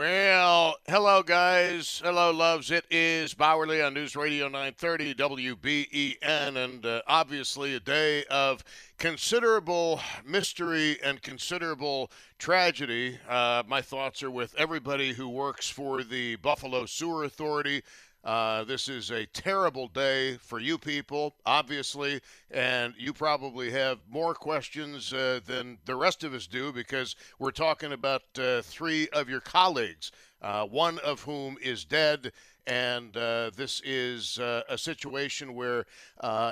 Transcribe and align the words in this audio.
Well, 0.00 0.76
hello, 0.88 1.22
guys. 1.22 2.00
Hello, 2.02 2.30
loves. 2.30 2.70
It 2.70 2.86
is 2.90 3.34
Bauerle 3.34 3.86
on 3.86 3.92
News 3.92 4.16
Radio 4.16 4.46
930 4.46 5.14
WBEN, 5.14 6.56
and 6.56 6.86
uh, 6.86 7.02
obviously 7.06 7.74
a 7.74 7.80
day 7.80 8.24
of 8.30 8.64
considerable 8.96 10.00
mystery 10.24 10.96
and 11.04 11.20
considerable 11.20 12.10
tragedy. 12.38 13.18
Uh, 13.28 13.62
my 13.68 13.82
thoughts 13.82 14.22
are 14.22 14.30
with 14.30 14.54
everybody 14.56 15.12
who 15.12 15.28
works 15.28 15.68
for 15.68 16.02
the 16.02 16.36
Buffalo 16.36 16.86
Sewer 16.86 17.24
Authority. 17.24 17.82
Uh, 18.22 18.64
this 18.64 18.88
is 18.88 19.10
a 19.10 19.24
terrible 19.26 19.88
day 19.88 20.36
for 20.36 20.58
you 20.58 20.76
people, 20.76 21.34
obviously, 21.46 22.20
and 22.50 22.92
you 22.98 23.14
probably 23.14 23.70
have 23.70 23.98
more 24.10 24.34
questions 24.34 25.12
uh, 25.14 25.40
than 25.46 25.78
the 25.86 25.96
rest 25.96 26.22
of 26.22 26.34
us 26.34 26.46
do 26.46 26.70
because 26.70 27.16
we're 27.38 27.50
talking 27.50 27.92
about 27.92 28.22
uh, 28.38 28.60
three 28.60 29.08
of 29.08 29.30
your 29.30 29.40
colleagues, 29.40 30.12
uh, 30.42 30.66
one 30.66 30.98
of 30.98 31.22
whom 31.22 31.56
is 31.62 31.84
dead. 31.84 32.32
And 32.66 33.16
uh, 33.16 33.50
this 33.56 33.80
is 33.84 34.38
a 34.38 34.76
situation 34.76 35.54
where, 35.54 35.86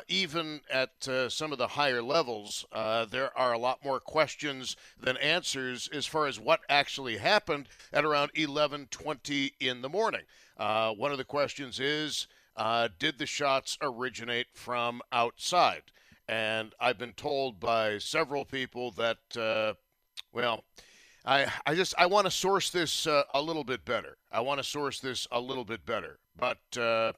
even 0.09 0.63
at 0.73 0.91
some 1.29 1.53
of 1.53 1.59
the 1.59 1.69
higher 1.69 2.03
levels, 2.03 2.65
there 2.73 3.31
are 3.39 3.53
a 3.53 3.59
lot 3.59 3.85
more 3.85 4.01
questions 4.01 4.75
than 4.99 5.17
answers 5.19 5.89
as 5.93 6.07
far 6.07 6.27
as 6.27 6.41
what 6.41 6.61
actually 6.69 7.19
happened 7.19 7.69
at 7.93 8.07
around 8.07 8.33
11:20 8.35 9.53
in 9.61 9.83
the 9.83 9.89
morning. 9.89 10.23
Uh, 10.59 10.93
one 10.93 11.13
of 11.13 11.19
the 11.19 11.25
questions 11.25 11.79
is 11.79 12.27
uh, 12.57 12.89
Did 12.99 13.19
the 13.19 13.27
shots 13.27 13.79
originate 13.81 14.49
from 14.53 15.01
outside? 15.13 15.83
And 16.29 16.75
I've 16.81 16.99
been 16.99 17.15
told 17.15 17.59
by 17.59 17.99
several 17.99 18.45
people 18.45 18.91
that, 18.93 19.19
uh, 19.37 19.75
well, 20.33 20.65
I, 21.25 21.47
I 21.67 21.75
just 21.75 21.95
I 21.99 22.07
want 22.07 22.27
to 22.27 22.31
source 22.31 22.71
this 22.71 23.07
uh, 23.07 23.23
a 23.35 23.43
little 23.43 23.65
bit 23.65 23.85
better. 23.85 24.19
I 24.31 24.41
want 24.41 24.59
to 24.59 24.65
source 24.65 25.01
this 25.01 25.27
a 25.31 25.41
little 25.41 25.65
bit 25.65 25.85
better, 25.85 26.19
but 26.37 26.59
uh, 26.79 27.13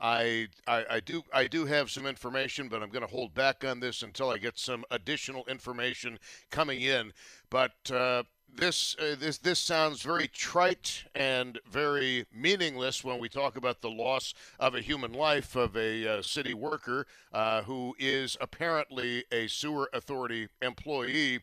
I, 0.00 0.48
I, 0.66 0.84
I 0.90 1.00
do 1.00 1.22
I 1.32 1.46
do 1.46 1.66
have 1.66 1.90
some 1.90 2.06
information, 2.06 2.68
but 2.68 2.82
I'm 2.82 2.90
going 2.90 3.06
to 3.06 3.12
hold 3.14 3.34
back 3.34 3.64
on 3.64 3.78
this 3.78 4.02
until 4.02 4.30
I 4.30 4.38
get 4.38 4.58
some 4.58 4.84
additional 4.90 5.44
information 5.46 6.18
coming 6.50 6.80
in. 6.80 7.12
But 7.50 7.90
uh, 7.92 8.24
this 8.54 8.96
uh, 8.98 9.16
this 9.18 9.38
this 9.38 9.58
sounds 9.58 10.02
very 10.02 10.28
trite 10.28 11.04
and 11.14 11.58
very 11.70 12.26
meaningless 12.32 13.02
when 13.02 13.18
we 13.18 13.28
talk 13.28 13.56
about 13.56 13.80
the 13.80 13.90
loss 13.90 14.34
of 14.58 14.74
a 14.74 14.80
human 14.80 15.12
life 15.12 15.56
of 15.56 15.76
a 15.76 16.06
uh, 16.18 16.22
city 16.22 16.54
worker 16.54 17.06
uh, 17.32 17.62
who 17.62 17.94
is 17.98 18.36
apparently 18.40 19.24
a 19.32 19.46
sewer 19.46 19.88
authority 19.92 20.48
employee, 20.60 21.40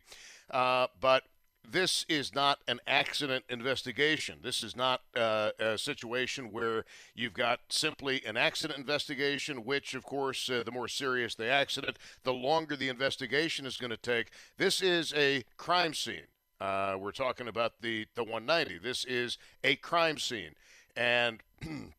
uh, 0.50 0.86
but. 1.00 1.24
This 1.72 2.04
is 2.08 2.34
not 2.34 2.58
an 2.66 2.80
accident 2.86 3.44
investigation. 3.48 4.38
This 4.42 4.64
is 4.64 4.74
not 4.74 5.02
uh, 5.14 5.50
a 5.60 5.78
situation 5.78 6.50
where 6.50 6.84
you've 7.14 7.34
got 7.34 7.60
simply 7.68 8.24
an 8.26 8.36
accident 8.36 8.80
investigation, 8.80 9.64
which, 9.64 9.94
of 9.94 10.02
course, 10.02 10.50
uh, 10.50 10.64
the 10.64 10.72
more 10.72 10.88
serious 10.88 11.36
the 11.36 11.48
accident, 11.48 11.98
the 12.24 12.32
longer 12.32 12.74
the 12.74 12.88
investigation 12.88 13.66
is 13.66 13.76
going 13.76 13.90
to 13.90 13.96
take. 13.96 14.30
This 14.56 14.82
is 14.82 15.12
a 15.14 15.44
crime 15.58 15.94
scene. 15.94 16.26
Uh, 16.60 16.96
we're 16.98 17.12
talking 17.12 17.48
about 17.48 17.80
the, 17.80 18.06
the 18.14 18.22
190. 18.22 18.78
This 18.78 19.04
is 19.04 19.38
a 19.64 19.76
crime 19.76 20.18
scene. 20.18 20.54
And 20.94 21.40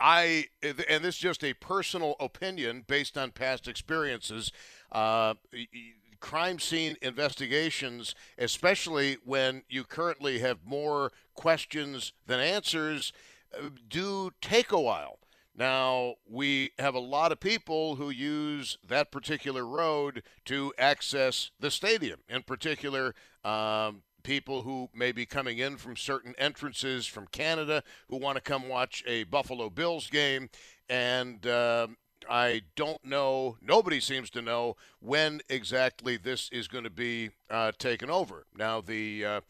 I, 0.00 0.46
and 0.62 1.04
this 1.04 1.16
is 1.16 1.20
just 1.20 1.44
a 1.44 1.54
personal 1.54 2.16
opinion 2.18 2.84
based 2.86 3.18
on 3.18 3.30
past 3.32 3.68
experiences. 3.68 4.50
Uh, 4.90 5.34
crime 6.20 6.58
scene 6.58 6.96
investigations, 7.02 8.14
especially 8.38 9.18
when 9.24 9.62
you 9.68 9.84
currently 9.84 10.38
have 10.38 10.58
more 10.64 11.12
questions 11.34 12.12
than 12.26 12.40
answers, 12.40 13.12
uh, 13.54 13.68
do 13.88 14.30
take 14.40 14.72
a 14.72 14.80
while. 14.80 15.18
Now, 15.54 16.14
we 16.26 16.70
have 16.78 16.94
a 16.94 17.00
lot 17.00 17.30
of 17.30 17.38
people 17.38 17.96
who 17.96 18.08
use 18.08 18.78
that 18.88 19.12
particular 19.12 19.66
road 19.66 20.22
to 20.46 20.72
access 20.78 21.50
the 21.60 21.70
stadium, 21.70 22.20
in 22.28 22.42
particular, 22.42 23.14
um, 23.44 24.02
people 24.22 24.62
who 24.62 24.88
may 24.94 25.12
be 25.12 25.26
coming 25.26 25.58
in 25.58 25.76
from 25.76 25.96
certain 25.96 26.34
entrances 26.38 27.06
from 27.06 27.26
Canada 27.26 27.82
who 28.08 28.16
want 28.16 28.36
to 28.36 28.42
come 28.42 28.68
watch 28.68 29.02
a 29.06 29.24
Buffalo 29.24 29.68
Bills 29.68 30.08
game. 30.08 30.48
And 30.88 31.46
uh, 31.46 31.88
I 32.30 32.62
don't 32.74 33.04
know, 33.04 33.58
nobody 33.60 34.00
seems 34.00 34.30
to 34.30 34.42
know 34.42 34.76
when 35.00 35.40
exactly 35.50 36.16
this 36.16 36.48
is 36.50 36.66
going 36.66 36.84
to 36.84 36.90
be 36.90 37.30
uh, 37.50 37.72
taken 37.78 38.10
over. 38.10 38.46
Now, 38.56 38.80
the. 38.80 39.24
Uh, 39.24 39.40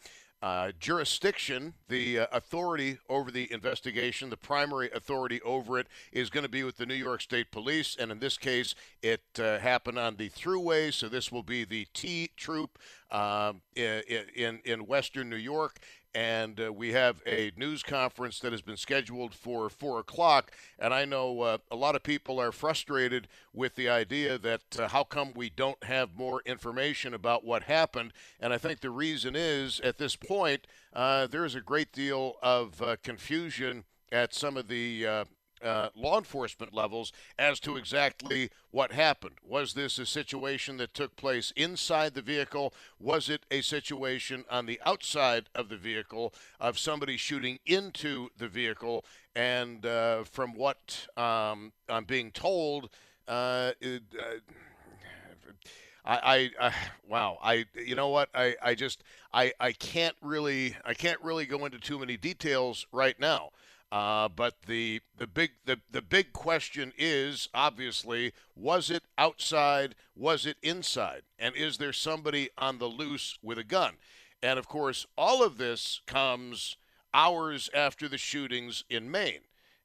uh, 0.43 0.73
jurisdiction, 0.81 1.73
the 1.89 2.21
uh, 2.21 2.27
authority 2.33 2.99
over 3.09 3.31
the 3.31 3.51
investigation, 3.53 4.29
the 4.29 4.37
primary 4.37 4.91
authority 4.91 5.41
over 5.43 5.79
it 5.79 5.87
is 6.13 6.31
going 6.31 6.43
to 6.43 6.51
be 6.51 6.65
with 6.65 6.77
the 6.77 6.87
New 6.87 6.95
York 6.95 7.21
State 7.21 7.53
Police. 7.53 7.97
And 7.99 8.11
in 8.11 8.19
this 8.19 8.37
case, 8.37 8.75
it 9.03 9.23
uh, 9.39 9.59
happened 9.59 9.99
on 9.99 10.17
the 10.17 10.31
thruway. 10.31 10.93
So 10.93 11.09
this 11.09 11.31
will 11.31 11.45
be 11.45 11.65
the 11.65 11.87
T 11.95 12.31
Troop 12.37 12.79
um, 13.13 13.61
in, 13.77 14.03
in, 14.35 14.61
in 14.65 14.87
Western 14.87 15.31
New 15.31 15.37
York 15.37 15.79
and 16.15 16.61
uh, 16.61 16.73
we 16.73 16.93
have 16.93 17.23
a 17.27 17.53
news 17.57 17.83
conference 17.83 18.39
that 18.41 18.53
has 18.53 18.63
been 18.63 18.77
scheduled 18.77 19.35
for 19.35 19.69
four 19.71 19.99
o'clock. 19.99 20.53
And 20.79 20.93
I 20.93 21.05
know 21.05 21.41
uh, 21.41 21.59
a 21.71 21.77
lot 21.77 21.97
of 21.97 22.03
people 22.03 22.41
are 22.41 22.53
frustrated 22.53 23.29
with 23.53 23.75
the 23.75 23.89
idea 23.89 24.39
that 24.39 24.63
uh, 24.79 24.89
how 24.89 25.05
come 25.05 25.33
we 25.35 25.51
don't 25.51 25.83
have 25.85 26.17
more 26.17 26.43
information 26.45 27.15
about 27.15 27.45
what 27.45 27.65
happened? 27.65 28.13
And 28.41 28.53
I 28.53 28.59
think 28.59 28.81
the 28.81 28.91
reason 28.91 29.35
is 29.37 29.81
at 29.81 29.99
this 29.99 30.17
point 30.17 30.67
uh, 30.93 31.27
there 31.27 31.45
is 31.45 31.55
a 31.55 31.61
great 31.61 31.93
deal 31.93 32.37
of 32.43 32.83
uh, 32.83 32.97
confusion 33.03 33.85
at 34.11 34.35
some 34.35 34.57
of 34.57 34.69
the 34.69 35.25
uh, 35.63 35.83
uh, 35.83 35.89
law 35.97 36.19
enforcement 36.19 36.75
levels 36.75 37.13
as 37.39 37.59
to 37.61 37.77
exactly 37.77 38.51
what 38.71 38.93
happened. 38.93 39.37
Was 39.45 39.75
this 39.75 39.99
a 39.99 40.07
situation 40.07 40.77
that 40.77 40.95
took 40.95 41.17
place 41.17 41.53
inside 41.57 42.15
the 42.15 42.23
vehicle? 42.23 42.73
Was 43.01 43.29
it 43.29 43.45
a 43.51 43.63
situation 43.63 44.45
on 44.51 44.67
the 44.67 44.81
outside 44.85 45.49
of 45.55 45.69
the 45.69 45.77
vehicle 45.77 46.35
of 46.61 46.79
somebody 46.79 47.17
shooting 47.17 47.59
into 47.67 48.29
the 48.37 48.49
vehicle? 48.49 49.05
And 49.35 49.85
uh, 49.85 50.25
from 50.25 50.55
what 50.55 51.07
um, 51.17 51.73
I'm 51.89 52.05
being 52.05 52.31
told, 52.31 52.91
uh, 53.27 53.73
it, 53.81 54.03
uh, 54.19 54.39
I, 56.05 56.51
I, 56.61 56.69
I, 56.69 56.75
wow 57.09 57.39
I 57.43 57.65
you 57.77 57.95
know 57.95 58.09
what 58.09 58.29
I, 58.35 58.57
I 58.63 58.75
just 58.75 59.05
I, 59.33 59.53
I 59.61 59.73
can't 59.73 60.17
really 60.21 60.77
I 60.85 60.95
can't 60.95 61.21
really 61.23 61.47
go 61.47 61.65
into 61.65 61.79
too 61.79 61.99
many 61.99 62.17
details 62.17 62.87
right 62.93 63.19
now 63.21 63.51
uh, 63.93 64.27
but 64.27 64.55
the 64.67 65.03
the 65.19 65.27
big 65.27 65.51
the, 65.67 65.79
the 65.91 66.01
big 66.01 66.33
question 66.33 66.95
is 66.97 67.51
obviously 67.53 68.33
was 68.57 68.91
it 68.91 69.03
outside 69.19 69.95
was 70.17 70.47
it 70.47 70.57
inside? 70.63 71.23
And 71.39 71.55
is 71.55 71.77
there 71.77 71.93
somebody 71.93 72.49
on 72.57 72.79
the 72.79 72.87
loose 72.87 73.39
with 73.43 73.59
a 73.59 73.65
gun? 73.65 73.97
And 74.43 74.59
of 74.59 74.67
course 74.67 75.05
all 75.19 75.45
of 75.45 75.59
this 75.59 76.01
comes 76.07 76.79
hours 77.13 77.69
after 77.75 78.09
the 78.09 78.17
shootings 78.17 78.83
in 78.89 79.11
Maine. 79.11 79.43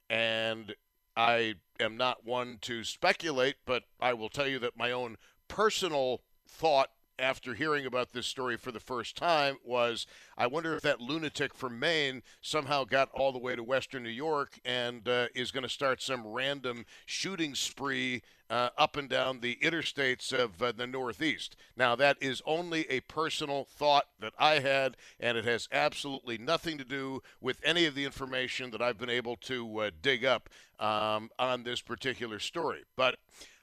And 0.10 0.76
I 1.18 1.56
am 1.78 1.98
not 1.98 2.26
one 2.26 2.60
to 2.62 2.86
speculate 2.86 3.58
but 3.66 3.84
I 4.00 4.14
will 4.14 4.30
tell 4.30 4.48
you 4.48 4.60
that 4.60 4.78
my 4.78 4.90
own 4.90 5.18
personal 5.50 6.22
thought 6.48 6.92
after 7.20 7.54
hearing 7.54 7.86
about 7.86 8.14
this 8.14 8.28
story 8.28 8.58
for 8.58 8.72
the 8.72 8.80
first 8.80 9.16
time 9.16 9.58
was 9.64 10.06
I 10.38 10.48
wonder 10.48 10.76
if 10.76 10.82
that 10.84 11.02
lunatic 11.02 11.54
from 11.54 11.80
Maine 11.80 12.22
somehow 12.42 12.84
got 12.84 13.10
all 13.14 13.32
the 13.32 13.40
way 13.40 13.56
to 13.56 13.64
Western 13.64 14.04
New 14.04 14.10
York 14.10 14.60
and 14.64 15.08
uh, 15.08 15.28
is 15.36 15.52
going 15.52 15.64
to 15.64 15.70
start 15.70 16.02
some 16.02 16.26
random 16.26 16.86
shooting 17.06 17.56
spree 17.56 18.22
uh, 18.50 18.70
up 18.78 18.96
and 18.96 19.10
down 19.10 19.40
the 19.40 19.58
interstates 19.62 20.32
of 20.32 20.62
uh, 20.62 20.72
the 20.72 20.88
Northeast. 20.88 21.56
Now, 21.76 21.96
that 21.96 22.18
is 22.22 22.42
only 22.46 22.90
a 22.90 23.02
personal 23.02 23.66
thought 23.66 24.06
that 24.20 24.34
I 24.40 24.60
had, 24.60 24.96
and 25.20 25.38
it 25.38 25.46
has 25.46 25.68
absolutely 25.72 26.38
nothing 26.38 26.78
to 26.78 26.86
do 26.86 27.22
with 27.42 27.60
any 27.64 27.86
of 27.86 27.96
the 27.96 28.06
information 28.06 28.72
that 28.72 28.82
I've 28.82 28.98
been 28.98 29.10
able 29.10 29.36
to 29.38 29.80
uh, 29.80 29.92
dig 30.02 30.24
up 30.24 30.50
um, 30.80 31.30
on 31.38 31.64
this 31.64 31.82
particular 31.82 32.40
story. 32.40 32.84
But 32.96 33.18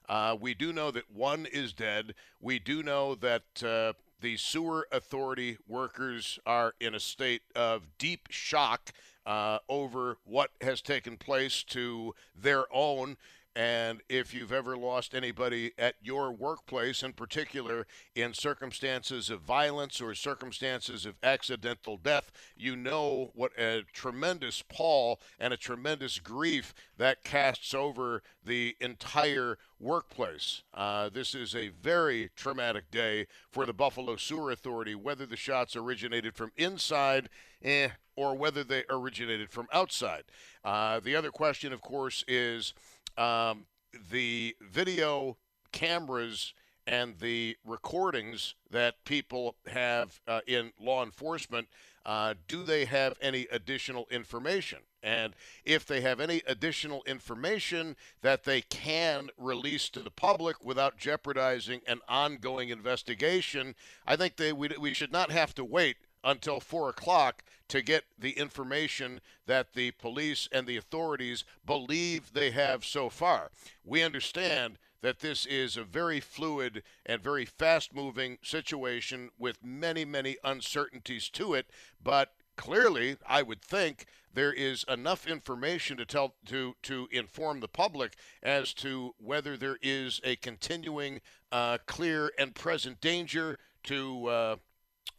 uh, 0.09 0.37
we 0.39 0.55
do 0.55 0.73
know 0.73 0.91
that 0.91 1.11
one 1.11 1.47
is 1.47 1.73
dead. 1.73 2.15
We 2.41 2.59
do 2.59 2.83
know 2.83 3.15
that 3.17 3.63
uh, 3.63 3.93
the 4.21 4.37
sewer 4.37 4.87
authority 4.93 5.59
workers 5.69 6.39
are 6.47 6.75
in 6.81 6.95
a 6.95 7.01
state 7.01 7.43
of 7.55 7.83
deep 7.99 8.29
shock 8.31 8.93
uh, 9.27 9.59
over 9.69 10.19
what 10.25 10.51
has 10.61 10.83
taken 10.83 11.17
place 11.17 11.63
to 11.65 12.15
their 12.35 12.65
own 12.73 13.17
and 13.57 14.01
if 14.09 14.35
you've 14.35 14.53
ever 14.53 14.77
lost 14.77 15.15
anybody 15.15 15.73
at 15.79 15.95
your 16.03 16.33
workplace, 16.33 17.05
in 17.05 17.13
particular 17.13 17.87
in 18.17 18.35
circumstances 18.35 19.31
of 19.31 19.43
violence 19.43 20.01
or 20.01 20.13
circumstances 20.15 21.07
of 21.07 21.15
accidental 21.23 21.97
death, 21.97 22.33
you 22.57 22.75
know 22.75 23.31
what 23.35 23.53
a 23.57 23.83
tremendous 23.93 24.63
pall 24.63 25.21
and 25.39 25.55
a 25.55 25.57
tremendous 25.57 26.19
grief 26.19 26.75
that 26.99 27.23
casts 27.23 27.73
over 27.73 28.23
the 28.45 28.77
entire 28.81 29.59
workplace. 29.85 30.63
Uh, 30.73 31.11
this 31.11 31.35
is 31.35 31.55
a 31.55 31.69
very 31.69 32.31
traumatic 32.35 32.91
day 32.91 33.27
for 33.53 33.67
the 33.67 33.73
Buffalo 33.73 34.17
Sewer 34.17 34.51
Authority, 34.51 34.95
whether 34.95 35.27
the 35.27 35.37
shots 35.37 35.77
originated 35.77 36.35
from 36.35 36.51
inside 36.57 37.29
eh, 37.63 37.89
or 38.17 38.35
whether 38.35 38.65
they 38.65 38.85
originated 38.89 39.51
from 39.51 39.69
outside. 39.73 40.25
Uh, 40.65 41.01
the 41.01 41.15
other 41.15 41.31
question, 41.31 41.73
of 41.73 41.83
course, 41.83 42.25
is 42.27 42.73
um, 43.19 43.67
the 44.11 44.57
video 44.61 45.37
cameras 45.71 46.55
and 46.87 47.19
the 47.19 47.57
recordings 47.65 48.55
that 48.71 49.05
people 49.05 49.57
have 49.67 50.21
uh, 50.27 50.41
in 50.47 50.73
law 50.81 51.05
enforcement, 51.05 51.69
uh, 52.05 52.35
do 52.49 52.63
they 52.63 52.85
have 52.85 53.15
any 53.21 53.47
additional 53.51 54.07
information? 54.11 54.81
And 55.03 55.35
if 55.65 55.85
they 55.87 56.01
have 56.01 56.21
any 56.21 56.43
additional 56.47 57.03
information 57.07 57.97
that 58.23 58.45
they 58.45 58.63
can 58.63 59.29
release 59.37 59.89
to 59.91 60.01
the 60.01 60.11
public 60.11 60.65
without 60.65 60.97
jeopardizing 60.97 61.83
an 61.87 62.01
ongoing 62.09 62.71
investigation, 62.71 63.75
I 64.07 64.17
think 64.17 64.37
they 64.37 64.53
we, 64.53 64.71
we 64.81 64.95
should 64.95 65.13
not 65.13 65.31
have 65.31 65.55
to 65.57 65.65
wait 65.65 65.97
until 66.25 66.59
4 66.59 66.89
o'clock 66.89 67.45
to 67.69 67.83
get 67.83 68.05
the 68.19 68.33
information 68.33 69.21
that 69.47 69.75
the 69.75 69.91
police 69.93 70.49
and 70.51 70.67
the 70.67 70.77
authorities 70.77 71.45
believe 71.67 72.33
they 72.33 72.51
have 72.51 72.85
so 72.85 73.11
far. 73.11 73.51
We 73.85 74.03
understand 74.03 74.79
that 75.05 75.21
this 75.21 75.45
is 75.45 75.77
a 75.77 75.85
very 75.85 76.19
fluid 76.19 76.83
and 77.05 77.23
very 77.23 77.45
fast 77.45 77.95
moving 77.95 78.39
situation 78.43 79.29
with 79.39 79.63
many, 79.63 80.03
many 80.03 80.39
uncertainties 80.43 81.29
to 81.29 81.53
it, 81.53 81.67
but 82.03 82.33
clearly, 82.57 83.19
I 83.29 83.43
would 83.43 83.61
think 83.61 84.07
there 84.33 84.55
is 84.55 84.83
enough 84.89 85.27
information 85.27 85.99
to 85.99 86.07
tell 86.07 86.37
to 86.47 86.77
to 86.85 87.07
inform 87.13 87.61
the 87.61 87.69
public 87.69 88.17
as 88.43 88.73
to 88.75 89.15
whether 89.19 89.59
there 89.59 89.77
is 89.83 90.23
a 90.25 90.37
continuing, 90.37 91.21
uh, 91.53 91.77
clear 91.85 92.33
and 92.39 92.55
present 92.55 93.03
danger 93.03 93.59
to 93.83 94.27
uh, 94.27 94.57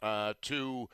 uh, 0.02 0.34
to 0.42 0.88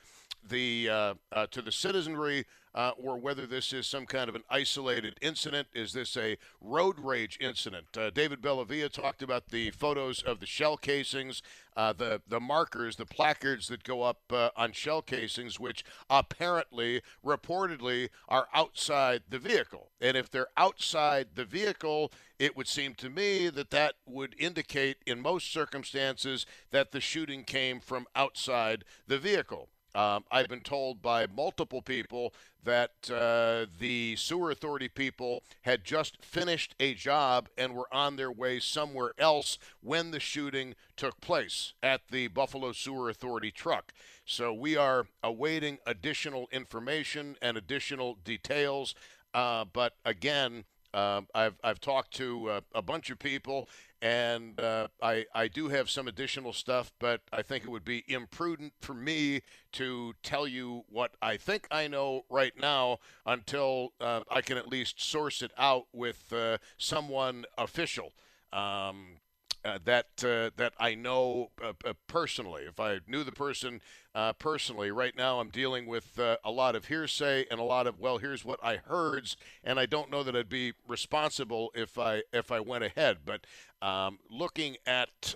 the 0.46 0.90
uh, 0.90 1.14
uh, 1.32 1.46
to 1.46 1.62
the 1.62 1.72
citizenry, 1.72 2.44
uh, 2.74 2.92
or 2.96 3.16
whether 3.16 3.46
this 3.46 3.72
is 3.72 3.86
some 3.86 4.06
kind 4.06 4.28
of 4.28 4.34
an 4.34 4.44
isolated 4.50 5.16
incident. 5.20 5.68
Is 5.74 5.92
this 5.92 6.16
a 6.16 6.36
road 6.60 6.96
rage 6.98 7.38
incident? 7.40 7.86
Uh, 7.96 8.10
David 8.10 8.40
Bellavia 8.40 8.90
talked 8.90 9.22
about 9.22 9.48
the 9.48 9.70
photos 9.70 10.22
of 10.22 10.40
the 10.40 10.46
shell 10.46 10.76
casings, 10.76 11.42
uh, 11.76 11.92
the 11.92 12.20
the 12.28 12.40
markers, 12.40 12.96
the 12.96 13.06
placards 13.06 13.68
that 13.68 13.84
go 13.84 14.02
up 14.02 14.20
uh, 14.30 14.50
on 14.56 14.72
shell 14.72 15.02
casings, 15.02 15.58
which 15.58 15.84
apparently, 16.10 17.02
reportedly, 17.24 18.10
are 18.28 18.48
outside 18.52 19.22
the 19.28 19.38
vehicle. 19.38 19.90
And 20.00 20.16
if 20.16 20.30
they're 20.30 20.48
outside 20.56 21.28
the 21.34 21.44
vehicle, 21.44 22.12
it 22.38 22.56
would 22.56 22.68
seem 22.68 22.94
to 22.94 23.08
me 23.08 23.48
that 23.50 23.70
that 23.70 23.94
would 24.06 24.34
indicate, 24.38 24.98
in 25.06 25.20
most 25.20 25.52
circumstances, 25.52 26.44
that 26.70 26.92
the 26.92 27.00
shooting 27.00 27.44
came 27.44 27.80
from 27.80 28.06
outside 28.14 28.84
the 29.06 29.18
vehicle. 29.18 29.68
Um, 29.94 30.24
I've 30.30 30.48
been 30.48 30.60
told 30.60 31.02
by 31.02 31.26
multiple 31.26 31.82
people 31.82 32.32
that 32.64 32.92
uh, 33.10 33.66
the 33.78 34.16
sewer 34.16 34.50
authority 34.50 34.88
people 34.88 35.42
had 35.62 35.84
just 35.84 36.24
finished 36.24 36.74
a 36.80 36.94
job 36.94 37.48
and 37.58 37.74
were 37.74 37.92
on 37.92 38.16
their 38.16 38.30
way 38.30 38.60
somewhere 38.60 39.12
else 39.18 39.58
when 39.82 40.10
the 40.10 40.20
shooting 40.20 40.74
took 40.96 41.20
place 41.20 41.74
at 41.82 42.02
the 42.10 42.28
Buffalo 42.28 42.72
Sewer 42.72 43.10
Authority 43.10 43.50
truck. 43.50 43.92
So 44.24 44.52
we 44.52 44.76
are 44.76 45.06
awaiting 45.22 45.78
additional 45.86 46.48
information 46.52 47.36
and 47.42 47.56
additional 47.56 48.16
details. 48.24 48.94
Uh, 49.34 49.64
but 49.70 49.94
again, 50.04 50.64
uh, 50.94 51.22
I've, 51.34 51.56
I've 51.64 51.80
talked 51.80 52.14
to 52.14 52.48
uh, 52.48 52.60
a 52.74 52.82
bunch 52.82 53.10
of 53.10 53.18
people, 53.18 53.68
and 54.02 54.58
uh, 54.60 54.88
I, 55.00 55.26
I 55.32 55.46
do 55.46 55.68
have 55.68 55.88
some 55.88 56.08
additional 56.08 56.52
stuff, 56.52 56.90
but 56.98 57.20
I 57.32 57.42
think 57.42 57.62
it 57.62 57.70
would 57.70 57.84
be 57.84 58.04
imprudent 58.08 58.72
for 58.80 58.94
me 58.94 59.42
to 59.74 60.14
tell 60.24 60.48
you 60.48 60.82
what 60.88 61.12
I 61.22 61.36
think 61.36 61.68
I 61.70 61.86
know 61.86 62.24
right 62.28 62.52
now 62.60 62.98
until 63.24 63.92
uh, 64.00 64.22
I 64.28 64.42
can 64.42 64.58
at 64.58 64.66
least 64.66 65.00
source 65.00 65.40
it 65.40 65.52
out 65.56 65.86
with 65.92 66.32
uh, 66.32 66.58
someone 66.76 67.44
official. 67.56 68.12
Um, 68.52 69.18
uh, 69.64 69.78
that 69.84 70.06
uh, 70.24 70.50
that 70.56 70.72
I 70.78 70.94
know 70.94 71.50
uh, 71.62 71.72
uh, 71.84 71.92
personally. 72.06 72.64
If 72.64 72.80
I 72.80 73.00
knew 73.06 73.24
the 73.24 73.32
person 73.32 73.80
uh, 74.14 74.32
personally, 74.34 74.90
right 74.90 75.16
now 75.16 75.40
I'm 75.40 75.50
dealing 75.50 75.86
with 75.86 76.18
uh, 76.18 76.36
a 76.44 76.50
lot 76.50 76.74
of 76.74 76.86
hearsay 76.86 77.46
and 77.50 77.60
a 77.60 77.64
lot 77.64 77.86
of 77.86 77.98
well, 77.98 78.18
here's 78.18 78.44
what 78.44 78.60
I 78.62 78.76
heard, 78.76 79.34
and 79.62 79.78
I 79.78 79.86
don't 79.86 80.10
know 80.10 80.22
that 80.22 80.34
I'd 80.34 80.48
be 80.48 80.72
responsible 80.86 81.70
if 81.74 81.98
I 81.98 82.22
if 82.32 82.50
I 82.50 82.60
went 82.60 82.84
ahead. 82.84 83.18
But 83.24 83.46
um, 83.80 84.18
looking 84.30 84.76
at 84.86 85.34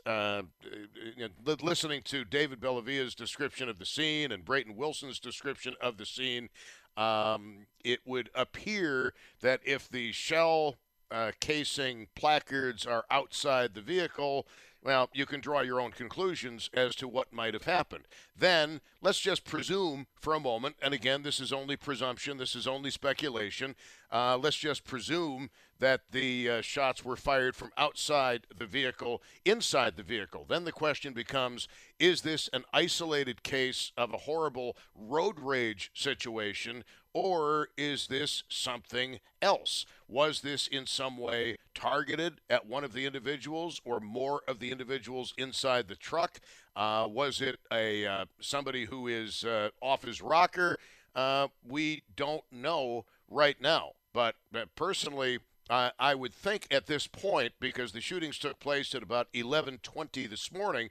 listening 1.63 2.03
to 2.05 2.25
David 2.25 2.61
Bellavia's 2.61 3.15
description 3.15 3.69
of 3.69 3.79
the 3.79 3.87
scene 3.87 4.33
and 4.33 4.45
Brayton 4.45 4.77
Wilson's 4.77 5.21
description 5.21 5.75
of 5.81 5.99
the 5.99 6.07
scene. 6.07 6.49
Um, 6.97 7.67
it 7.85 8.01
would 8.07 8.31
appear 8.35 9.13
that 9.43 9.61
if 9.67 9.87
the 9.87 10.13
shell 10.13 10.77
uh, 11.11 11.33
casing 11.41 12.09
placards 12.15 12.87
are 12.87 13.05
outside 13.11 13.75
the 13.75 13.81
vehicle, 13.81 14.47
well, 14.83 15.11
you 15.13 15.27
can 15.27 15.41
draw 15.41 15.63
your 15.63 15.81
own 15.81 15.91
conclusions 15.91 16.71
as 16.73 16.95
to 16.97 17.09
what 17.09 17.33
might 17.33 17.55
have 17.55 17.65
happened. 17.65 18.05
Then 18.39 18.81
let's 19.03 19.19
just 19.19 19.45
presume 19.45 20.07
for 20.15 20.33
a 20.33 20.41
moment, 20.41 20.77
and 20.81 20.95
again, 20.95 21.23
this 21.23 21.41
is 21.41 21.53
only 21.53 21.77
presumption, 21.77 22.37
this 22.37 22.55
is 22.55 22.69
only 22.69 22.91
speculation. 22.91 23.75
Uh, 24.11 24.37
let's 24.37 24.57
just 24.57 24.85
presume 24.85 25.51
that 25.79 26.01
the 26.11 26.49
uh, 26.49 26.61
shots 26.63 27.05
were 27.05 27.17
fired 27.17 27.55
from 27.55 27.71
outside 27.77 28.47
the 28.57 28.67
vehicle, 28.67 29.23
inside 29.45 29.97
the 29.97 30.03
vehicle. 30.03 30.47
Then 30.49 30.65
the 30.65 30.73
question 30.73 31.13
becomes 31.13 31.69
is 31.99 32.23
this 32.23 32.49
an 32.53 32.65
isolated 32.73 33.43
case 33.43 33.93
of 33.97 34.13
a 34.13 34.19
horrible 34.19 34.77
road 34.95 35.39
rage 35.39 35.91
situation, 35.95 36.85
or 37.13 37.69
is 37.77 38.07
this 38.07 38.43
something 38.49 39.21
else? 39.41 39.87
Was 40.09 40.41
this 40.41 40.67
in 40.67 40.87
some 40.87 41.17
way 41.19 41.57
targeted 41.75 42.41
at 42.49 42.67
one 42.67 42.85
of 42.85 42.93
the 42.93 43.07
individuals 43.07 43.81
or 43.85 44.01
more 44.01 44.43
of 44.47 44.59
the 44.59 44.71
individuals 44.71 45.35
inside 45.37 45.89
the 45.89 45.97
truck? 45.97 46.41
Uh, 46.75 47.09
was 47.11 47.41
it 47.41 47.59
a 47.73 48.07
uh, 48.07 48.25
somebody 48.41 48.85
who 48.85 49.09
is 49.09 49.45
uh, 49.45 49.71
off 49.81 50.05
his 50.05 50.21
rocker? 50.21 50.77
Uh, 51.15 51.49
we 51.67 52.03
don't 52.15 52.45
know 52.53 53.07
right 53.29 53.61
now. 53.61 53.93
But 54.17 54.37
personally, 54.77 55.41
I 55.69 56.15
would 56.15 56.33
think 56.33 56.67
at 56.71 56.87
this 56.87 57.07
point, 57.07 57.53
because 57.61 57.93
the 57.93 58.01
shootings 58.01 58.39
took 58.39 58.59
place 58.59 58.95
at 58.95 59.03
about 59.03 59.31
11:20 59.35 60.27
this 60.27 60.51
morning, 60.51 60.89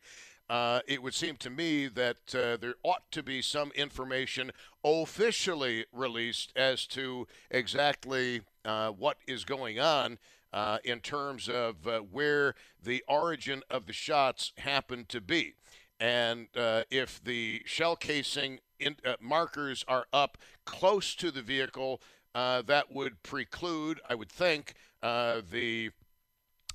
uh, 0.47 0.81
it 0.87 1.01
would 1.01 1.15
seem 1.15 1.35
to 1.37 1.49
me 1.49 1.87
that 1.87 2.35
uh, 2.35 2.55
there 2.57 2.75
ought 2.83 3.09
to 3.13 3.23
be 3.23 3.41
some 3.41 3.71
information 3.71 4.51
officially 4.83 5.87
released 5.91 6.53
as 6.55 6.85
to 6.85 7.27
exactly 7.49 8.41
uh, 8.63 8.91
what 8.91 9.17
is 9.25 9.43
going 9.43 9.79
on 9.79 10.19
uh, 10.53 10.77
in 10.83 10.99
terms 10.99 11.49
of 11.49 11.87
uh, 11.87 12.01
where 12.01 12.53
the 12.83 13.03
origin 13.07 13.63
of 13.71 13.87
the 13.87 13.93
shots 13.93 14.53
happened 14.59 15.09
to 15.09 15.19
be. 15.19 15.55
And 15.99 16.49
uh, 16.55 16.83
if 16.91 17.23
the 17.23 17.63
shell 17.65 17.95
casing 17.95 18.59
in, 18.79 18.97
markers 19.19 19.83
are 19.87 20.05
up 20.13 20.37
close 20.65 21.15
to 21.15 21.31
the 21.31 21.41
vehicle, 21.41 22.01
that 22.35 22.85
would 22.91 23.23
preclude, 23.23 23.99
I 24.09 24.15
would 24.15 24.31
think, 24.31 24.73
the 25.01 25.91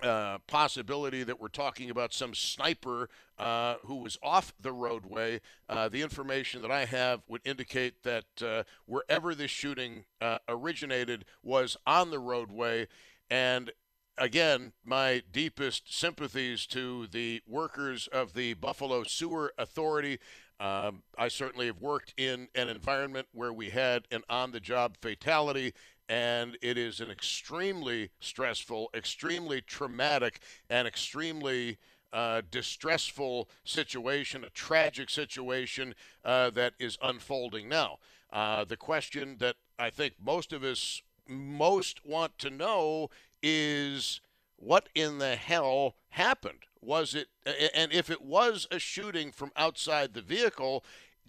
uh, 0.03 0.39
possibility 0.47 1.23
that 1.23 1.41
we're 1.41 1.49
talking 1.49 1.91
about 1.91 2.15
some 2.15 2.35
sniper 2.35 3.11
uh, 3.39 3.75
who 3.85 3.97
was 3.97 4.19
off 4.23 4.55
the 4.59 4.73
roadway. 4.73 5.41
Uh, 5.69 5.89
the 5.89 6.03
information 6.03 6.63
that 6.63 6.71
I 6.71 6.87
have 6.87 7.21
would 7.29 7.43
indicate 7.45 8.03
that 8.03 8.25
uh, 8.43 8.63
wherever 8.87 9.35
this 9.35 9.51
shooting 9.51 10.05
uh, 10.21 10.39
originated 10.49 11.25
was 11.43 11.77
on 11.87 12.11
the 12.11 12.19
roadway. 12.19 12.89
And 13.29 13.73
again, 14.17 14.73
my 14.85 15.23
deepest 15.31 15.95
sympathies 15.95 16.67
to 16.69 17.07
the 17.07 17.43
workers 17.47 18.07
of 18.07 18.33
the 18.33 18.55
Buffalo 18.55 19.05
Sewer 19.05 19.53
Authority. 19.59 20.19
Um, 20.61 21.03
I 21.17 21.29
certainly 21.29 21.67
have 21.67 21.81
worked 21.81 22.13
in 22.19 22.47
an 22.55 22.69
environment 22.69 23.27
where 23.33 23.53
we 23.53 23.71
had 23.71 24.07
an 24.11 24.23
on 24.29 24.53
the 24.53 24.61
job 24.61 24.97
fatality 25.01 25.73
and 26.11 26.59
it 26.61 26.77
is 26.77 27.01
an 27.01 27.09
extremely 27.09 28.11
stressful, 28.19 28.91
extremely 28.93 29.61
traumatic, 29.61 30.41
and 30.69 30.89
extremely 30.89 31.79
uh, 32.13 32.43
distressful 32.51 33.49
situation, 33.63 34.43
a 34.43 34.51
tragic 34.51 35.09
situation 35.09 35.95
uh, 36.25 36.51
that 36.51 36.75
is 36.81 36.99
unfolding 37.01 37.69
now. 37.69 37.99
Uh, 38.33 38.65
the 38.65 38.77
question 38.77 39.37
that 39.39 39.55
I 39.79 39.91
think 39.91 40.15
most 40.21 40.53
of 40.53 40.65
us 40.65 41.01
most 41.29 42.05
want 42.05 42.37
to 42.39 42.51
know 42.51 43.09
is 43.41 44.21
what 44.61 44.89
in 44.95 45.19
the 45.19 45.35
hell 45.35 45.97
happened? 46.11 46.61
Was 46.81 47.15
it, 47.15 47.29
and 47.75 47.93
if 47.93 48.09
it 48.09 48.23
was 48.23 48.67
a 48.71 48.79
shooting 48.79 49.33
from 49.33 49.51
outside 49.57 50.15
the 50.15 50.23
vehicle, 50.23 50.85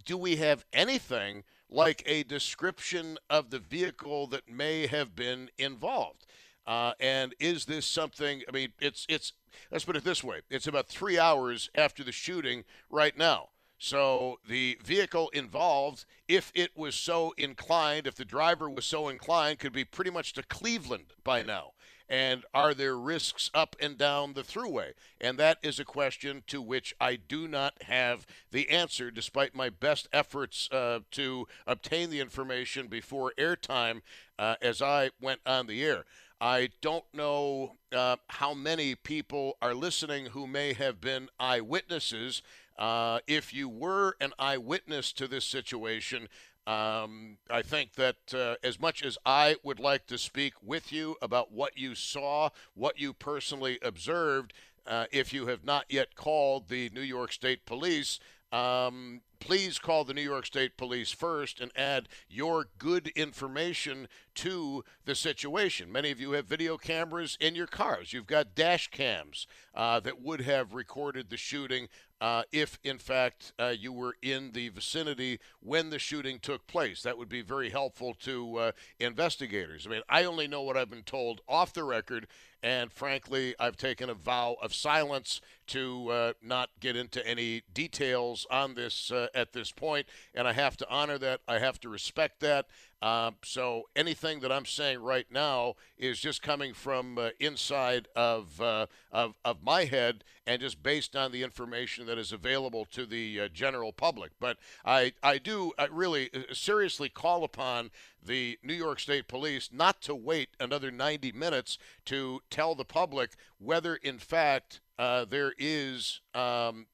do 0.06 0.18
we 0.18 0.36
have 0.38 0.66
anything 0.72 1.44
like 1.72 2.04
a 2.06 2.24
description 2.24 3.18
of 3.30 3.50
the 3.50 3.60
vehicle 3.60 4.28
that 4.28 4.50
may 4.50 4.88
have 4.88 5.16
been 5.16 5.50
involved. 5.58 6.26
Uh, 6.68 6.92
and 7.00 7.34
is 7.40 7.66
this 7.66 7.86
something? 7.86 8.44
I 8.48 8.52
mean, 8.52 8.74
it's 8.80 9.06
it's. 9.10 9.34
Let's 9.72 9.86
put 9.86 9.96
it 9.96 10.04
this 10.04 10.24
way: 10.24 10.42
it's 10.50 10.68
about 10.68 10.88
three 10.88 11.18
hours 11.18 11.70
after 11.74 12.04
the 12.04 12.12
shooting 12.12 12.66
right 12.90 13.18
now. 13.18 13.50
So 13.80 14.38
the 14.48 14.78
vehicle 14.84 15.30
involved, 15.30 16.06
if 16.28 16.52
it 16.54 16.78
was 16.78 16.94
so 16.94 17.34
inclined, 17.36 18.06
if 18.06 18.14
the 18.14 18.26
driver 18.26 18.70
was 18.70 18.86
so 18.86 19.10
inclined, 19.10 19.58
could 19.58 19.74
be 19.74 19.86
pretty 19.86 20.12
much 20.12 20.34
to 20.34 20.44
Cleveland 20.44 21.14
by 21.24 21.42
now. 21.42 21.72
And 22.12 22.44
are 22.54 22.74
there 22.74 22.98
risks 22.98 23.50
up 23.54 23.78
and 23.80 23.98
down 23.98 24.34
the 24.34 24.44
thruway? 24.44 24.92
And 25.22 25.38
that 25.38 25.60
is 25.64 25.80
a 25.80 25.86
question 25.86 26.44
to 26.48 26.62
which 26.62 26.94
I 27.00 27.16
do 27.16 27.48
not 27.48 27.84
have 27.84 28.28
the 28.52 28.70
answer, 28.70 29.12
despite 29.12 29.56
my 29.56 29.70
best 29.70 30.10
efforts 30.12 30.70
uh, 30.74 31.00
to 31.12 31.48
obtain 31.66 32.10
the 32.10 32.20
information 32.20 32.88
before 32.88 33.32
airtime 33.38 34.02
uh, 34.38 34.56
as 34.62 34.82
I 34.82 35.12
went 35.22 35.40
on 35.46 35.68
the 35.68 35.82
air. 35.86 36.04
I 36.42 36.72
don't 36.82 37.06
know 37.14 37.76
uh, 37.96 38.18
how 38.28 38.54
many 38.54 38.94
people 38.96 39.56
are 39.62 39.74
listening 39.74 40.26
who 40.26 40.48
may 40.48 40.74
have 40.74 41.00
been 41.00 41.30
eyewitnesses. 41.40 42.42
Uh, 42.78 43.20
if 43.26 43.54
you 43.54 43.70
were 43.70 44.16
an 44.20 44.34
eyewitness 44.38 45.14
to 45.14 45.28
this 45.30 45.46
situation, 45.46 46.28
um, 46.68 47.38
I 47.50 47.62
think 47.62 47.94
that 47.96 48.34
uh, 48.34 48.56
as 48.64 48.80
much 48.80 49.04
as 49.04 49.18
I 49.26 49.56
would 49.64 49.80
like 49.80 50.06
to 50.08 50.18
speak 50.18 50.54
with 50.62 50.92
you 50.94 51.16
about 51.22 51.52
what 51.52 51.78
you 51.78 51.96
saw, 51.96 52.50
what 52.76 53.00
you 53.00 53.14
personally 53.14 53.80
observed, 53.82 54.54
uh, 54.86 55.06
if 55.12 55.34
you 55.34 55.48
have 55.48 55.64
not 55.64 55.86
yet 55.90 56.16
called 56.16 56.70
the 56.70 56.90
New 56.94 57.02
York 57.02 57.32
State 57.32 57.66
Police, 57.66 58.20
um, 58.52 59.22
please 59.42 59.80
call 59.80 60.06
the 60.06 60.14
New 60.14 60.22
York 60.22 60.46
State 60.46 60.78
Police 60.78 61.12
first 61.12 61.60
and 61.60 61.72
add 61.76 62.08
your 62.30 62.68
good 62.78 63.08
information 63.10 64.08
to 64.36 64.86
the 65.04 65.16
situation. 65.16 65.92
Many 65.92 66.12
of 66.12 66.22
you 66.22 66.32
have 66.32 66.46
video 66.46 66.78
cameras 66.78 67.38
in 67.42 67.56
your 67.56 67.68
cars. 67.68 68.14
You've 68.14 68.28
got 68.28 68.56
dash 68.56 68.90
cams 68.90 69.48
uh, 69.76 70.00
that 70.02 70.22
would 70.22 70.42
have 70.42 70.74
recorded 70.74 71.30
the 71.30 71.38
shooting 71.38 71.90
uh, 72.22 72.44
if, 72.52 72.78
in 72.84 73.00
fact, 73.00 73.52
uh, 73.58 73.74
you 73.76 73.92
were 73.92 74.16
in 74.22 74.52
the 74.52 74.70
vicinity 74.70 75.40
when 75.60 75.90
the 75.90 75.98
shooting 75.98 76.38
took 76.40 76.68
place. 76.68 77.02
That 77.02 77.18
would 77.18 77.30
be 77.30 77.42
very 77.42 77.72
helpful 77.72 78.14
to 78.22 78.58
uh, 78.58 78.72
investigators. 79.00 79.88
I 79.88 79.90
mean, 79.90 80.02
I 80.08 80.24
only 80.24 80.48
know 80.48 80.62
what 80.62 80.78
I've 80.78 80.90
been 80.90 81.02
told 81.02 81.42
off 81.48 81.74
the 81.74 81.84
record, 81.84 82.28
and 82.62 82.92
frankly, 82.92 83.56
I've 83.60 83.76
taken 83.76 84.08
a 84.08 84.14
vow 84.14 84.56
of 84.62 84.72
silence 84.72 85.42
to 85.68 86.10
uh, 86.10 86.34
not 86.44 86.70
get 86.80 86.96
into 86.96 87.26
any 87.28 87.64
details 87.74 88.46
on 88.52 88.76
this 88.76 89.10
uh, 89.10 89.28
at 89.34 89.54
this 89.54 89.72
point, 89.72 90.08
and 90.34 90.48
I 90.48 90.54
have 90.54 90.78
to 90.78 90.90
honor 90.90 91.18
that. 91.20 91.42
I 91.48 91.60
have 91.60 91.80
to 91.82 91.90
respect 91.90 92.40
that. 92.42 92.68
Uh, 93.02 93.32
so 93.44 93.90
anything 93.96 94.42
that 94.42 94.52
I'm 94.52 94.66
saying 94.66 95.02
right 95.02 95.26
now 95.32 95.74
is 95.98 96.20
just 96.20 96.44
coming 96.44 96.74
from 96.74 97.18
uh, 97.18 97.30
inside 97.40 98.08
of, 98.16 98.62
uh, 98.62 98.86
of 99.12 99.34
of 99.44 99.64
my 99.64 99.86
head 99.86 100.24
and 100.46 100.62
just 100.62 100.84
based 100.84 101.16
on 101.16 101.32
the 101.32 101.42
information 101.42 102.06
that 102.06 102.20
is 102.20 102.32
available 102.32 102.86
to 102.86 103.08
the 103.08 103.42
uh, 103.42 103.48
general 103.48 103.92
public. 103.92 104.32
But 104.40 104.58
I 104.86 105.14
I 105.24 105.40
do 105.40 105.72
I 105.80 105.88
really 105.92 106.30
uh, 106.32 106.54
seriously 106.54 107.10
call 107.10 107.44
upon 107.44 107.90
the 108.24 108.60
New 108.64 108.76
York 108.76 109.00
State 109.00 109.28
Police 109.28 109.70
not 109.72 110.02
to 110.04 110.14
wait 110.14 110.50
another 110.60 110.92
90 110.92 111.32
minutes 111.32 111.80
to 112.06 112.42
tell 112.52 112.76
the 112.76 112.86
public 112.86 113.32
whether 113.58 113.96
in 113.96 114.20
fact 114.20 114.80
uh, 115.00 115.26
there 115.26 115.54
is 115.58 116.22
um, 116.36 116.86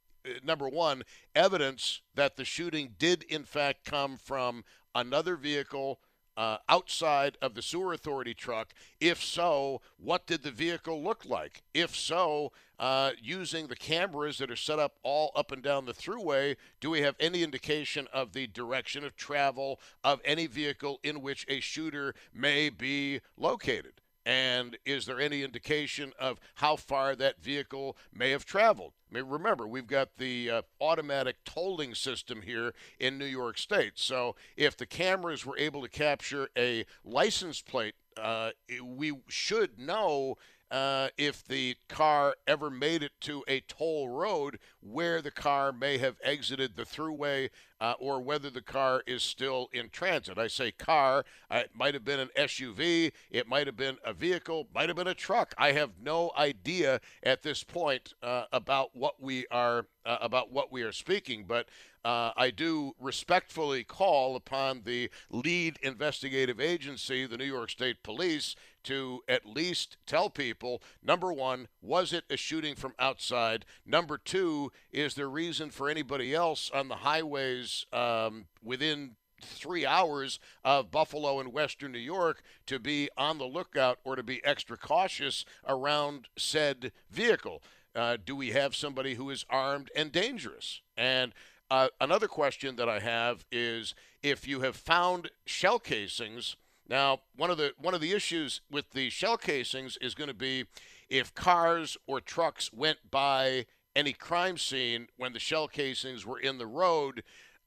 number 0.44 0.70
one, 0.70 1.04
evidence 1.36 2.02
that 2.16 2.38
the 2.38 2.46
shooting 2.46 2.96
did 2.98 3.24
in 3.24 3.44
fact 3.44 3.86
come 3.86 4.18
from 4.18 4.64
another 4.96 5.36
vehicle 5.36 6.00
uh, 6.38 6.58
outside 6.70 7.36
of 7.42 7.56
the 7.56 7.62
sewer 7.62 7.94
authority 7.94 8.34
truck? 8.34 8.74
If 9.00 9.24
so, 9.24 9.82
what 9.98 10.28
did 10.28 10.44
the 10.44 10.52
vehicle 10.52 11.04
look 11.04 11.26
like? 11.26 11.64
If 11.74 11.96
so, 11.96 12.52
uh, 12.80 13.12
using 13.20 13.68
the 13.68 13.76
cameras 13.76 14.38
that 14.38 14.52
are 14.52 14.56
set 14.56 14.78
up 14.78 14.98
all 15.02 15.32
up 15.36 15.52
and 15.52 15.64
down 15.64 15.86
the 15.86 15.94
thruway, 15.94 16.56
do 16.80 16.92
we 16.92 17.02
have 17.02 17.16
any 17.20 17.44
indication 17.44 18.08
of 18.14 18.34
the 18.34 18.48
direction 18.48 19.04
of 19.04 19.16
travel 19.16 19.80
of 20.04 20.22
any 20.24 20.46
vehicle 20.46 21.00
in 21.04 21.22
which 21.22 21.46
a 21.50 21.60
shooter 21.60 22.14
may 22.34 22.70
be 22.70 23.20
located? 23.36 23.94
And 24.28 24.78
is 24.86 25.06
there 25.06 25.22
any 25.22 25.42
indication 25.42 26.12
of 26.20 26.38
how 26.56 26.76
far 26.76 27.16
that 27.16 27.42
vehicle 27.42 27.96
may 28.14 28.32
have 28.32 28.44
traveled? 28.44 28.92
I 29.10 29.16
mean, 29.16 29.30
remember, 29.30 29.66
we've 29.66 29.88
got 29.88 30.18
the 30.18 30.52
uh, 30.52 30.62
automatic 30.82 31.38
tolling 31.46 31.96
system 31.96 32.42
here 32.42 32.74
in 33.00 33.18
New 33.18 33.26
York 33.26 33.58
State. 33.58 33.94
So 33.96 34.36
if 34.58 34.76
the 34.76 34.86
cameras 34.86 35.46
were 35.46 35.58
able 35.58 35.82
to 35.82 35.88
capture 35.88 36.50
a 36.58 36.86
license 37.06 37.62
plate, 37.62 37.96
uh, 38.22 38.50
we 38.84 39.14
should 39.30 39.80
know 39.80 40.36
uh, 40.70 41.10
if 41.18 41.46
the 41.46 41.76
car 41.88 42.36
ever 42.46 42.70
made 42.70 43.04
it 43.04 43.14
to 43.22 43.44
a 43.48 43.62
toll 43.62 44.10
road 44.10 44.60
where 44.82 45.22
the 45.22 45.32
car 45.32 45.72
may 45.72 45.98
have 45.98 46.18
exited 46.24 46.76
the 46.76 46.84
thruway 46.84 47.50
uh, 47.80 47.94
or 48.00 48.20
whether 48.20 48.50
the 48.50 48.62
car 48.62 49.04
is 49.06 49.24
still 49.24 49.70
in 49.72 49.90
transit. 49.90 50.38
I 50.38 50.48
say 50.48 50.72
car, 50.72 51.24
uh, 51.50 51.62
it 51.66 51.72
might 51.74 51.94
have 51.94 52.04
been 52.04 52.20
an 52.20 52.30
SUV, 52.38 53.12
it 53.30 53.48
might 53.48 53.68
have 53.68 53.78
been 53.78 53.98
a 54.04 54.14
vehicle, 54.14 54.68
might 54.74 54.90
have 54.90 54.96
been 54.96 55.08
a 55.08 55.14
truck. 55.14 55.54
I 55.58 55.72
have 55.74 55.92
no 56.02 56.32
idea 56.38 57.00
at 57.24 57.44
this 57.44 57.64
point 57.64 58.14
uh, 58.24 58.46
about 58.52 58.96
what 58.96 59.22
we 59.22 59.46
are 59.52 59.86
uh, 60.06 60.18
about 60.22 60.52
what 60.52 60.72
we 60.72 60.84
are 60.84 60.94
speaking, 60.94 61.44
but 61.46 61.68
uh, 62.06 62.32
I 62.38 62.52
do 62.52 62.94
respectfully 63.00 63.84
call 63.84 64.38
upon 64.38 64.84
the 64.86 65.10
lead 65.30 65.78
investigative 65.82 66.62
agency, 66.62 67.26
the 67.26 67.38
New 67.38 67.44
York 67.44 67.70
State 67.70 68.02
Police, 68.04 68.56
to 68.88 69.22
at 69.28 69.46
least 69.46 69.98
tell 70.06 70.30
people 70.30 70.82
number 71.04 71.34
one, 71.34 71.68
was 71.82 72.14
it 72.14 72.24
a 72.30 72.38
shooting 72.38 72.74
from 72.74 72.94
outside? 72.98 73.66
Number 73.86 74.18
two, 74.18 74.72
is 74.92 75.16
there 75.16 75.30
reason 75.30 75.72
for 75.72 75.90
anybody 75.90 76.34
else 76.34 76.72
on 76.74 76.88
the 76.88 76.96
highways 76.96 77.86
um, 77.92 78.46
within 78.64 79.18
three 79.42 79.86
hours 79.86 80.40
of 80.64 80.90
Buffalo 80.90 81.42
and 81.42 81.52
Western 81.52 81.92
New 81.92 82.00
York 82.00 82.42
to 82.66 82.80
be 82.80 83.10
on 83.18 83.38
the 83.38 83.46
lookout 83.46 84.00
or 84.06 84.16
to 84.16 84.24
be 84.24 84.44
extra 84.46 84.78
cautious 84.78 85.44
around 85.68 86.30
said 86.38 86.94
vehicle? 87.12 87.62
Uh, 87.94 88.16
do 88.24 88.38
we 88.38 88.52
have 88.52 88.74
somebody 88.74 89.16
who 89.16 89.30
is 89.30 89.46
armed 89.50 89.92
and 89.98 90.14
dangerous? 90.14 90.82
And 90.96 91.34
uh, 91.70 91.90
another 92.00 92.30
question 92.30 92.78
that 92.78 92.88
I 92.88 93.00
have 93.00 93.44
is 93.52 93.94
if 94.24 94.48
you 94.48 94.62
have 94.62 94.78
found 94.78 95.30
shell 95.46 95.78
casings. 95.78 96.56
Now, 96.90 97.20
one 97.36 97.50
of 97.50 97.58
the 97.58 97.74
one 97.78 97.94
of 97.94 98.02
the 98.02 98.14
issues 98.14 98.62
with 98.72 98.92
the 98.92 99.10
shell 99.10 99.38
casings 99.38 99.98
is 99.98 100.16
going 100.16 100.30
to 100.30 100.34
be 100.34 100.66
if 101.10 101.34
cars 101.34 101.98
or 102.08 102.22
trucks 102.22 102.72
went 102.72 102.98
by 103.10 103.66
any 103.96 104.14
crime 104.14 104.58
scene 104.58 105.08
when 105.18 105.34
the 105.34 105.40
shell 105.40 105.68
casings 105.68 106.26
were 106.26 106.40
in 106.40 106.58
the 106.58 106.68
road. 106.68 107.24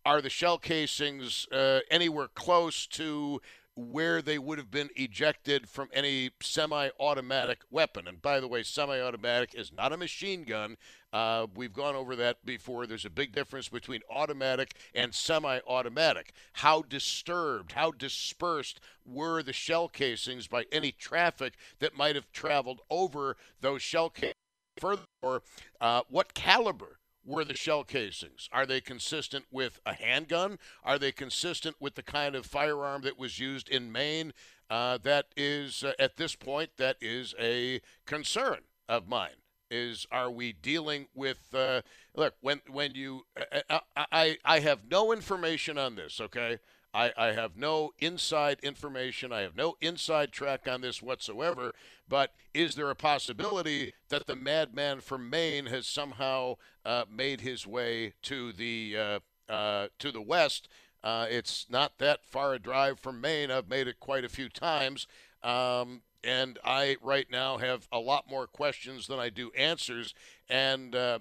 Are 0.06 0.22
the 0.22 0.30
shell 0.30 0.56
casings 0.56 1.46
uh, 1.52 1.80
anywhere 1.90 2.28
close 2.28 2.86
to 2.88 3.42
where 3.76 4.20
they 4.20 4.38
would 4.38 4.58
have 4.58 4.70
been 4.70 4.90
ejected 4.96 5.68
from 5.68 5.88
any 5.92 6.30
semi 6.40 6.90
automatic 6.98 7.60
weapon. 7.70 8.06
And 8.06 8.20
by 8.20 8.40
the 8.40 8.48
way, 8.48 8.62
semi 8.62 9.00
automatic 9.00 9.54
is 9.54 9.72
not 9.72 9.92
a 9.92 9.96
machine 9.96 10.44
gun. 10.44 10.76
Uh, 11.12 11.46
we've 11.54 11.72
gone 11.72 11.96
over 11.96 12.14
that 12.16 12.44
before. 12.44 12.86
There's 12.86 13.04
a 13.04 13.10
big 13.10 13.34
difference 13.34 13.68
between 13.68 14.00
automatic 14.08 14.74
and 14.94 15.14
semi 15.14 15.58
automatic. 15.66 16.32
How 16.54 16.82
disturbed, 16.82 17.72
how 17.72 17.90
dispersed 17.90 18.80
were 19.04 19.42
the 19.42 19.52
shell 19.52 19.88
casings 19.88 20.46
by 20.46 20.66
any 20.70 20.92
traffic 20.92 21.54
that 21.80 21.96
might 21.96 22.14
have 22.14 22.30
traveled 22.32 22.80
over 22.90 23.36
those 23.60 23.82
shell 23.82 24.10
casings? 24.10 24.34
Furthermore, 24.78 25.42
uh, 25.80 26.02
what 26.08 26.32
caliber 26.34 27.00
were 27.24 27.44
the 27.44 27.56
shell 27.56 27.84
casings? 27.84 28.48
Are 28.52 28.64
they 28.64 28.80
consistent 28.80 29.46
with 29.50 29.80
a 29.84 29.94
handgun? 29.94 30.58
Are 30.84 30.98
they 30.98 31.12
consistent 31.12 31.76
with 31.80 31.94
the 31.96 32.02
kind 32.02 32.34
of 32.34 32.46
firearm 32.46 33.02
that 33.02 33.18
was 33.18 33.38
used 33.38 33.68
in 33.68 33.92
Maine? 33.92 34.32
Uh, 34.70 34.98
that 35.02 35.26
is, 35.36 35.82
uh, 35.82 35.92
at 35.98 36.16
this 36.16 36.34
point, 36.36 36.70
that 36.76 36.96
is 37.00 37.34
a 37.38 37.80
concern 38.06 38.60
of 38.88 39.08
mine. 39.08 39.36
Is 39.70 40.06
are 40.10 40.30
we 40.30 40.52
dealing 40.52 41.06
with? 41.14 41.54
Uh, 41.54 41.82
look, 42.14 42.34
when 42.40 42.60
when 42.68 42.94
you, 42.94 43.22
uh, 43.38 43.60
uh, 43.70 43.78
I, 43.96 44.06
I 44.12 44.38
I 44.44 44.60
have 44.60 44.80
no 44.90 45.12
information 45.12 45.78
on 45.78 45.94
this. 45.94 46.20
Okay, 46.20 46.58
I, 46.92 47.12
I 47.16 47.26
have 47.32 47.56
no 47.56 47.92
inside 47.98 48.58
information. 48.62 49.32
I 49.32 49.40
have 49.42 49.56
no 49.56 49.76
inside 49.80 50.32
track 50.32 50.66
on 50.68 50.80
this 50.80 51.02
whatsoever. 51.02 51.72
But 52.08 52.32
is 52.52 52.74
there 52.74 52.90
a 52.90 52.96
possibility 52.96 53.94
that 54.08 54.26
the 54.26 54.34
madman 54.34 55.00
from 55.00 55.30
Maine 55.30 55.66
has 55.66 55.86
somehow 55.86 56.56
uh, 56.84 57.04
made 57.10 57.42
his 57.42 57.66
way 57.66 58.14
to 58.22 58.52
the 58.52 58.96
uh, 58.98 59.52
uh, 59.52 59.88
to 60.00 60.10
the 60.10 60.22
west? 60.22 60.68
Uh, 61.02 61.26
it's 61.30 61.66
not 61.70 61.98
that 61.98 62.24
far 62.24 62.54
a 62.54 62.58
drive 62.58 62.98
from 62.98 63.20
Maine. 63.20 63.50
I've 63.50 63.68
made 63.68 63.86
it 63.86 64.00
quite 64.00 64.24
a 64.24 64.28
few 64.28 64.48
times. 64.48 65.06
Um, 65.42 66.02
and 66.22 66.58
I 66.64 66.96
right 67.02 67.26
now 67.30 67.58
have 67.58 67.88
a 67.92 67.98
lot 67.98 68.28
more 68.28 68.46
questions 68.46 69.06
than 69.06 69.18
I 69.18 69.30
do 69.30 69.50
answers. 69.56 70.14
And 70.48 70.94
uh, 70.94 71.20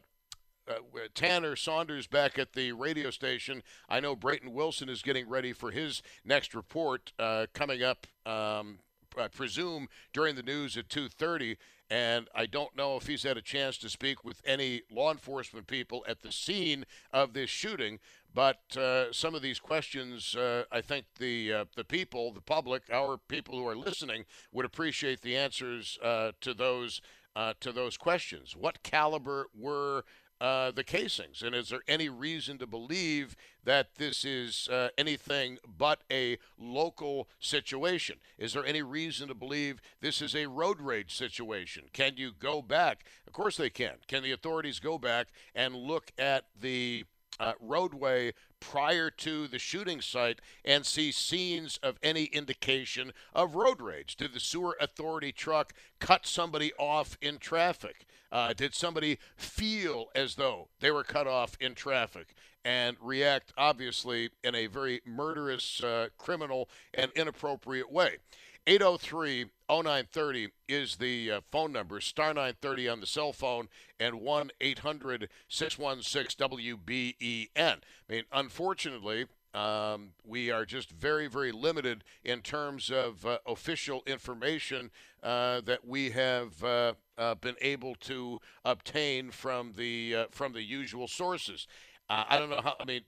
uh, 0.68 0.74
Tanner 1.14 1.56
Saunders 1.56 2.08
back 2.08 2.38
at 2.38 2.54
the 2.54 2.72
radio 2.74 3.10
station. 3.10 3.64
I 3.88 4.00
know 4.00 4.16
Brayton 4.16 4.54
Wilson 4.54 4.90
is 4.90 5.02
getting 5.02 5.28
ready 5.28 5.54
for 5.54 5.72
his 5.72 6.02
next 6.24 6.54
report 6.54 7.12
uh, 7.18 7.48
coming 7.54 7.84
up. 7.84 8.08
Um, 8.26 8.80
I 9.18 9.28
presume 9.28 9.88
during 10.14 10.36
the 10.36 10.44
news 10.44 10.78
at 10.78 10.90
2:30, 10.90 11.58
and 11.90 12.28
I 12.36 12.46
don't 12.46 12.76
know 12.76 12.98
if 12.98 13.08
he's 13.08 13.24
had 13.24 13.38
a 13.38 13.42
chance 13.42 13.78
to 13.80 13.90
speak 13.90 14.24
with 14.24 14.42
any 14.46 14.84
law 14.92 15.12
enforcement 15.12 15.68
people 15.68 16.06
at 16.08 16.22
the 16.22 16.32
scene 16.32 16.86
of 17.12 17.34
this 17.34 17.50
shooting. 17.50 18.00
But 18.34 18.78
uh, 18.78 19.12
some 19.12 19.34
of 19.34 19.42
these 19.42 19.60
questions, 19.60 20.36
uh, 20.36 20.66
I 20.72 20.82
think 20.82 21.06
the 21.18 21.54
uh, 21.54 21.66
the 21.76 21.84
people, 21.84 22.32
the 22.32 22.42
public, 22.42 22.84
our 22.92 23.18
people 23.18 23.58
who 23.58 23.68
are 23.68 23.76
listening, 23.76 24.26
would 24.52 24.66
appreciate 24.66 25.22
the 25.22 25.36
answers 25.36 25.98
uh, 26.04 26.34
to 26.42 26.54
those 26.54 27.02
uh, 27.36 27.54
to 27.62 27.72
those 27.72 27.98
questions. 27.98 28.56
What 28.56 28.84
caliber 28.84 29.48
were 29.58 30.04
uh, 30.42 30.72
the 30.72 30.84
casings? 30.84 31.42
And 31.42 31.54
is 31.54 31.70
there 31.70 31.82
any 31.88 32.10
reason 32.10 32.58
to 32.60 32.68
believe 32.68 33.36
that 33.64 33.96
this 33.96 34.24
is 34.24 34.68
uh, 34.70 34.90
anything 34.98 35.58
but 35.78 36.02
a 36.12 36.38
local 36.58 37.28
situation? 37.40 38.18
Is 38.38 38.54
there 38.54 38.66
any 38.66 38.82
reason 38.82 39.28
to 39.28 39.36
believe 39.36 39.82
this 40.02 40.22
is 40.22 40.36
a 40.36 40.48
road 40.48 40.82
rage 40.82 41.16
situation? 41.16 41.86
Can 41.94 42.18
you 42.18 42.32
go 42.38 42.62
back? 42.62 43.06
Of 43.28 43.34
course 43.34 43.58
they 43.58 43.70
can. 43.70 43.96
Can 44.08 44.24
the 44.24 44.32
authorities 44.32 44.80
go 44.80 44.98
back 44.98 45.28
and 45.54 45.76
look 45.76 46.12
at 46.18 46.46
the 46.60 47.06
uh, 47.40 47.54
roadway 47.60 48.34
prior 48.60 49.10
to 49.10 49.48
the 49.48 49.60
shooting 49.60 50.02
site 50.02 50.40
and 50.66 50.86
see 50.86 51.12
scenes 51.12 51.80
of 51.82 51.98
any 52.04 52.26
indication 52.26 53.14
of 53.34 53.56
road 53.56 53.82
rage? 53.82 54.16
Did 54.16 54.34
the 54.34 54.40
sewer 54.40 54.78
authority 54.80 55.32
truck 55.32 55.74
cut 56.00 56.26
somebody 56.26 56.72
off 56.78 57.18
in 57.22 57.38
traffic? 57.38 58.06
Uh, 58.32 58.54
did 58.54 58.76
somebody 58.76 59.18
feel 59.36 60.08
as 60.14 60.36
though 60.36 60.68
they 60.80 60.92
were 60.92 61.04
cut 61.04 61.28
off 61.28 61.58
in 61.60 61.74
traffic 61.74 62.36
and 62.64 62.98
react, 63.02 63.54
obviously, 63.58 64.30
in 64.44 64.54
a 64.54 64.68
very 64.68 65.02
murderous, 65.06 65.84
uh, 65.84 66.10
criminal, 66.18 66.70
and 66.94 67.12
inappropriate 67.16 67.92
way? 67.92 68.18
803 68.70 69.46
0930 69.68 70.50
is 70.68 70.98
the 70.98 71.32
uh, 71.32 71.42
phone 71.52 71.72
number, 71.72 72.00
star 72.00 72.36
930 72.36 72.88
on 72.88 73.00
the 73.00 73.08
cell 73.08 73.34
phone, 73.34 73.68
and 74.00 74.22
1 74.22 74.52
800 74.62 75.28
616 75.48 76.48
WBEN. 76.48 77.50
I 77.58 77.78
mean, 78.08 78.26
unfortunately, 78.32 79.26
um, 79.56 80.10
we 80.24 80.52
are 80.52 80.66
just 80.66 80.92
very, 80.92 81.26
very 81.26 81.52
limited 81.52 82.04
in 82.24 82.42
terms 82.42 82.92
of 82.92 83.26
uh, 83.26 83.40
official 83.48 84.04
information 84.06 84.92
uh, 85.24 85.62
that 85.62 85.88
we 85.88 86.12
have 86.12 86.64
uh, 86.64 86.94
uh 87.18 87.34
been 87.36 87.56
able 87.62 87.96
to 87.96 88.40
obtain 88.64 89.32
from 89.32 89.74
the 89.76 90.16
uh, 90.16 90.26
from 90.30 90.54
the 90.54 90.62
usual 90.62 91.08
sources. 91.08 91.66
Uh, 92.10 92.24
I 92.28 92.40
don't 92.40 92.50
know 92.50 92.62
how. 92.62 92.76
I 92.80 92.86
mean, 92.86 93.02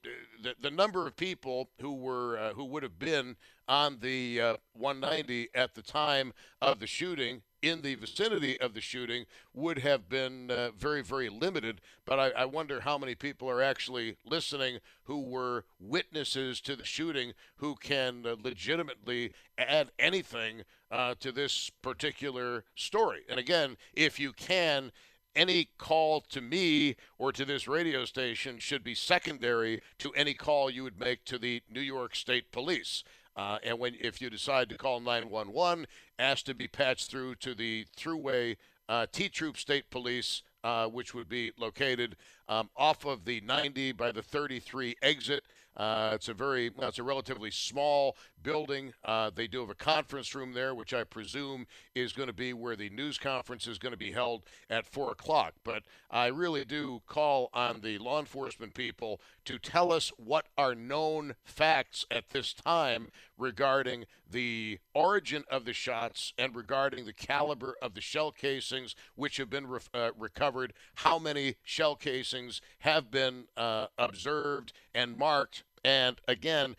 the, 0.43 0.55
the 0.61 0.71
number 0.71 1.07
of 1.07 1.15
people 1.15 1.69
who 1.79 1.93
were 1.93 2.51
who 2.55 2.65
would 2.65 2.83
have 2.83 2.99
been 2.99 3.35
on 3.67 3.97
the 4.01 4.57
190 4.73 5.49
at 5.55 5.75
the 5.75 5.81
time 5.81 6.33
of 6.61 6.79
the 6.79 6.87
shooting 6.87 7.41
in 7.61 7.81
the 7.81 7.95
vicinity 7.95 8.59
of 8.59 8.73
the 8.73 8.81
shooting 8.81 9.25
would 9.53 9.79
have 9.79 10.09
been 10.09 10.49
uh, 10.49 10.71
very, 10.77 11.01
very 11.01 11.29
limited. 11.29 11.81
But 12.05 12.19
I, 12.19 12.29
I, 12.29 12.45
wonder 12.45 12.81
how 12.81 12.97
many 12.97 13.15
people 13.15 13.49
are 13.49 13.61
actually 13.61 14.17
listening 14.25 14.79
who 15.03 15.21
were 15.21 15.65
witnesses 15.79 16.59
to 16.61 16.75
the 16.75 16.85
shooting 16.85 17.33
who 17.57 17.75
can 17.75 18.25
uh, 18.25 18.35
legitimately 18.41 19.33
add 19.57 19.91
anything 19.99 20.63
uh, 20.89 21.15
to 21.19 21.31
this 21.31 21.69
particular 21.81 22.65
story. 22.75 23.21
And 23.29 23.39
again, 23.39 23.77
if 23.93 24.19
you 24.19 24.33
can, 24.33 24.91
any 25.35 25.69
call 25.77 26.21
to 26.21 26.41
me 26.41 26.95
or 27.17 27.31
to 27.31 27.45
this 27.45 27.67
radio 27.67 28.05
station 28.05 28.59
should 28.59 28.83
be 28.83 28.95
secondary 28.95 29.81
to 29.99 30.11
any 30.13 30.33
call 30.33 30.69
you 30.69 30.83
would 30.83 30.99
make 30.99 31.25
to 31.25 31.37
the 31.37 31.61
New 31.69 31.81
York 31.81 32.15
State 32.15 32.51
Police. 32.51 33.03
Uh, 33.35 33.57
and 33.63 33.79
when 33.79 33.95
if 33.99 34.21
you 34.21 34.29
decide 34.29 34.69
to 34.69 34.77
call 34.77 34.99
911, 34.99 35.87
ask 36.19 36.45
to 36.45 36.53
be 36.53 36.67
patched 36.67 37.09
through 37.09 37.35
to 37.35 37.55
the 37.55 37.85
Thruway 37.97 38.57
uh, 38.89 39.05
T 39.11 39.29
Troop 39.29 39.57
State 39.57 39.89
Police, 39.89 40.43
uh, 40.63 40.87
which 40.87 41.13
would 41.13 41.29
be 41.29 41.51
located 41.57 42.17
um, 42.49 42.69
off 42.75 43.05
of 43.05 43.23
the 43.25 43.39
90 43.41 43.93
by 43.93 44.11
the 44.11 44.21
33 44.21 44.95
exit. 45.01 45.43
Uh, 45.75 46.11
it's 46.13 46.27
a 46.27 46.33
very, 46.33 46.69
well, 46.69 46.89
it's 46.89 46.99
a 46.99 47.03
relatively 47.03 47.51
small 47.51 48.17
building. 48.43 48.93
Uh, 49.05 49.31
they 49.33 49.47
do 49.47 49.61
have 49.61 49.69
a 49.69 49.75
conference 49.75 50.35
room 50.35 50.53
there, 50.53 50.75
which 50.75 50.93
I 50.93 51.03
presume 51.03 51.65
is 51.95 52.13
going 52.13 52.27
to 52.27 52.33
be 52.33 52.53
where 52.53 52.75
the 52.75 52.89
news 52.89 53.17
conference 53.17 53.67
is 53.67 53.77
going 53.77 53.93
to 53.93 53.97
be 53.97 54.11
held 54.11 54.43
at 54.69 54.85
four 54.85 55.11
o'clock. 55.11 55.53
But 55.63 55.83
I 56.09 56.27
really 56.27 56.65
do 56.65 57.01
call 57.07 57.49
on 57.53 57.81
the 57.81 57.97
law 57.97 58.19
enforcement 58.19 58.73
people 58.73 59.21
to 59.45 59.57
tell 59.57 59.91
us 59.91 60.11
what 60.17 60.47
are 60.57 60.75
known 60.75 61.35
facts 61.43 62.05
at 62.11 62.29
this 62.29 62.53
time 62.53 63.07
regarding 63.41 64.05
the 64.29 64.79
origin 64.93 65.43
of 65.49 65.65
the 65.65 65.73
shots 65.73 66.31
and 66.37 66.55
regarding 66.55 67.05
the 67.05 67.13
caliber 67.13 67.75
of 67.81 67.95
the 67.95 68.01
shell 68.01 68.31
casings 68.31 68.95
which 69.15 69.37
have 69.37 69.49
been 69.49 69.67
re- 69.67 69.79
uh, 69.93 70.11
recovered, 70.17 70.73
how 70.95 71.17
many 71.17 71.55
shell 71.63 71.95
casings 71.95 72.61
have 72.79 73.09
been 73.11 73.45
uh, 73.57 73.87
observed 73.97 74.71
and 74.93 75.17
marked. 75.17 75.63
And 75.83 76.21
again, 76.27 76.75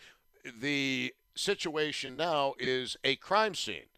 the 0.61 1.13
situation 1.35 2.17
now 2.17 2.55
is 2.59 2.97
a 3.03 3.17
crime 3.17 3.55
scene. 3.55 3.92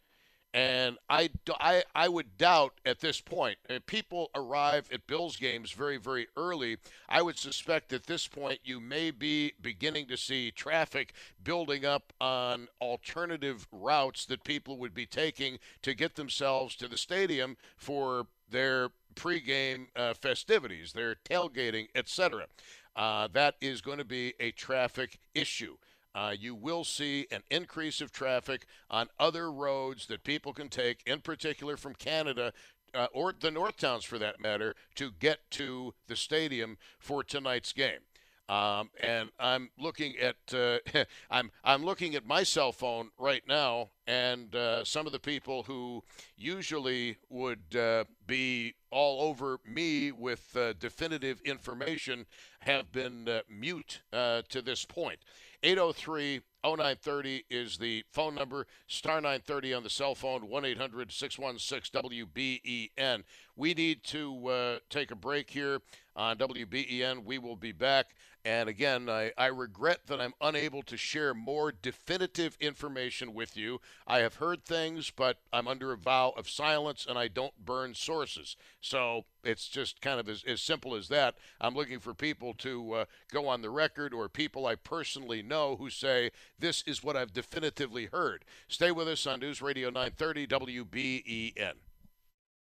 And 0.55 0.99
I, 1.11 1.31
I, 1.59 1.83
I 1.97 2.09
would 2.09 2.38
doubt 2.38 2.75
at 2.87 3.01
this 3.01 3.21
point, 3.21 3.59
if 3.69 3.85
people 3.87 4.31
arrive 4.37 4.88
at 4.93 5.09
Bills 5.09 5.37
games 5.37 5.73
very, 5.73 5.97
very 5.97 6.29
early, 6.37 6.77
I 7.09 7.23
would 7.23 7.37
suspect 7.37 7.93
at 7.93 8.07
this 8.07 8.29
point 8.29 8.61
you 8.62 8.79
may 8.79 9.11
be 9.11 9.55
beginning 9.61 10.07
to 10.07 10.17
see 10.17 10.53
traffic 10.53 11.12
building 11.43 11.85
up 11.85 12.12
on 12.21 12.69
alternative 12.81 13.67
routes 13.73 14.27
that 14.27 14.45
people 14.45 14.79
would 14.79 14.95
be 14.95 15.07
taking 15.07 15.59
to 15.83 15.93
get 15.93 16.14
themselves 16.14 16.77
to 16.77 16.87
the 16.87 16.99
stadium 16.99 17.57
for 17.77 18.29
their 18.49 18.90
pregame 19.17 19.87
uh, 19.97 20.14
festivities, 20.14 20.93
their 20.93 21.17
tailgating, 21.17 21.88
etc. 21.97 22.47
Uh, 22.95 23.27
that 23.33 23.57
is 23.61 23.81
going 23.81 23.99
to 23.99 24.05
be 24.05 24.35
a 24.38 24.53
traffic 24.53 25.19
issue 25.35 25.77
uh, 26.14 26.35
you 26.38 26.55
will 26.55 26.85
see 26.85 27.27
an 27.31 27.42
increase 27.50 28.00
of 28.00 28.12
traffic 28.12 28.66
on 28.90 29.09
other 29.18 29.50
roads 29.50 30.07
that 30.07 30.24
people 30.24 30.53
can 30.53 30.68
take, 30.68 31.03
in 31.07 31.20
particular 31.20 31.77
from 31.77 31.94
Canada 31.94 32.53
uh, 32.94 33.07
or 33.12 33.35
the 33.38 33.50
North 33.50 33.77
Towns 33.77 34.05
for 34.05 34.18
that 34.18 34.40
matter, 34.40 34.74
to 34.94 35.11
get 35.11 35.50
to 35.53 35.94
the 36.07 36.16
stadium 36.16 36.79
for 36.98 37.24
tonight's 37.24 37.72
game. 37.72 38.00
Um, 38.46 38.90
and 39.03 39.31
I'm 39.40 39.70
looking 39.79 40.16
at 40.18 40.37
uh, 40.53 40.79
I'm 41.31 41.50
I'm 41.64 41.83
looking 41.83 42.14
at 42.14 42.27
my 42.27 42.42
cell 42.42 42.72
phone 42.72 43.11
right 43.18 43.42
now, 43.48 43.88
and 44.07 44.55
uh, 44.55 44.85
some 44.85 45.07
of 45.07 45.12
the 45.12 45.18
people 45.18 45.62
who 45.62 46.05
usually 46.37 47.16
would 47.31 47.74
uh, 47.74 48.05
be 48.27 48.74
all 48.90 49.22
over 49.22 49.61
me 49.64 50.12
with 50.12 50.55
uh, 50.57 50.74
definitive 50.74 51.40
information 51.40 52.27
have 52.61 52.92
been 52.92 53.29
uh, 53.29 53.40
mute 53.48 54.03
uh, 54.12 54.42
to 54.50 54.61
this 54.61 54.85
point. 54.85 55.20
803 55.64 56.42
0930 56.62 57.44
is 57.48 57.79
the 57.79 58.05
phone 58.12 58.35
number, 58.35 58.66
star 58.87 59.16
930 59.16 59.74
on 59.74 59.83
the 59.83 59.88
cell 59.88 60.14
phone, 60.14 60.48
1 60.48 60.64
800 60.64 61.11
616 61.11 62.03
WBEN. 62.03 63.22
We 63.57 63.72
need 63.72 64.05
to 64.05 64.48
uh, 64.48 64.79
take 64.90 65.11
a 65.11 65.16
break 65.16 65.48
here 65.48 65.81
on 66.14 66.37
WBEN. 66.37 67.24
We 67.24 67.38
will 67.38 67.57
be 67.57 67.72
back. 67.72 68.14
And 68.44 68.68
again, 68.68 69.09
I, 69.09 69.33
I, 69.38 69.46
regret 69.46 70.00
that 70.07 70.20
I'm 70.20 70.35
unable 70.38 70.83
to 70.83 70.98
share 70.98 71.33
more 71.33 71.72
definitive 71.72 72.59
information 72.61 73.33
with 73.33 73.57
you. 73.57 73.80
I 74.07 74.18
have 74.18 74.35
heard 74.35 74.66
things, 74.66 75.11
but 75.11 75.38
I'm 75.50 75.66
under 75.66 75.92
a 75.92 75.96
vow 75.96 76.35
of 76.37 76.50
silence 76.50 77.07
and 77.09 77.18
I 77.18 77.28
don't 77.28 77.64
burn 77.64 77.94
sources. 77.94 78.59
So 78.83 79.24
it's 79.44 79.66
just 79.66 80.02
kind 80.02 80.20
of 80.20 80.28
as, 80.28 80.44
as 80.46 80.61
simple 80.61 80.94
as 80.94 81.09
that. 81.09 81.37
I'm 81.59 81.74
looking 81.74 82.00
for 82.00 82.12
people 82.12 82.52
to 82.59 82.92
uh, 82.92 83.04
go 83.33 83.48
on 83.48 83.62
the 83.62 83.70
record 83.70 84.12
or 84.12 84.28
people 84.28 84.66
I 84.66 84.74
personally 84.74 85.42
know 85.42 85.76
who 85.76 85.88
say, 85.88 86.30
This 86.59 86.83
is 86.87 87.02
what 87.02 87.16
I've 87.16 87.33
definitively 87.33 88.11
heard. 88.12 88.44
Stay 88.68 88.90
with 88.90 89.09
us 89.09 89.26
on 89.26 89.40
News 89.40 89.62
Radio 89.62 89.88
930 89.88 90.46
WBEN. 90.48 91.74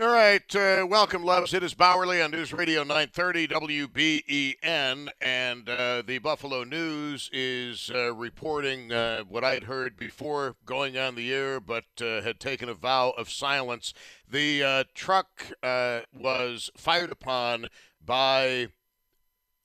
All 0.00 0.08
right, 0.08 0.56
uh, 0.56 0.86
welcome, 0.88 1.22
loves. 1.22 1.52
It 1.52 1.62
is 1.62 1.74
Bauerle 1.74 2.24
on 2.24 2.30
News 2.30 2.54
Radio 2.54 2.82
930 2.82 3.48
WBEN, 3.48 5.08
and 5.20 5.68
uh, 5.68 6.00
the 6.00 6.16
Buffalo 6.16 6.64
News 6.64 7.28
is 7.30 7.90
uh, 7.94 8.14
reporting 8.14 8.90
uh, 8.90 9.24
what 9.28 9.44
I 9.44 9.52
had 9.52 9.64
heard 9.64 9.98
before 9.98 10.56
going 10.64 10.96
on 10.96 11.14
the 11.14 11.30
air, 11.30 11.60
but 11.60 11.84
uh, 12.00 12.22
had 12.22 12.40
taken 12.40 12.70
a 12.70 12.74
vow 12.74 13.10
of 13.18 13.28
silence. 13.28 13.92
The 14.26 14.62
uh, 14.62 14.84
truck 14.94 15.52
was 15.62 16.70
fired 16.74 17.12
upon 17.12 17.66
by 18.02 18.68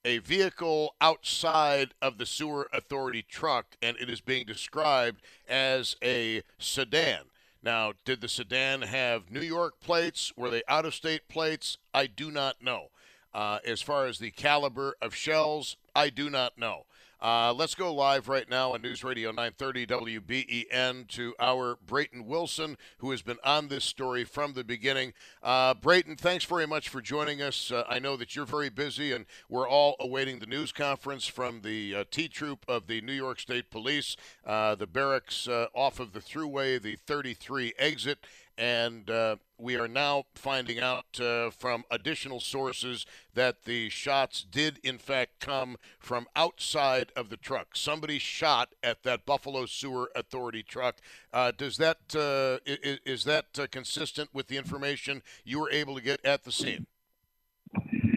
a 0.03 0.17
vehicle 0.17 0.93
outside 0.99 1.93
of 2.01 2.17
the 2.17 2.25
sewer 2.25 2.67
authority 2.73 3.21
truck, 3.21 3.77
and 3.81 3.95
it 3.97 4.09
is 4.09 4.19
being 4.19 4.45
described 4.45 5.21
as 5.47 5.95
a 6.03 6.43
sedan. 6.59 7.27
Now, 7.67 7.91
did 8.05 8.21
the 8.21 8.29
sedan 8.29 8.83
have 8.83 9.29
New 9.29 9.41
York 9.41 9.81
plates? 9.81 10.31
Were 10.37 10.49
they 10.49 10.63
out 10.69 10.85
of 10.85 10.95
state 10.95 11.27
plates? 11.27 11.77
I 11.93 12.07
do 12.07 12.31
not 12.31 12.61
know. 12.61 12.91
Uh, 13.33 13.59
as 13.65 13.81
far 13.81 14.05
as 14.05 14.19
the 14.19 14.31
caliber 14.31 14.95
of 15.01 15.13
shells, 15.13 15.75
I 15.93 16.09
do 16.09 16.29
not 16.29 16.57
know. 16.57 16.85
Uh, 17.19 17.51
let's 17.51 17.73
go 17.73 17.91
live 17.91 18.27
right 18.27 18.47
now 18.47 18.73
on 18.73 18.81
News 18.83 19.03
Radio 19.03 19.29
930 19.29 19.87
WBEN 19.87 21.07
to 21.07 21.33
our 21.39 21.79
Brayton 21.83 22.27
Wilson, 22.27 22.77
who 22.99 23.09
has 23.09 23.23
been 23.23 23.39
on 23.43 23.69
this 23.69 23.83
story 23.83 24.23
from 24.23 24.53
the 24.53 24.63
beginning. 24.63 25.13
Uh, 25.41 25.73
Brayton, 25.73 26.15
thanks 26.15 26.45
very 26.45 26.67
much 26.67 26.89
for 26.89 27.01
joining 27.01 27.41
us. 27.41 27.71
Uh, 27.71 27.85
I 27.89 27.97
know 27.97 28.17
that 28.17 28.35
you're 28.35 28.45
very 28.45 28.69
busy, 28.69 29.13
and 29.13 29.25
we're 29.49 29.67
all 29.67 29.95
awaiting 29.99 30.37
the 30.37 30.45
news 30.45 30.71
conference 30.71 31.25
from 31.25 31.61
the 31.61 31.95
uh, 31.95 32.03
T 32.11 32.27
Troop 32.27 32.63
of 32.67 32.85
the 32.85 33.01
New 33.01 33.13
York 33.13 33.39
State 33.39 33.71
Police, 33.71 34.15
uh, 34.45 34.75
the 34.75 34.87
barracks 34.87 35.47
uh, 35.47 35.67
off 35.73 35.99
of 35.99 36.13
the 36.13 36.19
Thruway, 36.19 36.79
the 36.79 36.97
33 37.07 37.73
exit 37.79 38.19
and 38.57 39.09
uh, 39.09 39.35
we 39.57 39.75
are 39.75 39.87
now 39.87 40.25
finding 40.35 40.79
out 40.79 41.19
uh, 41.19 41.49
from 41.51 41.83
additional 41.91 42.39
sources 42.39 43.05
that 43.33 43.65
the 43.65 43.89
shots 43.89 44.43
did 44.43 44.79
in 44.83 44.97
fact 44.97 45.39
come 45.39 45.77
from 45.99 46.27
outside 46.35 47.11
of 47.15 47.29
the 47.29 47.37
truck. 47.37 47.75
Somebody 47.75 48.19
shot 48.19 48.69
at 48.81 49.03
that 49.03 49.25
Buffalo 49.25 49.65
Sewer 49.65 50.11
Authority 50.15 50.63
truck. 50.63 50.97
Uh, 51.31 51.51
does 51.55 51.77
that 51.77 51.97
uh, 52.15 52.59
is, 52.65 52.99
is, 53.05 53.23
that 53.25 53.45
uh, 53.59 53.67
consistent 53.69 54.29
with 54.33 54.47
the 54.47 54.57
information 54.57 55.21
you 55.43 55.59
were 55.59 55.71
able 55.71 55.95
to 55.95 56.01
get 56.01 56.23
at 56.25 56.43
the 56.43 56.51
scene? 56.51 56.87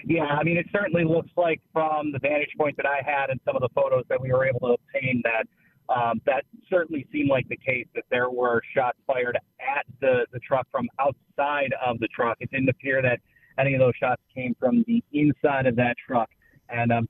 Yeah, 0.05 0.25
I 0.25 0.43
mean, 0.43 0.57
it 0.57 0.67
certainly 0.73 1.05
looks 1.05 1.31
like 1.37 1.61
from 1.73 2.13
the 2.13 2.19
vantage 2.19 2.51
point 2.59 2.77
that 2.79 2.87
I 2.87 3.01
had 3.05 3.31
and 3.31 3.39
some 3.45 3.55
of 3.55 3.63
the 3.63 3.69
photos 3.75 4.05
that 4.09 4.21
we 4.21 4.33
were 4.33 4.45
able 4.45 4.61
to 4.61 4.75
obtain 4.75 5.23
that 5.25 5.47
um, 5.91 6.21
that 6.25 6.45
certainly 6.69 7.07
seemed 7.13 7.29
like 7.29 7.49
the 7.49 7.57
case 7.57 7.87
that 7.95 8.05
there 8.11 8.31
were 8.31 8.63
shots 8.75 8.99
fired 9.07 9.37
at 9.61 9.85
the, 10.01 10.27
the 10.33 10.39
truck 10.41 10.67
from 10.71 10.89
outside 10.99 11.75
of 11.85 11.99
the 11.99 12.09
truck. 12.09 12.37
It 12.41 12.51
didn't 12.51 12.69
appear 12.69 13.03
that 13.03 13.19
any 13.59 13.75
of 13.75 13.81
those 13.81 13.95
shots 13.99 14.23
came 14.35 14.55
from 14.59 14.85
the 14.87 15.03
inside 15.13 15.67
of 15.67 15.77
that 15.77 15.97
truck. 16.07 16.31
And 16.69 16.93
um, 16.93 17.09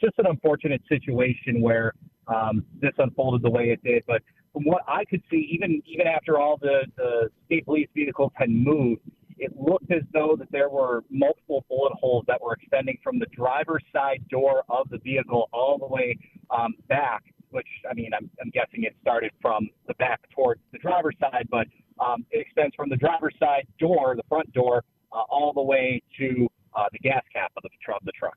just 0.00 0.14
an 0.18 0.26
unfortunate 0.26 0.80
situation 0.88 1.60
where 1.60 1.92
um, 2.26 2.64
this 2.80 2.92
unfolded 2.98 3.42
the 3.42 3.50
way 3.50 3.70
it 3.70 3.82
did. 3.84 4.02
But 4.06 4.22
from 4.52 4.64
what 4.64 4.82
I 4.88 5.04
could 5.04 5.22
see, 5.30 5.48
even 5.52 5.82
even 5.86 6.06
after 6.06 6.38
all 6.38 6.56
the, 6.56 6.86
the 6.96 7.28
state 7.46 7.66
police 7.66 7.88
vehicles 7.94 8.32
had 8.34 8.48
moved, 8.48 9.02
it 9.38 9.52
looked 9.58 9.90
as 9.90 10.02
though 10.14 10.36
that 10.38 10.50
there 10.50 10.70
were 10.70 11.04
multiple 11.10 11.64
bullet 11.68 11.92
holes 12.00 12.24
that 12.28 12.40
were 12.40 12.54
extending 12.54 12.96
from 13.02 13.18
the 13.18 13.26
driver's 13.36 13.82
side 13.92 14.26
door 14.30 14.62
of 14.70 14.88
the 14.88 14.98
vehicle 14.98 15.50
all 15.52 15.76
the 15.78 15.86
way 15.86 16.16
um, 16.50 16.74
back 16.88 17.22
which 17.52 17.66
I 17.88 17.94
mean, 17.94 18.10
I'm, 18.16 18.28
I'm 18.40 18.50
guessing 18.50 18.84
it 18.84 18.94
started 19.00 19.30
from 19.40 19.68
the 19.86 19.94
back 19.94 20.20
towards 20.34 20.60
the 20.72 20.78
driver's 20.78 21.16
side, 21.20 21.48
but 21.50 21.66
um, 22.00 22.24
it 22.30 22.40
extends 22.40 22.74
from 22.74 22.88
the 22.88 22.96
driver's 22.96 23.34
side 23.38 23.66
door, 23.78 24.14
the 24.16 24.24
front 24.28 24.52
door, 24.52 24.84
uh, 25.12 25.22
all 25.28 25.52
the 25.52 25.62
way 25.62 26.02
to 26.18 26.48
uh, 26.74 26.84
the 26.92 26.98
gas 26.98 27.22
cap 27.32 27.52
of 27.56 27.62
the, 27.62 27.94
of 27.94 28.04
the 28.04 28.12
truck. 28.12 28.36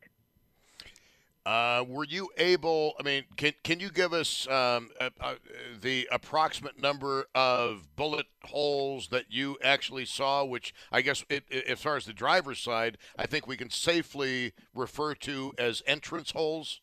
Uh, 1.45 1.84
were 1.88 2.06
you 2.06 2.30
able? 2.38 2.95
I 2.99 3.04
mean, 3.04 3.23
can 3.38 3.54
can 3.63 3.80
you 3.80 3.91
give 3.91 4.13
us 4.13 4.47
um, 4.47 4.89
the 5.80 6.08
approximate 6.12 6.82
number 6.82 7.28
of 7.36 7.95
bullet 7.95 8.25
holes 8.45 9.10
that 9.10 9.25
you 9.30 9.56
actually 9.63 10.06
saw? 10.06 10.43
Which 10.43 10.73
I 10.91 11.01
guess, 11.01 11.23
it, 11.30 11.43
it, 11.51 11.65
as 11.67 11.82
far 11.82 11.97
as 11.97 12.06
the 12.06 12.13
driver's 12.13 12.60
side, 12.60 12.97
I 13.15 13.28
think 13.28 13.45
we 13.45 13.58
can 13.58 13.69
safely 13.69 14.54
refer 14.73 15.13
to 15.13 15.54
as 15.60 15.84
entrance 15.86 16.32
holes. 16.32 16.82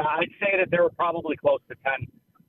Yeah, 0.00 0.06
I'd 0.08 0.30
say 0.40 0.56
that 0.58 0.70
there 0.70 0.82
were 0.82 0.90
probably 0.90 1.36
close 1.36 1.60
to 1.68 1.76
ten 1.84 2.06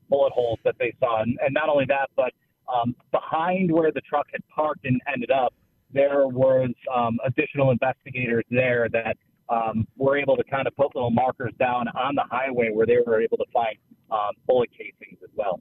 bullet 0.08 0.32
holes 0.32 0.58
that 0.64 0.76
they 0.78 0.94
saw, 1.00 1.22
and, 1.22 1.38
and 1.44 1.52
not 1.52 1.68
only 1.68 1.84
that, 1.86 2.08
but 2.16 2.32
um, 2.72 2.94
behind 3.10 3.70
where 3.70 3.92
the 3.92 4.00
truck 4.02 4.26
had 4.32 4.40
parked 4.48 4.84
and 4.84 5.00
ended 5.12 5.30
up, 5.30 5.52
there 5.92 6.26
was 6.28 6.70
um, 6.94 7.18
additional 7.24 7.70
investigators 7.70 8.44
there 8.50 8.88
that 8.92 9.16
um, 9.48 9.86
were 9.96 10.16
able 10.16 10.36
to 10.36 10.44
kind 10.44 10.66
of 10.66 10.74
put 10.76 10.94
little 10.94 11.10
markers 11.10 11.52
down 11.58 11.88
on 11.88 12.14
the 12.14 12.24
highway 12.30 12.70
where 12.72 12.86
they 12.86 12.96
were 13.06 13.20
able 13.20 13.36
to 13.36 13.44
find 13.52 13.76
um, 14.10 14.30
bullet 14.46 14.70
casings 14.70 15.18
as 15.22 15.30
well. 15.34 15.60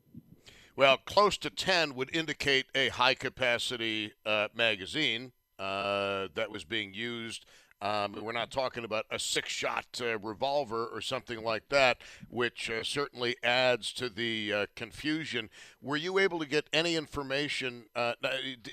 Well, 0.78 0.98
close 0.98 1.38
to 1.40 1.50
10 1.50 1.96
would 1.96 2.16
indicate 2.16 2.68
a 2.74 2.90
high 2.90 3.16
capacity 3.16 4.14
uh, 4.26 4.48
magazine 4.56 5.34
uh, 5.60 6.30
that 6.36 6.50
was 6.50 6.64
being 6.64 6.94
used 6.94 7.46
um, 7.82 8.16
we're 8.22 8.32
not 8.32 8.52
talking 8.52 8.84
about 8.84 9.06
a 9.10 9.18
six 9.18 9.50
shot 9.50 9.86
uh, 10.02 10.20
revolver 10.20 10.86
or 10.86 11.02
something 11.02 11.44
like 11.44 11.70
that, 11.70 11.98
which 12.30 12.70
uh, 12.70 12.84
certainly 12.84 13.36
adds 13.44 13.92
to 13.94 14.10
the 14.10 14.54
uh, 14.54 14.66
confusion. 14.76 15.50
Were 15.82 15.98
you 15.98 16.20
able 16.20 16.40
to 16.40 16.46
get 16.46 16.68
any 16.72 16.96
information? 16.96 17.86
Uh, 17.96 18.14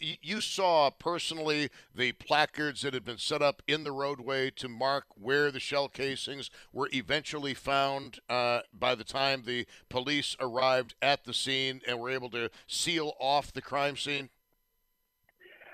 you 0.01 0.41
saw 0.41 0.91
personally 0.91 1.71
the 1.95 2.13
placards 2.13 2.83
that 2.83 2.95
had 2.95 3.05
been 3.05 3.19
set 3.19 3.41
up 3.41 3.63
in 3.67 3.85
the 3.85 3.93
roadway 3.93 4.51
to 4.51 4.69
mark 4.69 5.05
where 5.15 5.51
the 5.51 5.61
shell 5.61 5.89
casings 5.89 6.51
were 6.73 6.91
eventually 6.93 7.55
found 7.55 8.19
uh, 8.29 8.61
by 8.73 8.95
the 8.95 9.05
time 9.05 9.43
the 9.45 9.67
police 9.89 10.37
arrived 10.39 10.95
at 11.01 11.25
the 11.25 11.35
scene 11.35 11.81
and 11.87 11.99
were 11.99 12.11
able 12.11 12.31
to 12.31 12.51
seal 12.67 13.15
off 13.19 13.53
the 13.53 13.63
crime 13.63 13.97
scene? 13.97 14.29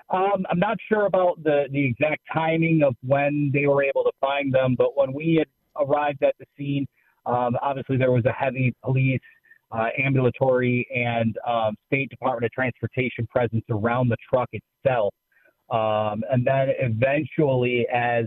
Um, 0.09 0.45
I'm 0.49 0.59
not 0.59 0.77
sure 0.87 1.07
about 1.07 1.43
the, 1.43 1.65
the 1.71 1.83
exact 1.83 2.21
timing 2.31 2.83
of 2.83 2.95
when 3.01 3.49
they 3.53 3.65
were 3.65 3.83
able 3.83 4.03
to 4.03 4.11
find 4.21 4.53
them, 4.53 4.75
but 4.77 4.95
when 4.95 5.13
we 5.13 5.35
had 5.35 5.47
arrived 5.83 6.23
at 6.23 6.35
the 6.39 6.45
scene, 6.57 6.87
um, 7.25 7.57
obviously 7.61 7.97
there 7.97 8.11
was 8.11 8.25
a 8.25 8.31
heavy 8.31 8.73
police, 8.83 9.19
uh, 9.71 9.87
ambulatory, 9.97 10.87
and 10.95 11.37
um, 11.47 11.75
State 11.87 12.09
Department 12.09 12.45
of 12.45 12.51
Transportation 12.51 13.25
presence 13.27 13.65
around 13.69 14.09
the 14.09 14.17
truck 14.29 14.49
itself. 14.51 15.13
Um, 15.71 16.23
and 16.31 16.45
then 16.45 16.69
eventually, 16.79 17.87
as 17.91 18.25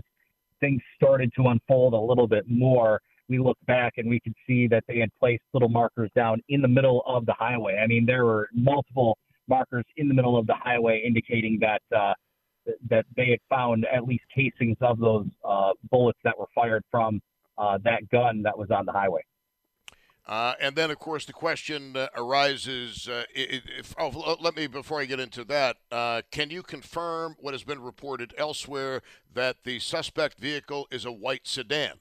things 0.59 0.81
started 0.97 1.31
to 1.37 1.47
unfold 1.47 1.93
a 1.93 1.99
little 1.99 2.27
bit 2.27 2.43
more, 2.49 2.99
we 3.29 3.39
looked 3.39 3.65
back 3.67 3.93
and 3.97 4.09
we 4.09 4.19
could 4.19 4.33
see 4.45 4.67
that 4.67 4.83
they 4.87 4.97
had 4.97 5.09
placed 5.17 5.43
little 5.53 5.69
markers 5.69 6.09
down 6.15 6.41
in 6.49 6.61
the 6.61 6.67
middle 6.67 7.03
of 7.05 7.25
the 7.25 7.33
highway. 7.33 7.77
I 7.81 7.87
mean, 7.87 8.05
there 8.05 8.25
were 8.25 8.49
multiple 8.53 9.17
markers 9.49 9.85
in 9.97 10.07
the 10.07 10.13
middle 10.13 10.37
of 10.37 10.47
the 10.47 10.55
highway 10.55 11.03
indicating 11.05 11.59
that 11.59 11.81
uh, 11.95 12.13
that 12.89 13.05
they 13.15 13.29
had 13.29 13.39
found 13.49 13.85
at 13.93 14.03
least 14.05 14.23
casings 14.33 14.77
of 14.81 14.99
those 14.99 15.25
uh, 15.43 15.71
bullets 15.89 16.19
that 16.23 16.37
were 16.37 16.47
fired 16.53 16.83
from 16.91 17.21
uh, 17.57 17.77
that 17.83 18.07
gun 18.09 18.43
that 18.43 18.57
was 18.57 18.69
on 18.71 18.85
the 18.85 18.91
highway. 18.91 19.21
Uh, 20.29 20.53
and 20.61 20.75
then, 20.75 20.91
of 20.91 20.99
course, 20.99 21.25
the 21.25 21.33
question 21.33 21.97
uh, 21.97 22.07
arises. 22.15 23.09
Uh, 23.09 23.23
if, 23.33 23.95
oh, 23.97 24.37
let 24.39 24.55
me 24.55 24.67
before 24.67 25.01
I 25.01 25.05
get 25.05 25.19
into 25.19 25.43
that. 25.45 25.77
Uh, 25.91 26.21
can 26.29 26.51
you 26.51 26.61
confirm 26.61 27.35
what 27.39 27.55
has 27.55 27.63
been 27.63 27.81
reported 27.81 28.35
elsewhere 28.37 29.01
that 29.33 29.63
the 29.63 29.79
suspect 29.79 30.37
vehicle 30.37 30.87
is 30.91 31.03
a 31.03 31.11
white 31.11 31.47
sedan? 31.47 31.93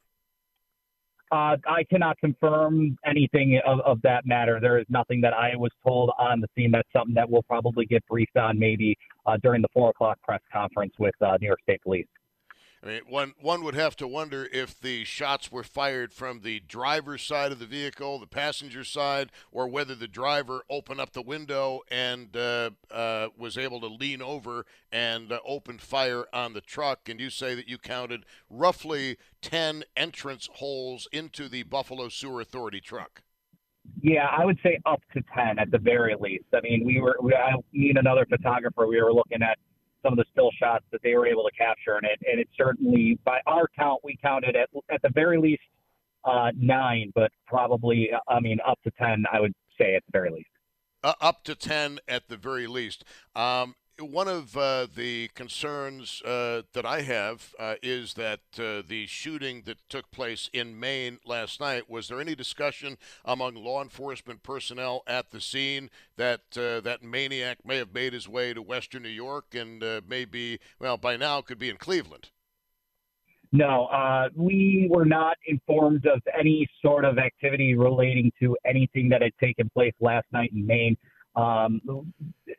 Uh, 1.30 1.56
I 1.66 1.84
cannot 1.90 2.18
confirm 2.18 2.96
anything 3.04 3.60
of, 3.66 3.80
of 3.80 4.00
that 4.02 4.24
matter. 4.26 4.58
There 4.60 4.78
is 4.78 4.86
nothing 4.88 5.20
that 5.20 5.34
I 5.34 5.56
was 5.56 5.70
told 5.86 6.10
on 6.18 6.40
the 6.40 6.48
scene. 6.56 6.70
That's 6.70 6.88
something 6.92 7.14
that 7.14 7.28
we'll 7.28 7.42
probably 7.42 7.84
get 7.84 8.06
briefed 8.06 8.36
on 8.36 8.58
maybe 8.58 8.96
uh, 9.26 9.36
during 9.42 9.60
the 9.60 9.68
four 9.74 9.90
o'clock 9.90 10.18
press 10.22 10.40
conference 10.50 10.94
with 10.98 11.14
uh, 11.20 11.36
New 11.40 11.48
York 11.48 11.60
State 11.62 11.82
Police. 11.82 12.06
I 12.82 12.86
mean, 12.86 13.00
one 13.08 13.34
one 13.40 13.64
would 13.64 13.74
have 13.74 13.96
to 13.96 14.06
wonder 14.06 14.48
if 14.52 14.80
the 14.80 15.04
shots 15.04 15.50
were 15.50 15.64
fired 15.64 16.12
from 16.12 16.40
the 16.40 16.60
driver's 16.60 17.22
side 17.22 17.50
of 17.50 17.58
the 17.58 17.66
vehicle, 17.66 18.20
the 18.20 18.26
passenger 18.26 18.84
side, 18.84 19.30
or 19.50 19.66
whether 19.66 19.96
the 19.96 20.06
driver 20.06 20.62
opened 20.70 21.00
up 21.00 21.12
the 21.12 21.22
window 21.22 21.80
and 21.90 22.36
uh, 22.36 22.70
uh, 22.90 23.28
was 23.36 23.58
able 23.58 23.80
to 23.80 23.88
lean 23.88 24.22
over 24.22 24.64
and 24.92 25.32
uh, 25.32 25.40
open 25.44 25.78
fire 25.78 26.26
on 26.32 26.52
the 26.52 26.60
truck. 26.60 27.08
And 27.08 27.18
you 27.18 27.30
say 27.30 27.56
that 27.56 27.68
you 27.68 27.78
counted 27.78 28.24
roughly 28.48 29.16
ten 29.42 29.82
entrance 29.96 30.48
holes 30.54 31.08
into 31.12 31.48
the 31.48 31.64
Buffalo 31.64 32.08
Sewer 32.08 32.40
Authority 32.40 32.80
truck. 32.80 33.22
Yeah, 34.00 34.26
I 34.26 34.44
would 34.44 34.58
say 34.62 34.78
up 34.86 35.02
to 35.14 35.22
ten 35.34 35.58
at 35.58 35.72
the 35.72 35.78
very 35.78 36.14
least. 36.20 36.44
I 36.54 36.60
mean, 36.60 36.84
we 36.84 37.00
were 37.00 37.16
we, 37.20 37.34
I, 37.34 37.54
me 37.72 37.92
another 37.96 38.26
photographer. 38.26 38.86
We 38.86 39.02
were 39.02 39.12
looking 39.12 39.42
at 39.42 39.58
some 40.02 40.12
of 40.12 40.18
the 40.18 40.24
still 40.32 40.50
shots 40.58 40.84
that 40.92 41.02
they 41.02 41.14
were 41.14 41.26
able 41.26 41.42
to 41.44 41.56
capture, 41.56 41.96
and 41.96 42.06
it 42.06 42.18
and 42.30 42.40
it 42.40 42.48
certainly 42.56 43.18
by 43.24 43.40
our 43.46 43.68
count 43.78 44.00
we 44.04 44.16
counted 44.22 44.56
at 44.56 44.68
at 44.90 45.02
the 45.02 45.10
very 45.10 45.38
least 45.38 45.62
uh, 46.24 46.50
nine, 46.56 47.12
but 47.14 47.30
probably 47.46 48.10
I 48.28 48.40
mean 48.40 48.58
up 48.66 48.78
to 48.84 48.90
ten. 48.92 49.24
I 49.32 49.40
would 49.40 49.54
say 49.78 49.94
at 49.94 50.02
the 50.06 50.12
very 50.12 50.30
least. 50.30 50.48
Uh, 51.02 51.14
up 51.20 51.44
to 51.44 51.54
ten 51.54 51.98
at 52.08 52.28
the 52.28 52.36
very 52.36 52.66
least. 52.66 53.04
Um, 53.34 53.74
one 54.00 54.28
of 54.28 54.56
uh, 54.56 54.86
the 54.94 55.28
concerns 55.34 56.22
uh, 56.22 56.62
that 56.72 56.86
I 56.86 57.02
have 57.02 57.54
uh, 57.58 57.74
is 57.82 58.14
that 58.14 58.40
uh, 58.58 58.82
the 58.86 59.06
shooting 59.06 59.62
that 59.66 59.78
took 59.88 60.10
place 60.10 60.48
in 60.52 60.78
Maine 60.78 61.18
last 61.24 61.60
night. 61.60 61.90
Was 61.90 62.08
there 62.08 62.20
any 62.20 62.34
discussion 62.34 62.96
among 63.24 63.54
law 63.54 63.82
enforcement 63.82 64.42
personnel 64.42 65.02
at 65.06 65.30
the 65.30 65.40
scene 65.40 65.90
that 66.16 66.40
uh, 66.56 66.80
that 66.80 67.02
maniac 67.02 67.58
may 67.64 67.76
have 67.76 67.92
made 67.92 68.12
his 68.12 68.28
way 68.28 68.54
to 68.54 68.62
Western 68.62 69.02
New 69.02 69.08
York 69.08 69.54
and 69.54 69.82
uh, 69.82 70.00
maybe, 70.08 70.60
well, 70.78 70.96
by 70.96 71.16
now 71.16 71.40
could 71.40 71.58
be 71.58 71.70
in 71.70 71.76
Cleveland? 71.76 72.30
No, 73.50 73.88
we 74.36 74.88
were 74.90 75.06
not 75.06 75.38
informed 75.46 76.04
of 76.06 76.20
any 76.38 76.68
sort 76.82 77.06
of 77.06 77.16
activity 77.18 77.74
relating 77.74 78.30
to 78.40 78.54
anything 78.66 79.08
that 79.08 79.22
had 79.22 79.32
taken 79.40 79.70
place 79.70 79.94
last 80.00 80.26
night 80.32 80.50
in 80.52 80.66
Maine. 80.66 80.98
Um, 81.36 81.80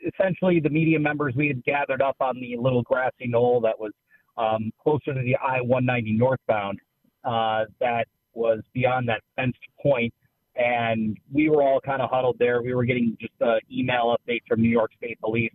essentially, 0.08 0.60
the 0.60 0.70
media 0.70 1.00
members 1.00 1.34
we 1.36 1.48
had 1.48 1.64
gathered 1.64 2.02
up 2.02 2.16
on 2.20 2.40
the 2.40 2.56
little 2.58 2.82
grassy 2.84 3.28
knoll 3.28 3.62
that 3.62 3.78
was 3.78 3.92
um, 4.38 4.72
closer 4.82 5.14
to 5.14 5.22
the 5.22 5.36
I 5.36 5.62
190 5.62 6.14
northbound, 6.14 6.80
uh, 7.26 7.66
that 7.80 8.08
was 8.34 8.62
beyond 8.74 9.10
that 9.10 9.22
fenced 9.36 9.60
point, 9.82 10.14
and 10.56 11.18
we 11.32 11.50
were 11.50 11.62
all 11.62 11.82
kind 11.82 12.02
of 12.02 12.10
huddled 12.10 12.38
there. 12.40 12.62
We 12.62 12.74
were 12.74 12.86
getting 12.86 13.18
just 13.20 13.34
uh, 13.42 13.56
email 13.72 14.16
updates 14.16 14.44
from 14.48 14.62
New 14.62 14.70
York 14.70 14.92
State 14.98 15.20
Police, 15.20 15.52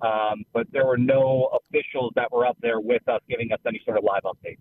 um, 0.00 0.44
but 0.52 0.66
there 0.72 0.86
were 0.86 0.98
no 0.98 1.58
officials 1.60 2.12
that 2.14 2.30
were 2.30 2.46
up 2.46 2.56
there 2.60 2.80
with 2.80 3.06
us 3.08 3.20
giving 3.28 3.50
us 3.52 3.58
any 3.66 3.80
sort 3.84 3.98
of 3.98 4.04
live 4.04 4.22
updates. 4.22 4.58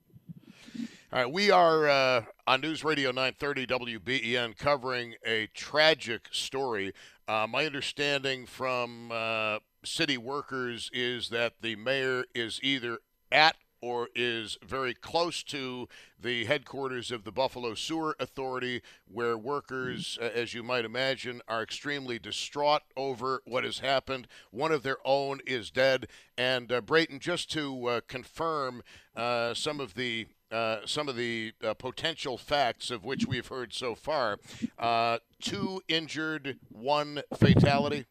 All 1.14 1.20
right, 1.20 1.32
we 1.32 1.52
are 1.52 1.88
uh, 1.88 2.24
on 2.48 2.62
News 2.62 2.84
Radio 2.84 3.12
930 3.12 3.68
WBEN 3.68 4.58
covering 4.58 5.16
a 5.26 5.48
tragic 5.54 6.28
story. 6.32 6.94
Uh, 7.28 7.46
my 7.46 7.66
understanding 7.66 8.46
from 8.46 9.12
uh, 9.12 9.60
city 9.84 10.18
workers 10.18 10.90
is 10.94 11.28
that 11.28 11.56
the 11.62 11.76
mayor 11.76 12.24
is 12.34 12.58
either 12.64 13.00
at 13.32 13.58
or 13.82 14.08
is 14.16 14.58
very 14.66 14.94
close 14.94 15.44
to 15.44 15.88
the 16.20 16.46
headquarters 16.46 17.12
of 17.12 17.26
the 17.26 17.32
Buffalo 17.32 17.76
Sewer 17.76 18.16
Authority, 18.20 18.82
where 19.06 19.38
workers, 19.38 20.18
as 20.22 20.54
you 20.54 20.64
might 20.64 20.86
imagine, 20.86 21.42
are 21.48 21.62
extremely 21.62 22.18
distraught 22.18 22.82
over 22.96 23.42
what 23.46 23.64
has 23.64 23.80
happened. 23.80 24.28
One 24.50 24.72
of 24.72 24.84
their 24.84 24.98
own 25.06 25.42
is 25.46 25.70
dead. 25.70 26.08
And 26.38 26.72
uh, 26.72 26.82
Brayton, 26.82 27.20
just 27.20 27.52
to 27.52 27.88
uh, 27.88 28.02
confirm 28.08 28.82
uh, 29.16 29.54
some 29.54 29.80
of 29.80 29.94
the 29.94 30.28
uh, 30.52 30.78
some 30.86 31.10
of 31.10 31.16
the 31.16 31.54
uh, 31.64 31.74
potential 31.74 32.38
facts 32.38 32.90
of 32.90 33.04
which 33.04 33.26
we've 33.26 33.48
heard 33.48 33.74
so 33.74 33.96
far. 33.96 34.40
Uh, 34.78 35.18
two 35.42 35.82
injured, 35.88 36.58
one 36.70 37.22
fatality. 37.36 38.06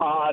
Uh, 0.00 0.32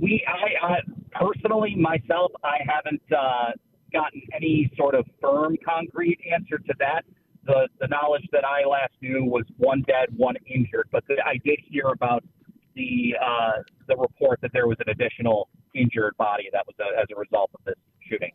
we, 0.00 0.24
I, 0.28 0.66
I, 0.66 0.76
personally, 1.10 1.74
myself, 1.74 2.32
I 2.44 2.58
haven't 2.66 3.02
uh, 3.10 3.52
gotten 3.92 4.22
any 4.34 4.70
sort 4.76 4.94
of 4.94 5.06
firm, 5.20 5.56
concrete 5.66 6.18
answer 6.32 6.58
to 6.58 6.74
that. 6.78 7.04
The 7.44 7.66
the 7.80 7.88
knowledge 7.88 8.22
that 8.30 8.44
I 8.44 8.64
last 8.68 8.92
knew 9.00 9.24
was 9.24 9.44
one 9.56 9.82
dead, 9.88 10.16
one 10.16 10.36
injured, 10.46 10.88
but 10.92 11.02
the, 11.08 11.16
I 11.26 11.38
did 11.44 11.58
hear 11.68 11.88
about 11.88 12.22
the 12.76 13.14
the 13.88 13.96
report 13.96 14.40
that 14.42 14.52
there 14.52 14.68
was 14.68 14.76
an 14.86 14.90
additional 14.90 15.48
injured 15.74 16.16
body 16.16 16.48
that 16.52 16.64
was 16.66 16.76
a, 16.78 17.00
as 17.00 17.06
a 17.14 17.18
result 17.18 17.50
of 17.54 17.64
this 17.64 17.74
shooting. 18.08 18.30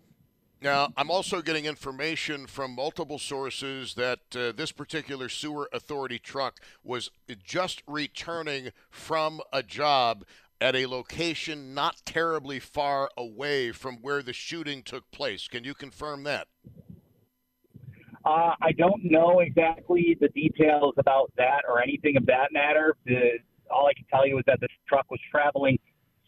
Now, 0.67 0.89
I'm 0.97 1.09
also 1.09 1.41
getting 1.41 1.63
information 1.63 2.45
from 2.45 2.75
multiple 2.75 3.19
sources 3.19 3.93
that 3.93 4.19
uh, 4.35 4.51
this 4.51 4.73
particular 4.73 5.29
sewer 5.29 5.69
authority 5.71 6.19
truck 6.19 6.59
was 6.83 7.09
just 7.41 7.81
returning 7.87 8.71
from 8.89 9.39
a 9.53 9.63
job 9.63 10.25
at 10.59 10.75
a 10.75 10.85
location 10.85 11.73
not 11.73 12.01
terribly 12.03 12.59
far 12.59 13.09
away 13.15 13.71
from 13.71 13.99
where 14.01 14.21
the 14.21 14.33
shooting 14.33 14.83
took 14.83 15.09
place. 15.09 15.47
Can 15.47 15.63
you 15.63 15.73
confirm 15.73 16.23
that? 16.23 16.49
Uh, 18.25 18.51
I 18.61 18.73
don't 18.77 19.05
know 19.05 19.39
exactly 19.39 20.17
the 20.19 20.27
details 20.27 20.95
about 20.97 21.31
that 21.37 21.61
or 21.65 21.81
anything 21.81 22.17
of 22.17 22.25
that 22.25 22.51
matter. 22.51 22.97
The, 23.05 23.39
all 23.71 23.87
I 23.87 23.93
can 23.93 24.03
tell 24.11 24.27
you 24.27 24.37
is 24.37 24.43
that 24.47 24.59
this 24.59 24.71
truck 24.85 25.09
was 25.09 25.21
traveling 25.31 25.79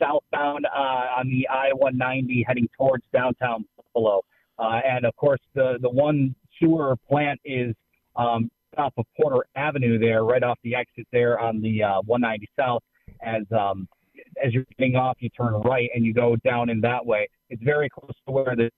southbound 0.01 0.65
uh, 0.65 1.19
on 1.19 1.27
the 1.27 1.45
I-190 1.49 2.43
heading 2.47 2.69
towards 2.77 3.03
downtown 3.11 3.65
Buffalo. 3.93 4.21
Uh, 4.57 4.81
and 4.85 5.05
of 5.05 5.15
course, 5.15 5.39
the, 5.55 5.77
the 5.81 5.89
one 5.89 6.35
sewer 6.59 6.95
plant 7.09 7.39
is 7.45 7.73
um, 8.15 8.49
off 8.77 8.93
of 8.97 9.05
Porter 9.19 9.45
Avenue 9.55 9.97
there, 9.97 10.23
right 10.23 10.43
off 10.43 10.59
the 10.63 10.75
exit 10.75 11.07
there 11.11 11.39
on 11.39 11.61
the 11.61 11.83
uh, 11.83 12.01
190 12.05 12.49
South. 12.57 12.83
As 13.21 13.43
um, 13.57 13.87
as 14.43 14.53
you're 14.53 14.65
getting 14.77 14.95
off, 14.95 15.17
you 15.19 15.29
turn 15.29 15.53
right 15.61 15.89
and 15.95 16.05
you 16.05 16.13
go 16.13 16.35
down 16.37 16.69
in 16.69 16.79
that 16.81 17.05
way. 17.05 17.27
It's 17.49 17.63
very 17.63 17.89
close 17.89 18.13
to 18.27 18.31
where 18.31 18.55
the 18.55 18.69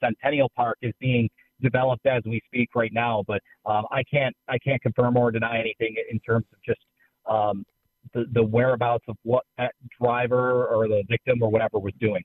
Centennial 0.00 0.50
Park 0.56 0.78
is 0.82 0.92
being 1.00 1.28
developed 1.60 2.06
as 2.06 2.22
we 2.24 2.40
speak 2.46 2.70
right 2.74 2.92
now. 2.92 3.24
But 3.26 3.40
um, 3.66 3.84
I 3.90 4.02
can't 4.04 4.34
I 4.48 4.58
can't 4.58 4.80
confirm 4.80 5.16
or 5.16 5.30
deny 5.30 5.58
anything 5.58 5.96
in 6.10 6.18
terms 6.20 6.46
of 6.52 6.58
just 6.64 6.80
um, 7.28 7.64
the 8.12 8.24
the 8.32 8.42
whereabouts 8.42 9.04
of 9.08 9.16
what 9.22 9.44
that 9.58 9.72
driver 10.00 10.66
or 10.66 10.88
the 10.88 11.02
victim 11.08 11.42
or 11.42 11.50
whatever 11.50 11.78
was 11.78 11.92
doing. 12.00 12.22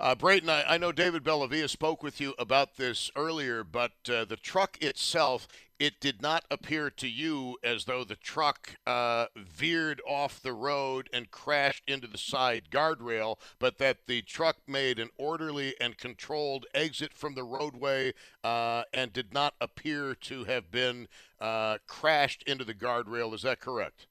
Uh, 0.00 0.14
Brayton, 0.14 0.48
I, 0.48 0.64
I, 0.66 0.78
know 0.78 0.92
David 0.92 1.24
Bellavia 1.24 1.68
spoke 1.68 2.02
with 2.02 2.22
you 2.22 2.32
about 2.38 2.78
this 2.78 3.10
earlier, 3.14 3.62
but 3.62 3.92
uh, 4.08 4.24
the 4.24 4.36
truck 4.36 4.78
itself, 4.82 5.46
it 5.78 6.00
did 6.00 6.22
not 6.22 6.46
appear 6.50 6.88
to 6.88 7.06
you 7.06 7.58
as 7.62 7.84
though 7.84 8.02
the 8.02 8.16
truck 8.16 8.76
uh, 8.86 9.26
veered 9.36 10.00
off 10.08 10.40
the 10.40 10.54
road 10.54 11.10
and 11.12 11.30
crashed 11.30 11.82
into 11.86 12.06
the 12.06 12.16
side 12.16 12.70
guardrail, 12.70 13.36
but 13.58 13.76
that 13.76 14.06
the 14.06 14.22
truck 14.22 14.56
made 14.66 14.98
an 14.98 15.10
orderly 15.18 15.74
and 15.78 15.98
controlled 15.98 16.64
exit 16.72 17.12
from 17.12 17.34
the 17.34 17.44
roadway 17.44 18.14
uh, 18.42 18.84
and 18.94 19.12
did 19.12 19.34
not 19.34 19.52
appear 19.60 20.14
to 20.14 20.44
have 20.44 20.70
been 20.70 21.08
uh, 21.42 21.76
crashed 21.86 22.42
into 22.44 22.64
the 22.64 22.72
guardrail. 22.72 23.34
Is 23.34 23.42
that 23.42 23.60
correct? 23.60 24.06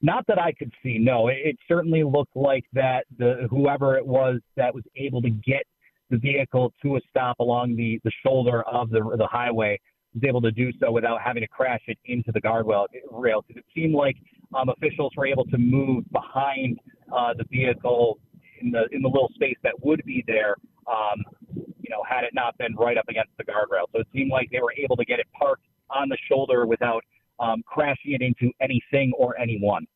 Not 0.00 0.26
that 0.28 0.38
I 0.38 0.52
could 0.52 0.72
see. 0.82 0.98
No, 0.98 1.28
it, 1.28 1.38
it 1.42 1.56
certainly 1.66 2.04
looked 2.04 2.36
like 2.36 2.64
that 2.72 3.04
the 3.18 3.46
whoever 3.50 3.96
it 3.96 4.06
was 4.06 4.40
that 4.56 4.74
was 4.74 4.84
able 4.96 5.20
to 5.22 5.30
get 5.30 5.64
the 6.10 6.18
vehicle 6.18 6.72
to 6.82 6.96
a 6.96 7.00
stop 7.10 7.38
along 7.40 7.76
the 7.76 8.00
the 8.04 8.12
shoulder 8.24 8.62
of 8.62 8.90
the 8.90 9.00
the 9.18 9.26
highway 9.26 9.78
was 10.14 10.22
able 10.26 10.40
to 10.40 10.50
do 10.50 10.70
so 10.80 10.90
without 10.90 11.20
having 11.20 11.42
to 11.42 11.48
crash 11.48 11.82
it 11.86 11.98
into 12.06 12.32
the 12.32 12.40
guardrail 12.40 12.86
rail. 13.10 13.44
It 13.48 13.64
seemed 13.74 13.94
like 13.94 14.16
um, 14.54 14.68
officials 14.68 15.12
were 15.16 15.26
able 15.26 15.44
to 15.46 15.58
move 15.58 16.04
behind 16.12 16.78
uh, 17.14 17.34
the 17.36 17.44
vehicle 17.50 18.18
in 18.60 18.70
the 18.70 18.86
in 18.92 19.02
the 19.02 19.08
little 19.08 19.30
space 19.34 19.56
that 19.62 19.74
would 19.84 20.02
be 20.04 20.24
there. 20.26 20.56
Um, 20.86 21.22
you 21.54 21.90
know, 21.90 22.02
had 22.08 22.24
it 22.24 22.30
not 22.34 22.56
been 22.58 22.74
right 22.76 22.96
up 22.96 23.08
against 23.08 23.30
the 23.36 23.44
guardrail, 23.44 23.86
so 23.92 24.00
it 24.00 24.06
seemed 24.12 24.30
like 24.30 24.48
they 24.50 24.60
were 24.60 24.74
able 24.76 24.96
to 24.96 25.04
get 25.04 25.18
it 25.18 25.26
parked 25.38 25.64
on 25.90 26.08
the 26.08 26.18
shoulder 26.30 26.66
without 26.66 27.02
um, 27.40 27.62
crashing 27.66 28.12
it 28.12 28.22
into 28.22 28.52
anything 28.60 29.12
or 29.16 29.38
anyone. 29.38 29.86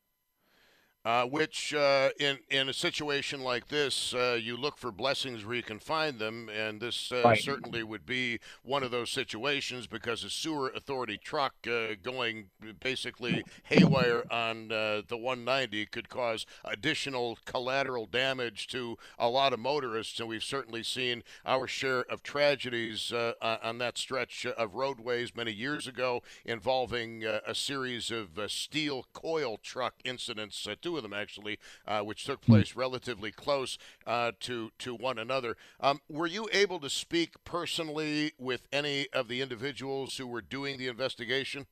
Uh, 1.05 1.25
which, 1.25 1.73
uh, 1.73 2.09
in 2.17 2.37
in 2.49 2.69
a 2.69 2.73
situation 2.73 3.41
like 3.41 3.67
this, 3.67 4.13
uh, 4.13 4.39
you 4.41 4.55
look 4.55 4.77
for 4.77 4.89
blessings 4.89 5.43
where 5.43 5.55
you 5.55 5.61
can 5.61 5.77
find 5.77 6.17
them, 6.17 6.49
and 6.49 6.79
this 6.79 7.11
uh, 7.11 7.21
right. 7.25 7.41
certainly 7.41 7.83
would 7.83 8.05
be 8.05 8.39
one 8.63 8.83
of 8.83 8.91
those 8.91 9.09
situations 9.09 9.85
because 9.85 10.23
a 10.23 10.29
sewer 10.29 10.71
authority 10.73 11.17
truck 11.17 11.55
uh, 11.67 11.87
going 12.01 12.45
basically 12.79 13.43
haywire 13.63 14.23
on 14.31 14.71
uh, 14.71 15.01
the 15.05 15.17
190 15.17 15.87
could 15.87 16.07
cause 16.07 16.45
additional 16.63 17.37
collateral 17.43 18.05
damage 18.05 18.67
to 18.67 18.97
a 19.19 19.27
lot 19.27 19.51
of 19.51 19.59
motorists, 19.59 20.21
and 20.21 20.29
we've 20.29 20.41
certainly 20.41 20.83
seen 20.83 21.21
our 21.45 21.67
share 21.67 22.03
of 22.03 22.23
tragedies 22.23 23.11
on 23.41 23.77
that 23.77 23.97
stretch 23.97 24.45
of 24.45 24.73
roadways 24.73 25.35
many 25.35 25.51
years 25.51 25.85
ago 25.85 26.23
involving 26.45 27.25
a 27.25 27.53
series 27.53 28.09
of 28.09 28.39
steel 28.47 29.05
coil 29.11 29.57
truck 29.61 29.95
incidents. 30.05 30.65
Two 30.93 30.97
of 30.97 31.03
them 31.03 31.13
actually, 31.13 31.59
uh, 31.87 32.01
which 32.01 32.25
took 32.25 32.43
hmm. 32.45 32.53
place 32.53 32.75
relatively 32.75 33.31
close 33.31 33.77
uh, 34.05 34.31
to 34.39 34.71
to 34.79 34.95
one 34.95 35.17
another. 35.17 35.55
Um, 35.79 36.01
were 36.09 36.27
you 36.27 36.47
able 36.51 36.79
to 36.79 36.89
speak 36.89 37.43
personally 37.43 38.33
with 38.37 38.67
any 38.71 39.07
of 39.13 39.27
the 39.27 39.41
individuals 39.41 40.17
who 40.17 40.27
were 40.27 40.41
doing 40.41 40.77
the 40.77 40.87
investigation? 40.87 41.65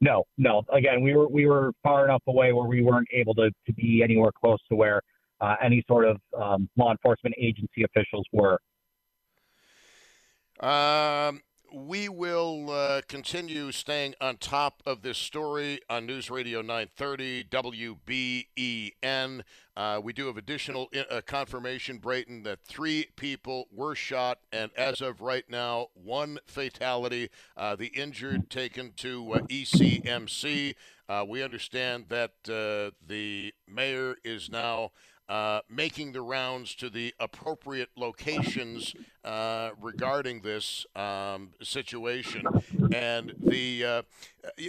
No, 0.00 0.24
no. 0.36 0.64
Again, 0.72 1.02
we 1.02 1.14
were 1.14 1.28
we 1.28 1.46
were 1.46 1.72
far 1.82 2.04
enough 2.04 2.22
away 2.26 2.52
where 2.52 2.66
we 2.66 2.82
weren't 2.82 3.08
able 3.12 3.34
to, 3.34 3.50
to 3.66 3.72
be 3.72 4.02
anywhere 4.02 4.32
close 4.32 4.58
to 4.68 4.76
where 4.76 5.00
uh, 5.40 5.56
any 5.62 5.84
sort 5.86 6.06
of 6.06 6.20
um, 6.40 6.68
law 6.76 6.90
enforcement 6.90 7.34
agency 7.38 7.84
officials 7.84 8.26
were. 8.32 8.58
Um, 10.60 11.40
we 11.74 12.08
will 12.08 12.70
uh, 12.70 13.00
continue 13.08 13.72
staying 13.72 14.14
on 14.20 14.36
top 14.36 14.80
of 14.86 15.02
this 15.02 15.18
story 15.18 15.80
on 15.90 16.06
News 16.06 16.30
Radio 16.30 16.62
930 16.62 17.44
WBEN. 17.50 19.42
Uh, 19.76 20.00
we 20.02 20.12
do 20.12 20.26
have 20.28 20.36
additional 20.36 20.88
uh, 21.10 21.20
confirmation, 21.26 21.98
Brayton, 21.98 22.44
that 22.44 22.60
three 22.62 23.08
people 23.16 23.66
were 23.72 23.96
shot, 23.96 24.38
and 24.52 24.70
as 24.76 25.00
of 25.00 25.20
right 25.20 25.44
now, 25.48 25.88
one 25.94 26.38
fatality. 26.46 27.28
Uh, 27.56 27.74
the 27.74 27.88
injured 27.88 28.48
taken 28.50 28.92
to 28.98 29.32
uh, 29.32 29.38
ECMC. 29.40 30.76
Uh, 31.08 31.24
we 31.28 31.42
understand 31.42 32.06
that 32.08 32.34
the 32.44 33.52
mayor 33.68 34.16
is 34.22 34.48
now 34.48 34.92
uh, 35.28 35.60
making 35.70 36.12
the 36.12 36.20
rounds 36.20 36.74
to 36.74 36.90
the 36.90 37.14
appropriate 37.18 37.88
locations 37.96 38.94
uh, 39.24 39.70
regarding 39.80 40.40
this 40.40 40.84
um, 40.94 41.50
situation. 41.62 42.44
And 42.92 43.32
the 43.40 43.84
uh, 43.84 44.02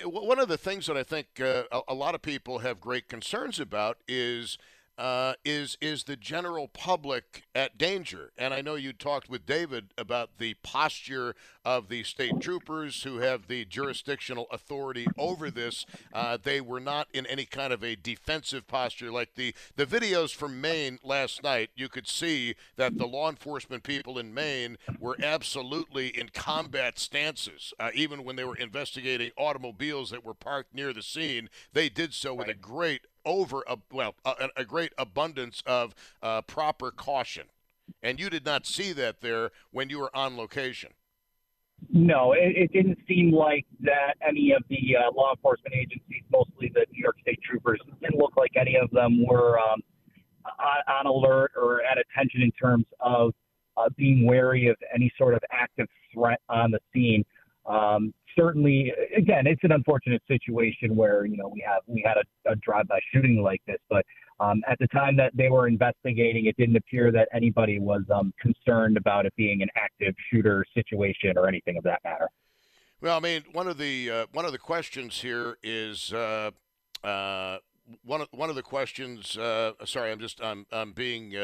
one 0.06 0.39
of 0.39 0.48
the 0.48 0.58
things 0.58 0.88
that 0.88 0.96
I 0.96 1.04
think 1.04 1.28
uh, 1.41 1.63
a, 1.72 1.82
a, 1.89 1.94
lot 1.94 2.15
of 2.15 2.22
people 2.22 2.60
have 2.60 2.80
great 2.80 3.10
concerns 3.10 3.60
about 3.60 3.98
is 4.08 4.58
uh, 4.97 5.34
is 5.43 5.77
is 5.81 6.03
the 6.03 6.15
general 6.15 6.67
public 6.67 7.43
at 7.53 7.77
danger? 7.77 8.31
And 8.38 8.53
I 8.53 8.62
know 8.62 8.75
you 8.75 8.93
talked 8.93 9.29
with 9.29 9.45
David 9.45 9.93
about 9.97 10.38
the 10.38 10.55
posture 10.63 11.36
of 11.63 11.89
the 11.89 12.03
state 12.03 12.39
troopers 12.39 13.03
who 13.03 13.17
have 13.17 13.47
the 13.47 13.65
jurisdictional 13.65 14.47
authority 14.51 15.08
over 15.17 15.49
this. 15.49 15.86
Uh, 16.13 16.38
they 16.41 16.62
were 16.62 16.79
not 16.79 17.08
in 17.13 17.25
any 17.25 17.45
kind 17.45 17.73
of 17.73 17.84
a 17.84 17.95
defensive 17.95 18.67
posture 18.67 19.12
like 19.12 19.36
the 19.36 19.53
the 19.75 19.86
videos 19.86 20.34
from 20.34 20.62
Maine 20.62 20.99
last 21.03 21.43
night. 21.43 21.71
You 21.75 21.89
could 21.89 22.08
see 22.08 22.55
that 22.77 22.97
the 22.97 23.08
law 23.08 23.29
enforcement 23.29 23.84
people 23.84 24.17
in 24.17 24.34
Maine 24.34 24.77
were 24.99 25.17
absolutely 25.21 26.08
in 26.08 26.29
combat 26.29 26.99
stances, 26.99 27.73
uh, 27.79 27.89
even 27.93 28.23
when 28.23 28.36
they 28.36 28.45
were 28.45 28.55
investigating 28.55 29.31
automobiles 29.38 30.12
that 30.12 30.23
were 30.23 30.34
parked 30.34 30.73
near 30.73 30.93
the 30.93 31.01
scene. 31.01 31.49
They 31.73 31.89
did 31.89 32.13
so 32.13 32.34
with 32.34 32.47
a 32.47 32.53
great 32.53 33.01
over 33.26 33.64
a 33.68 33.78
well 33.92 34.16
a, 34.24 34.50
a 34.58 34.66
great 34.66 34.94
abundance 34.98 35.64
of 35.66 35.96
uh, 36.22 36.42
proper 36.42 36.92
caution, 36.92 37.48
and 38.02 38.20
you 38.20 38.30
did 38.30 38.46
not 38.46 38.66
see 38.66 38.94
that 38.94 39.22
there 39.22 39.52
when 39.72 39.90
you 39.90 40.00
were 40.00 40.16
on 40.16 40.38
location. 40.38 40.92
No, 41.92 42.34
it, 42.34 42.56
it 42.56 42.72
didn't 42.72 43.00
seem 43.08 43.32
like 43.32 43.66
that 43.82 44.16
any 44.26 44.52
of 44.52 44.64
the 44.70 44.96
uh, 44.98 45.12
law 45.14 45.34
enforcement 45.34 45.76
agencies, 45.76 46.24
mostly 46.32 46.72
the 46.74 46.86
New 46.92 47.02
York 47.02 47.18
State 47.22 47.40
troopers, 47.44 47.80
didn't 48.02 48.18
look 48.18 48.38
like 48.38 48.52
any 48.56 48.78
of 48.78 48.90
them 48.92 49.26
were 49.28 49.60
um, 49.60 49.82
on, 50.46 50.96
on 51.00 51.06
alert 51.06 51.52
or 51.56 51.82
at 51.84 51.98
attention 51.98 52.42
in 52.42 52.52
terms 52.52 52.86
of 53.02 53.34
uh, 53.78 53.90
being 53.98 54.26
wary 54.26 54.68
of 54.68 54.78
any 54.94 55.12
sort 55.18 55.34
of 55.34 55.42
active 55.52 55.88
threat 56.14 56.40
on 56.50 56.72
the 56.72 56.80
scene. 56.94 57.26
Um, 57.65 58.13
certainly, 58.38 58.93
again, 59.15 59.47
it's 59.47 59.63
an 59.63 59.71
unfortunate 59.71 60.21
situation 60.28 60.95
where 60.95 61.25
you 61.25 61.38
know 61.38 61.47
we 61.47 61.63
have 61.67 61.82
we 61.88 62.04
had 62.06 62.17
a, 62.17 62.51
a 62.51 62.56
drive-by 62.58 62.99
shooting 63.13 63.41
like 63.41 63.62
this, 63.65 63.80
but 63.89 64.06
um, 64.39 64.62
at 64.67 64.78
the 64.80 64.88
time 64.88 65.15
that 65.17 65.36
they 65.36 65.49
were 65.49 65.67
investigating, 65.67 66.45
it 66.45 66.58
didn't 66.58 66.75
appear 66.75 67.12
that 67.12 67.30
anybody 67.34 67.80
was 67.80 68.04
um, 68.13 68.34
concerned 68.39 68.97
about 68.97 69.25
it 69.25 69.34
being 69.36 69.62
an 69.62 69.69
active 69.75 70.13
shooter 70.32 70.65
situation 70.73 71.38
or 71.38 71.47
anything 71.47 71.78
of 71.78 71.84
that 71.84 72.01
matter. 72.04 72.30
Well, 73.01 73.17
I 73.17 73.19
mean, 73.19 73.43
one 73.51 73.67
of 73.67 73.78
the 73.78 74.12
uh, 74.12 74.25
one 74.32 74.45
of 74.45 74.51
the 74.51 74.60
questions 74.60 75.21
here 75.21 75.58
is. 75.63 76.13
Uh, 76.13 76.51
uh, 77.04 77.60
one 78.04 78.21
of 78.21 78.28
one 78.32 78.49
of 78.49 78.56
the 78.56 78.63
questions. 78.63 79.38
Uh, 79.38 79.73
sorry, 79.86 80.12
I'm 80.12 80.19
just 80.19 80.43
I'm 80.43 80.65
I'm 80.71 80.91
being 80.91 81.36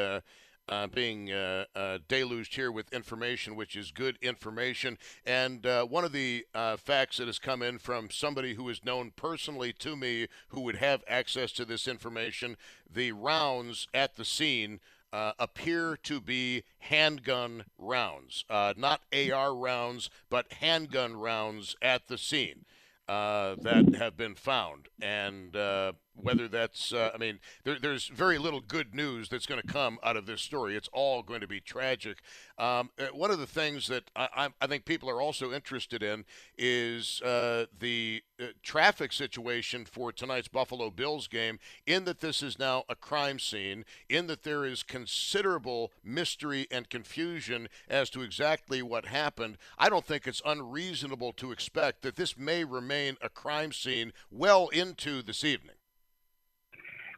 uh, 0.72 0.88
being 0.88 1.32
uh, 1.32 1.66
uh, 1.76 2.00
deluged 2.08 2.56
here 2.56 2.72
with 2.72 2.92
information, 2.94 3.56
which 3.56 3.76
is 3.76 3.92
good 3.92 4.18
information. 4.22 4.98
And 5.26 5.66
uh, 5.66 5.86
one 5.86 6.06
of 6.06 6.14
the 6.14 6.46
uh, 6.56 6.78
facts 6.78 7.18
that 7.18 7.28
has 7.28 7.38
come 7.38 7.62
in 7.62 7.78
from 7.78 8.10
somebody 8.10 8.56
who 8.56 8.70
is 8.70 8.84
known 8.84 9.12
personally 9.16 9.74
to 9.74 9.96
me 9.96 10.28
who 10.48 10.62
would 10.62 10.78
have 10.78 11.04
access 11.08 11.52
to 11.54 11.66
this 11.66 11.88
information 11.88 12.56
the 12.92 13.12
rounds 13.12 13.88
at 13.94 14.16
the 14.16 14.26
scene 14.26 14.80
uh, 15.14 15.34
appear 15.40 15.98
to 16.04 16.22
be 16.22 16.64
handgun 16.80 17.66
rounds, 17.78 18.46
uh, 18.50 18.74
not 18.78 19.02
AR 19.14 19.54
rounds, 19.54 20.10
but 20.30 20.54
handgun 20.54 21.18
rounds 21.18 21.76
at 21.82 22.08
the 22.08 22.18
scene 22.18 22.66
uh, 23.10 23.56
that 23.62 23.96
have 23.96 24.16
been 24.16 24.36
found. 24.36 24.88
And 25.02 25.56
uh, 25.56 25.94
whether 26.22 26.48
that's, 26.48 26.94
uh, 26.94 27.12
I 27.14 27.18
mean, 27.18 27.40
there, 27.64 27.78
there's 27.80 28.08
very 28.08 28.38
little 28.38 28.62
good 28.62 28.94
news 28.94 29.30
that's 29.30 29.46
going 29.46 29.62
to 29.62 29.68
come 29.68 30.00
out 30.04 30.18
of 30.18 30.26
this 30.26 30.42
story. 30.42 30.76
It's 30.76 30.90
all 30.94 31.24
going 31.24 31.42
to 31.42 31.48
be 31.48 31.60
tragic. 31.60 32.20
Um, 32.58 32.92
uh, 33.00 33.08
one 33.14 33.32
of 33.32 33.40
the 33.40 33.48
things 33.48 33.88
that 33.88 34.10
I, 34.16 34.50
I, 34.62 34.68
think 34.68 34.86
people 34.86 35.10
are 35.10 35.22
also 35.22 35.52
interested 35.52 36.04
in 36.04 36.26
is 36.58 37.22
uh, 37.22 37.66
the 37.78 38.24
uh, 38.40 38.46
traffic 38.62 39.14
situation 39.14 39.86
for 39.86 40.12
tonight's 40.12 40.48
Buffalo 40.48 40.92
Bills 40.92 41.28
game, 41.28 41.60
in 41.86 42.06
that 42.06 42.22
this 42.22 42.44
is 42.44 42.60
now 42.60 42.84
a 42.88 42.96
crime 42.96 43.40
scene, 43.40 43.84
in 44.10 44.28
that 44.28 44.44
there 44.44 44.66
is 44.66 44.84
considerable 44.84 45.92
mystery 46.04 46.68
and 46.70 46.90
confusion 46.90 47.68
as 47.90 48.10
to 48.12 48.22
exactly 48.22 48.82
what 48.82 49.06
happened. 49.06 49.58
I 49.78 49.90
don't 49.90 50.06
think 50.06 50.28
it's 50.28 50.42
unreasonable 50.46 51.34
to 51.34 51.52
expect 51.52 52.02
that 52.04 52.16
this 52.16 52.38
may 52.38 52.64
remain 52.64 53.18
a 53.22 53.30
crime 53.30 53.72
scene 53.72 54.14
well 54.30 54.68
into 54.70 55.22
this 55.22 55.44
evening. 55.44 55.76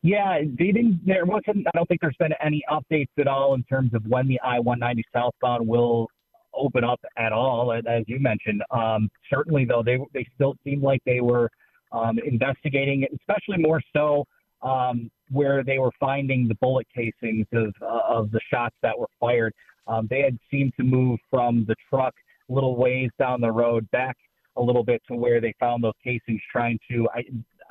Yeah, 0.04 0.39
they 0.41 0.72
didn't. 0.72 0.99
There 1.06 1.26
wasn't. 1.26 1.66
I 1.66 1.72
don't 1.74 1.88
think 1.88 2.01
there's 2.01 2.18
been 2.20 2.34
any 2.43 2.62
updates 2.70 3.08
at 3.18 3.28
all 3.28 3.54
in 3.54 3.64
terms 3.64 3.93
of 3.93 4.04
when 4.06 4.28
the 4.28 4.39
I-190 4.43 5.01
southbound 5.14 5.66
will 5.66 6.10
open 6.54 6.84
up 6.84 6.99
at 7.18 7.32
all, 7.32 7.72
as 7.72 8.04
you 8.08 8.20
mentioned. 8.20 8.62
Um, 8.70 9.10
certainly, 9.30 9.64
though, 9.64 9.82
they 9.82 9.97
they 10.14 10.28
still 10.36 10.56
seem 10.66 10.84
like 10.84 11.01
they 11.06 11.22
were 11.22 11.49
um, 11.93 12.20
investigating, 12.26 13.08
especially 13.18 13.64
more 13.64 13.82
so 13.95 14.26
um, 14.62 15.10
where 15.32 15.64
they 15.64 15.80
were 15.80 15.91
finding 16.01 16.49
the 16.49 16.56
bullet 16.56 16.86
casings 16.93 17.47
of 17.54 17.74
uh, 17.82 18.01
of 18.06 18.30
the 18.32 18.41
shots 18.51 18.76
that 18.82 18.97
were 18.97 19.10
fired. 19.22 19.54
Um, 19.88 20.08
they 20.10 20.22
had 20.22 20.38
seemed 20.51 20.74
to 20.78 20.84
move 20.84 21.18
from 21.30 21.64
the 21.66 21.76
truck 21.89 22.14
a 22.49 22.54
little 22.54 22.76
ways 22.76 23.10
down 23.18 23.39
the 23.39 23.51
road 23.51 23.89
back 23.91 24.18
a 24.58 24.62
little 24.62 24.84
bit 24.84 25.01
to 25.08 25.16
where 25.16 25.39
they 25.39 25.54
found 25.62 25.82
those 25.84 25.93
casings, 26.04 26.41
trying 26.51 26.78
to. 26.91 27.08
I, 27.14 27.24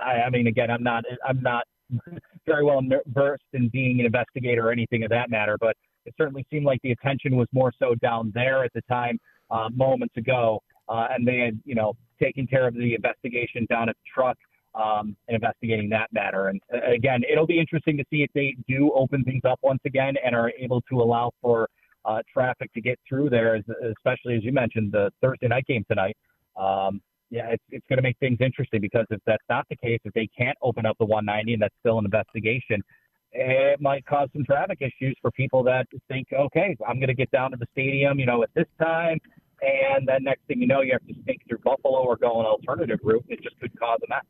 I, 0.02 0.22
I 0.22 0.30
mean, 0.30 0.46
again, 0.46 0.70
I'm 0.70 0.82
not. 0.82 1.04
I'm 1.26 1.42
not 1.42 1.64
very 2.46 2.64
well 2.64 2.80
versed 3.06 3.42
in 3.52 3.68
being 3.68 4.00
an 4.00 4.06
investigator 4.06 4.68
or 4.68 4.72
anything 4.72 5.04
of 5.04 5.10
that 5.10 5.30
matter, 5.30 5.56
but 5.58 5.76
it 6.04 6.14
certainly 6.16 6.44
seemed 6.50 6.64
like 6.64 6.80
the 6.82 6.92
attention 6.92 7.36
was 7.36 7.48
more 7.52 7.72
so 7.78 7.94
down 7.96 8.32
there 8.34 8.64
at 8.64 8.72
the 8.74 8.82
time, 8.82 9.18
uh, 9.50 9.68
moments 9.74 10.16
ago, 10.16 10.62
uh, 10.88 11.08
and 11.10 11.26
they 11.26 11.38
had, 11.38 11.60
you 11.64 11.74
know, 11.74 11.94
taken 12.20 12.46
care 12.46 12.66
of 12.66 12.74
the 12.74 12.94
investigation 12.94 13.66
down 13.68 13.88
at 13.88 13.96
the 13.96 14.10
truck 14.12 14.36
um, 14.74 15.16
and 15.28 15.34
investigating 15.36 15.88
that 15.90 16.12
matter. 16.12 16.48
And 16.48 16.60
uh, 16.72 16.90
again, 16.90 17.22
it'll 17.30 17.46
be 17.46 17.58
interesting 17.58 17.96
to 17.98 18.04
see 18.10 18.22
if 18.22 18.30
they 18.34 18.56
do 18.68 18.92
open 18.94 19.22
things 19.24 19.42
up 19.44 19.60
once 19.62 19.80
again 19.84 20.14
and 20.24 20.34
are 20.34 20.52
able 20.58 20.80
to 20.90 21.02
allow 21.02 21.32
for 21.40 21.68
uh, 22.04 22.20
traffic 22.32 22.72
to 22.72 22.80
get 22.80 22.98
through 23.08 23.30
there, 23.30 23.62
especially 23.96 24.36
as 24.36 24.42
you 24.42 24.52
mentioned 24.52 24.90
the 24.92 25.12
Thursday 25.20 25.48
night 25.48 25.66
game 25.66 25.84
tonight. 25.88 26.16
Um, 26.56 27.00
yeah, 27.32 27.46
it's, 27.48 27.64
it's 27.70 27.86
going 27.88 27.96
to 27.96 28.02
make 28.02 28.18
things 28.18 28.36
interesting 28.40 28.82
because 28.82 29.06
if 29.08 29.18
that's 29.26 29.42
not 29.48 29.66
the 29.70 29.76
case, 29.76 29.98
if 30.04 30.12
they 30.12 30.28
can't 30.36 30.56
open 30.60 30.84
up 30.84 30.98
the 30.98 31.06
190 31.06 31.54
and 31.54 31.62
that's 31.62 31.74
still 31.80 31.98
an 31.98 32.04
investigation, 32.04 32.82
it 33.32 33.80
might 33.80 34.04
cause 34.04 34.28
some 34.34 34.44
traffic 34.44 34.82
issues 34.82 35.16
for 35.22 35.30
people 35.30 35.62
that 35.62 35.86
think, 36.08 36.28
okay, 36.30 36.76
I'm 36.86 36.96
going 36.96 37.08
to 37.08 37.14
get 37.14 37.30
down 37.30 37.50
to 37.52 37.56
the 37.56 37.66
stadium, 37.72 38.20
you 38.20 38.26
know, 38.26 38.42
at 38.42 38.50
this 38.54 38.66
time. 38.78 39.18
And 39.62 40.06
then 40.06 40.24
next 40.24 40.42
thing 40.46 40.60
you 40.60 40.66
know, 40.66 40.82
you 40.82 40.92
have 40.92 41.06
to 41.06 41.14
sneak 41.24 41.40
through 41.48 41.58
Buffalo 41.64 42.00
or 42.00 42.16
go 42.18 42.38
an 42.40 42.44
alternative 42.44 42.98
route. 43.02 43.24
It 43.28 43.42
just 43.42 43.58
could 43.60 43.78
cause 43.80 43.98
a 44.04 44.08
mess. 44.10 44.24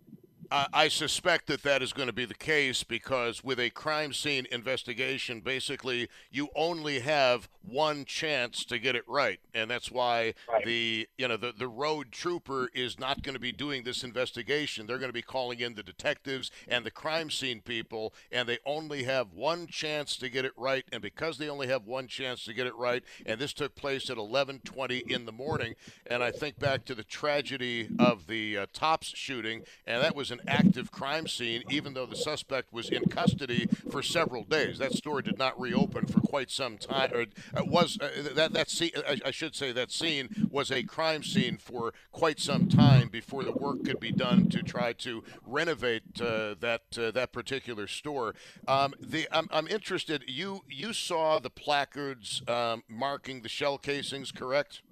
I 0.50 0.88
suspect 0.88 1.46
that 1.46 1.62
that 1.62 1.82
is 1.82 1.92
going 1.92 2.08
to 2.08 2.12
be 2.12 2.24
the 2.24 2.34
case 2.34 2.84
because 2.84 3.42
with 3.44 3.58
a 3.58 3.70
crime 3.70 4.12
scene 4.12 4.46
investigation, 4.50 5.40
basically 5.40 6.08
you 6.30 6.48
only 6.54 7.00
have 7.00 7.48
one 7.62 8.04
chance 8.04 8.64
to 8.66 8.78
get 8.78 8.96
it 8.96 9.04
right, 9.06 9.38
and 9.54 9.70
that's 9.70 9.90
why 9.90 10.34
right. 10.50 10.64
the 10.64 11.08
you 11.16 11.28
know 11.28 11.36
the 11.36 11.52
the 11.56 11.68
road 11.68 12.10
trooper 12.10 12.68
is 12.74 12.98
not 12.98 13.22
going 13.22 13.34
to 13.34 13.40
be 13.40 13.52
doing 13.52 13.84
this 13.84 14.02
investigation. 14.02 14.86
They're 14.86 14.98
going 14.98 15.08
to 15.08 15.14
be 15.14 15.22
calling 15.22 15.60
in 15.60 15.74
the 15.74 15.82
detectives 15.82 16.50
and 16.68 16.84
the 16.84 16.90
crime 16.90 17.30
scene 17.30 17.60
people, 17.60 18.12
and 18.30 18.48
they 18.48 18.58
only 18.66 19.04
have 19.04 19.32
one 19.32 19.66
chance 19.68 20.16
to 20.16 20.28
get 20.28 20.44
it 20.44 20.52
right. 20.56 20.84
And 20.92 21.00
because 21.00 21.38
they 21.38 21.48
only 21.48 21.68
have 21.68 21.86
one 21.86 22.08
chance 22.08 22.44
to 22.44 22.52
get 22.52 22.66
it 22.66 22.74
right, 22.74 23.04
and 23.24 23.40
this 23.40 23.52
took 23.52 23.74
place 23.76 24.10
at 24.10 24.16
11:20 24.16 25.10
in 25.10 25.24
the 25.24 25.32
morning, 25.32 25.74
and 26.06 26.22
I 26.22 26.32
think 26.32 26.58
back 26.58 26.84
to 26.86 26.94
the 26.94 27.04
tragedy 27.04 27.88
of 27.98 28.26
the 28.26 28.58
uh, 28.58 28.66
Tops 28.72 29.12
shooting, 29.14 29.62
and 29.86 30.02
that 30.02 30.16
was 30.16 30.31
an 30.32 30.40
active 30.48 30.90
crime 30.90 31.28
scene, 31.28 31.62
even 31.70 31.94
though 31.94 32.06
the 32.06 32.16
suspect 32.16 32.72
was 32.72 32.88
in 32.88 33.04
custody 33.04 33.66
for 33.90 34.02
several 34.02 34.44
days. 34.44 34.78
That 34.78 34.92
store 34.92 35.22
did 35.22 35.38
not 35.38 35.58
reopen 35.60 36.06
for 36.06 36.20
quite 36.20 36.50
some 36.50 36.78
time. 36.78 37.12
Or 37.12 37.20
it 37.20 37.32
was 37.66 37.98
uh, 38.00 38.10
that 38.34 38.52
that 38.52 38.70
scene? 38.70 38.90
I, 39.06 39.18
I 39.26 39.30
should 39.30 39.54
say 39.54 39.72
that 39.72 39.92
scene 39.92 40.48
was 40.50 40.70
a 40.70 40.82
crime 40.82 41.22
scene 41.22 41.58
for 41.58 41.92
quite 42.10 42.40
some 42.40 42.68
time 42.68 43.08
before 43.08 43.44
the 43.44 43.52
work 43.52 43.84
could 43.84 44.00
be 44.00 44.12
done 44.12 44.48
to 44.50 44.62
try 44.62 44.92
to 44.94 45.22
renovate 45.46 46.20
uh, 46.20 46.54
that 46.60 46.82
uh, 46.98 47.10
that 47.12 47.32
particular 47.32 47.86
store. 47.86 48.34
Um, 48.66 48.94
the 48.98 49.28
I'm, 49.30 49.48
I'm 49.52 49.68
interested. 49.68 50.24
You 50.26 50.62
you 50.68 50.92
saw 50.92 51.38
the 51.38 51.50
placards 51.50 52.42
um, 52.48 52.82
marking 52.88 53.42
the 53.42 53.48
shell 53.48 53.78
casings, 53.78 54.32
correct? 54.32 54.82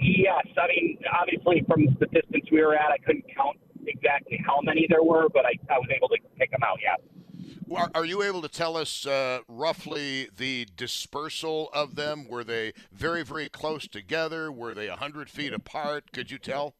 Yes, 0.00 0.46
I 0.56 0.66
mean 0.68 0.98
obviously 1.12 1.64
from 1.66 1.86
the 1.98 2.06
distance 2.06 2.44
we 2.50 2.60
were 2.62 2.74
at, 2.74 2.90
I 2.90 2.98
couldn't 2.98 3.24
count 3.34 3.58
exactly 3.90 4.40
how 4.46 4.60
many 4.62 4.86
there 4.88 5.02
were, 5.02 5.28
but 5.28 5.44
I, 5.44 5.52
I 5.72 5.78
was 5.78 5.88
able 5.94 6.08
to 6.08 6.16
pick 6.38 6.50
them 6.50 6.62
out. 6.62 6.78
Yeah. 6.82 6.96
Are, 7.76 7.90
are 7.94 8.04
you 8.04 8.22
able 8.22 8.42
to 8.42 8.48
tell 8.48 8.76
us 8.76 9.06
uh, 9.06 9.40
roughly 9.48 10.28
the 10.36 10.66
dispersal 10.76 11.70
of 11.72 11.94
them? 11.94 12.26
Were 12.28 12.44
they 12.44 12.72
very, 12.92 13.22
very 13.22 13.48
close 13.48 13.86
together? 13.86 14.50
Were 14.50 14.74
they 14.74 14.88
100 14.88 15.30
feet 15.30 15.52
apart? 15.52 16.12
Could 16.12 16.30
you 16.30 16.38
tell? 16.38 16.74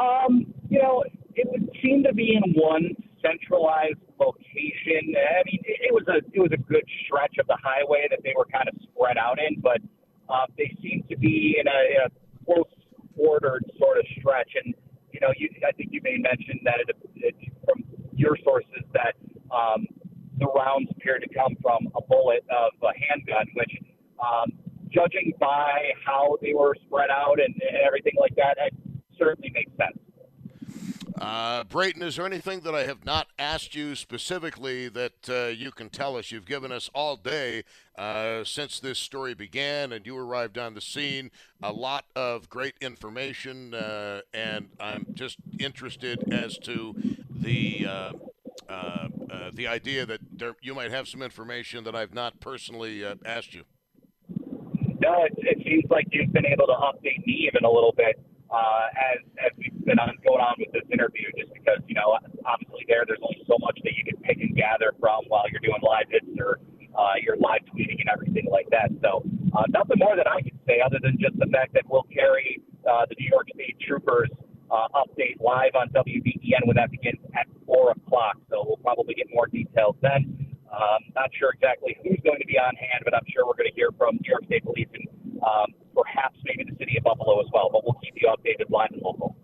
Um, 0.00 0.52
you 0.68 0.80
know, 0.80 1.02
it 1.34 1.46
would 1.50 1.70
seem 1.82 2.02
to 2.04 2.14
be 2.14 2.36
in 2.36 2.52
one 2.54 2.94
centralized 3.22 3.98
location. 4.20 5.14
I 5.16 5.42
mean, 5.46 5.60
it, 5.64 5.90
it 5.90 5.92
was 5.92 6.04
a 6.08 6.18
it 6.32 6.40
was 6.40 6.52
a 6.52 6.60
good 6.70 6.84
stretch 7.04 7.36
of 7.38 7.46
the 7.46 7.56
highway 7.62 8.06
that 8.10 8.20
they 8.22 8.34
were 8.36 8.46
kind 8.46 8.68
of 8.68 8.74
spread 8.82 9.16
out 9.16 9.38
in, 9.38 9.60
but 9.60 9.80
uh, 10.28 10.46
they 10.56 10.74
seemed 10.82 11.08
to 11.08 11.16
be 11.16 11.56
in 11.58 11.66
a, 11.66 11.80
in 11.90 12.00
a 12.06 12.44
close 12.44 12.70
ordered 13.16 13.64
sort 13.78 13.98
of 13.98 14.04
stretch. 14.18 14.52
And 14.62 14.74
you 15.16 15.26
know, 15.26 15.32
you, 15.36 15.48
I 15.66 15.72
think 15.72 15.90
you 15.92 16.00
may 16.02 16.18
mention 16.18 16.60
that 16.64 16.80
it, 16.80 16.96
it, 17.16 17.34
from 17.64 17.82
your 18.12 18.36
sources 18.44 18.84
that 18.92 19.14
um, 19.50 19.86
the 20.38 20.46
rounds 20.46 20.90
appear 20.90 21.18
to 21.18 21.28
come 21.32 21.56
from 21.62 21.88
a 21.96 22.02
bullet 22.02 22.44
of 22.50 22.72
a 22.82 22.92
handgun, 23.08 23.46
which, 23.54 23.72
um, 24.20 24.52
judging 24.92 25.32
by 25.40 25.92
how 26.04 26.36
they 26.42 26.52
were 26.52 26.74
spread 26.86 27.08
out 27.10 27.40
and, 27.40 27.54
and 27.66 27.76
everything 27.84 28.12
like 28.20 28.34
that, 28.36 28.56
it 28.58 28.74
certainly 29.18 29.50
makes 29.54 29.72
sense. 29.76 29.98
Uh, 31.18 31.64
Brayton, 31.64 32.02
is 32.02 32.16
there 32.16 32.26
anything 32.26 32.60
that 32.60 32.74
I 32.74 32.84
have 32.84 33.04
not 33.06 33.28
asked 33.38 33.74
you 33.74 33.94
specifically 33.94 34.88
that 34.88 35.28
uh, 35.28 35.46
you 35.46 35.70
can 35.70 35.88
tell 35.88 36.16
us? 36.16 36.30
You've 36.30 36.46
given 36.46 36.70
us 36.70 36.90
all 36.94 37.16
day 37.16 37.64
uh, 37.96 38.44
since 38.44 38.80
this 38.80 38.98
story 38.98 39.34
began 39.34 39.92
and 39.92 40.06
you 40.06 40.16
arrived 40.16 40.58
on 40.58 40.74
the 40.74 40.80
scene 40.80 41.30
a 41.62 41.72
lot 41.72 42.04
of 42.14 42.50
great 42.50 42.74
information, 42.82 43.72
uh, 43.72 44.20
and 44.34 44.68
I'm 44.78 45.06
just 45.14 45.38
interested 45.58 46.32
as 46.32 46.58
to 46.58 46.94
the. 47.30 47.86
Uh, 47.88 48.12
uh, 48.68 49.08
the 49.52 49.66
idea 49.66 50.04
that 50.04 50.20
there, 50.32 50.56
you 50.60 50.74
might 50.74 50.90
have 50.90 51.06
some 51.06 51.22
information 51.22 51.84
that 51.84 51.94
I've 51.94 52.14
not 52.14 52.40
personally 52.40 53.04
asked 53.24 53.54
you. 53.54 53.62
No, 55.00 55.24
it, 55.24 55.32
it 55.36 55.58
seems 55.64 55.84
like 55.88 56.06
you've 56.10 56.32
been 56.32 56.46
able 56.46 56.66
to 56.66 56.72
update 56.72 57.24
me 57.26 57.46
even 57.46 57.64
a 57.64 57.70
little 57.70 57.94
bit 57.96 58.18
uh, 58.50 58.86
as 58.96 59.20
as 59.44 59.52
been 59.86 60.02
on 60.02 60.10
going 60.26 60.42
on 60.42 60.58
with 60.58 60.74
this 60.74 60.84
interview, 60.90 61.30
just 61.38 61.54
because 61.54 61.78
you 61.86 61.94
know 61.94 62.18
obviously 62.44 62.82
there 62.90 63.06
there's 63.06 63.22
only 63.22 63.40
so 63.46 63.54
much 63.62 63.78
that 63.86 63.94
you 63.94 64.02
can 64.02 64.18
pick 64.26 64.42
and 64.42 64.52
gather 64.58 64.92
from 64.98 65.22
while 65.30 65.46
you're 65.48 65.62
doing 65.62 65.78
live 65.80 66.10
hits 66.10 66.26
or 66.42 66.58
uh, 66.98 67.14
you're 67.22 67.38
live 67.38 67.62
tweeting 67.70 68.02
and 68.02 68.10
everything 68.10 68.50
like 68.50 68.66
that. 68.74 68.90
So 69.00 69.22
uh, 69.54 69.64
nothing 69.70 70.02
more 70.02 70.16
that 70.18 70.26
I 70.26 70.42
can 70.42 70.58
say 70.66 70.82
other 70.82 70.98
than 71.00 71.16
just 71.22 71.38
the 71.38 71.46
fact 71.54 71.72
that 71.78 71.86
we'll 71.86 72.08
carry 72.10 72.60
uh, 72.82 73.06
the 73.08 73.16
New 73.20 73.30
York 73.30 73.46
State 73.54 73.78
Troopers 73.80 74.28
uh, 74.70 74.88
update 74.98 75.38
live 75.38 75.78
on 75.78 75.88
WBEN 75.94 76.66
when 76.66 76.76
that 76.76 76.90
begins 76.90 77.22
at 77.38 77.46
four 77.64 77.92
o'clock. 77.92 78.36
So 78.50 78.64
we'll 78.66 78.82
probably 78.82 79.14
get 79.14 79.28
more 79.32 79.46
details 79.46 79.96
then. 80.02 80.34
Um, 80.66 81.00
not 81.14 81.30
sure 81.38 81.54
exactly 81.54 81.96
who's 82.02 82.18
going 82.26 82.42
to 82.42 82.48
be 82.48 82.58
on 82.58 82.74
hand, 82.74 83.06
but 83.06 83.14
I'm 83.14 83.24
sure 83.30 83.46
we're 83.46 83.56
going 83.56 83.70
to 83.70 83.76
hear 83.76 83.94
from 83.96 84.18
New 84.18 84.28
York 84.28 84.44
State 84.50 84.64
Police 84.64 84.90
and 84.92 85.06
um, 85.40 85.70
perhaps 85.94 86.36
maybe 86.44 86.68
the 86.68 86.76
city 86.76 86.98
of 86.98 87.04
Buffalo 87.04 87.40
as 87.40 87.46
well. 87.54 87.70
But 87.70 87.84
we'll 87.84 87.96
keep 88.02 88.18
you 88.18 88.28
updated 88.28 88.68
live 88.68 88.90
and 88.92 89.00
local. 89.00 89.36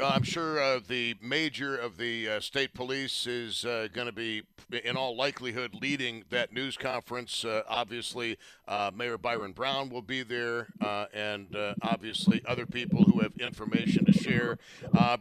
I'm 0.00 0.22
sure 0.22 0.60
uh, 0.60 0.80
the 0.86 1.16
major 1.20 1.76
of 1.76 1.96
the 1.96 2.28
uh, 2.28 2.40
state 2.40 2.72
police 2.74 3.26
is 3.26 3.64
uh, 3.64 3.88
going 3.92 4.06
to 4.06 4.12
be, 4.12 4.42
in 4.84 4.96
all 4.96 5.16
likelihood, 5.16 5.74
leading 5.80 6.24
that 6.30 6.52
news 6.52 6.76
conference. 6.76 7.44
Uh, 7.44 7.62
obviously, 7.68 8.38
uh, 8.68 8.90
Mayor 8.94 9.18
Byron 9.18 9.52
Brown 9.52 9.88
will 9.88 10.02
be 10.02 10.22
there, 10.22 10.68
uh, 10.80 11.06
and 11.12 11.56
obviously 11.82 12.42
other 12.46 12.66
people 12.66 13.04
who 13.04 13.20
have 13.20 13.32
information 13.38 14.04
to 14.04 14.12
share. 14.12 14.58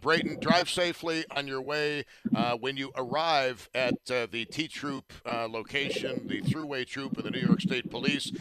Brayton, 0.01 0.39
drive 0.39 0.69
safely 0.69 1.25
on 1.32 1.47
your 1.47 1.61
way. 1.61 2.05
when 2.59 2.78
you 2.78 2.91
arrive 2.95 3.69
at 3.73 4.05
the 4.05 4.45
T 4.51 4.67
Troop 4.67 5.11
location, 5.25 6.28
the 6.28 6.41
Thruway 6.41 6.86
Troop 6.86 7.17
of 7.17 7.23
the 7.23 7.32
New 7.32 7.39
York 7.39 7.61
State 7.61 7.89
Police, 7.89 8.32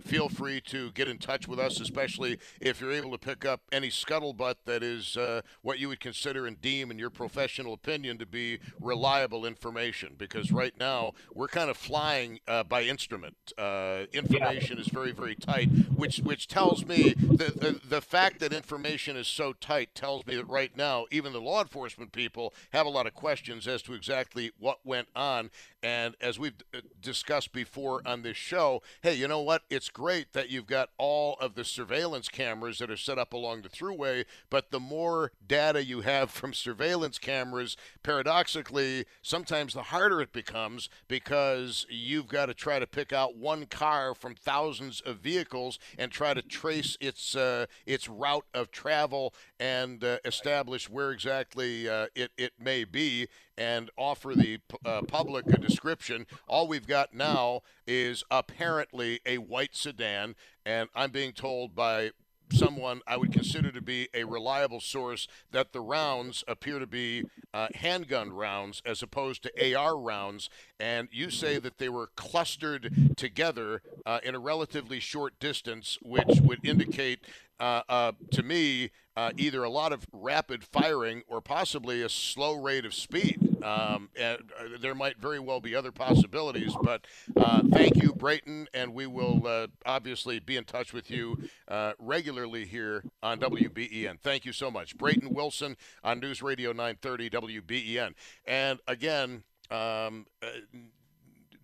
feel 0.00 0.28
free 0.28 0.60
to 0.60 0.90
get 0.92 1.08
in 1.08 1.18
touch 1.18 1.48
with 1.48 1.58
us, 1.58 1.80
especially 1.80 2.38
if 2.60 2.80
you're 2.80 2.92
able 2.92 3.10
to 3.10 3.18
pick 3.18 3.44
up 3.44 3.62
any 3.72 3.88
scuttlebutt 3.88 4.56
that 4.64 4.82
is 4.82 5.16
uh, 5.16 5.40
what 5.62 5.78
you 5.78 5.88
would 5.88 6.00
consider 6.00 6.46
and 6.46 6.60
deem, 6.60 6.90
in 6.90 6.98
your 6.98 7.10
professional 7.10 7.72
opinion, 7.72 8.18
to 8.18 8.26
be 8.26 8.58
reliable 8.80 9.44
information. 9.44 10.14
Because 10.16 10.52
right 10.52 10.74
now 10.78 11.12
we're 11.34 11.48
kind 11.48 11.70
of 11.70 11.76
flying 11.76 12.40
uh, 12.46 12.62
by 12.62 12.82
instrument. 12.82 13.36
Uh, 13.58 14.04
information 14.12 14.76
yeah. 14.76 14.82
is 14.82 14.88
very, 14.88 15.12
very 15.12 15.34
tight, 15.34 15.68
which 15.96 16.18
which 16.18 16.46
tells 16.46 16.84
me 16.84 17.14
the, 17.14 17.52
the 17.56 17.80
the 17.88 18.00
fact 18.00 18.40
that 18.40 18.52
information 18.52 19.16
is 19.16 19.26
so 19.26 19.52
tight 19.52 19.94
tells 19.94 20.26
me 20.26 20.36
that 20.36 20.48
right 20.48 20.76
now 20.76 21.06
even 21.10 21.32
the 21.32 21.40
law 21.40 21.60
enforcement 21.60 22.12
people 22.12 22.54
have 22.72 22.86
a 22.86 22.90
lot 22.90 23.06
of 23.06 23.14
questions 23.14 23.66
as 23.66 23.82
to 23.82 23.94
exactly 23.94 24.50
what 24.58 24.78
went 24.84 25.08
on. 25.14 25.50
And 25.82 26.14
as 26.20 26.38
we've 26.38 26.54
uh, 26.74 26.80
discussed 27.00 27.52
before 27.52 28.00
on 28.06 28.22
this 28.22 28.36
show, 28.36 28.82
hey, 29.02 29.14
you 29.24 29.28
know 29.28 29.40
what? 29.40 29.62
It's 29.70 29.88
great 29.88 30.34
that 30.34 30.50
you've 30.50 30.66
got 30.66 30.90
all 30.98 31.38
of 31.40 31.54
the 31.54 31.64
surveillance 31.64 32.28
cameras 32.28 32.76
that 32.76 32.90
are 32.90 32.96
set 32.98 33.18
up 33.18 33.32
along 33.32 33.62
the 33.62 33.70
thruway, 33.70 34.26
but 34.50 34.70
the 34.70 34.78
more 34.78 35.32
data 35.48 35.82
you 35.82 36.02
have 36.02 36.30
from 36.30 36.52
surveillance 36.52 37.18
cameras, 37.18 37.74
paradoxically, 38.02 39.06
sometimes 39.22 39.72
the 39.72 39.84
harder 39.84 40.20
it 40.20 40.34
becomes 40.34 40.90
because 41.08 41.86
you've 41.88 42.28
got 42.28 42.46
to 42.46 42.54
try 42.54 42.78
to 42.78 42.86
pick 42.86 43.14
out 43.14 43.34
one 43.34 43.64
car 43.64 44.14
from 44.14 44.34
thousands 44.34 45.00
of 45.00 45.20
vehicles 45.20 45.78
and 45.96 46.12
try 46.12 46.34
to 46.34 46.42
trace 46.42 46.98
its 47.00 47.34
uh, 47.34 47.64
its 47.86 48.10
route 48.10 48.44
of 48.52 48.70
travel 48.70 49.32
and 49.64 50.04
uh, 50.04 50.18
establish 50.26 50.90
where 50.90 51.10
exactly 51.10 51.88
uh, 51.88 52.06
it, 52.14 52.30
it 52.36 52.52
may 52.60 52.84
be 52.84 53.26
and 53.56 53.90
offer 53.96 54.34
the 54.34 54.58
uh, 54.84 55.00
public 55.08 55.46
a 55.46 55.56
description. 55.56 56.26
All 56.46 56.68
we've 56.68 56.86
got 56.86 57.14
now 57.14 57.62
is 57.86 58.22
apparently 58.30 59.20
a 59.24 59.38
white 59.38 59.74
sedan, 59.74 60.34
and 60.66 60.90
I'm 60.94 61.12
being 61.12 61.32
told 61.32 61.74
by 61.74 62.10
someone 62.52 63.00
I 63.06 63.16
would 63.16 63.32
consider 63.32 63.72
to 63.72 63.80
be 63.80 64.08
a 64.12 64.24
reliable 64.24 64.80
source 64.80 65.26
that 65.50 65.72
the 65.72 65.80
rounds 65.80 66.44
appear 66.46 66.78
to 66.78 66.86
be 66.86 67.24
uh, 67.54 67.68
handgun 67.74 68.34
rounds 68.34 68.82
as 68.84 69.02
opposed 69.02 69.42
to 69.44 69.74
AR 69.74 69.98
rounds. 69.98 70.50
And 70.78 71.08
you 71.10 71.30
say 71.30 71.58
that 71.58 71.78
they 71.78 71.88
were 71.88 72.10
clustered 72.16 73.16
together 73.16 73.80
uh, 74.04 74.20
in 74.22 74.34
a 74.34 74.38
relatively 74.38 75.00
short 75.00 75.40
distance, 75.40 75.96
which 76.02 76.40
would 76.42 76.62
indicate 76.62 77.20
uh, 77.60 77.82
uh 77.88 78.12
to 78.32 78.42
me 78.42 78.90
uh, 79.16 79.30
either 79.36 79.62
a 79.62 79.70
lot 79.70 79.92
of 79.92 80.06
rapid 80.12 80.64
firing 80.64 81.22
or 81.28 81.40
possibly 81.40 82.02
a 82.02 82.08
slow 82.08 82.54
rate 82.54 82.84
of 82.84 82.94
speed. 82.94 83.62
Um, 83.62 84.10
and 84.18 84.40
uh, 84.58 84.64
there 84.80 84.94
might 84.94 85.18
very 85.18 85.38
well 85.38 85.60
be 85.60 85.74
other 85.74 85.92
possibilities, 85.92 86.74
but 86.82 87.06
uh, 87.36 87.62
thank 87.72 87.96
you, 87.96 88.12
Brayton, 88.12 88.68
and 88.74 88.92
we 88.92 89.06
will 89.06 89.46
uh, 89.46 89.68
obviously 89.86 90.38
be 90.38 90.56
in 90.56 90.64
touch 90.64 90.92
with 90.92 91.10
you 91.10 91.38
uh, 91.68 91.92
regularly 91.98 92.66
here 92.66 93.04
on 93.22 93.40
WBEN. 93.40 94.20
Thank 94.20 94.44
you 94.44 94.52
so 94.52 94.70
much. 94.70 94.98
Brayton 94.98 95.32
Wilson 95.32 95.76
on 96.02 96.20
News 96.20 96.42
Radio 96.42 96.72
930 96.72 97.30
WBEN. 97.30 98.14
And 98.46 98.80
again, 98.86 99.44
um, 99.70 100.26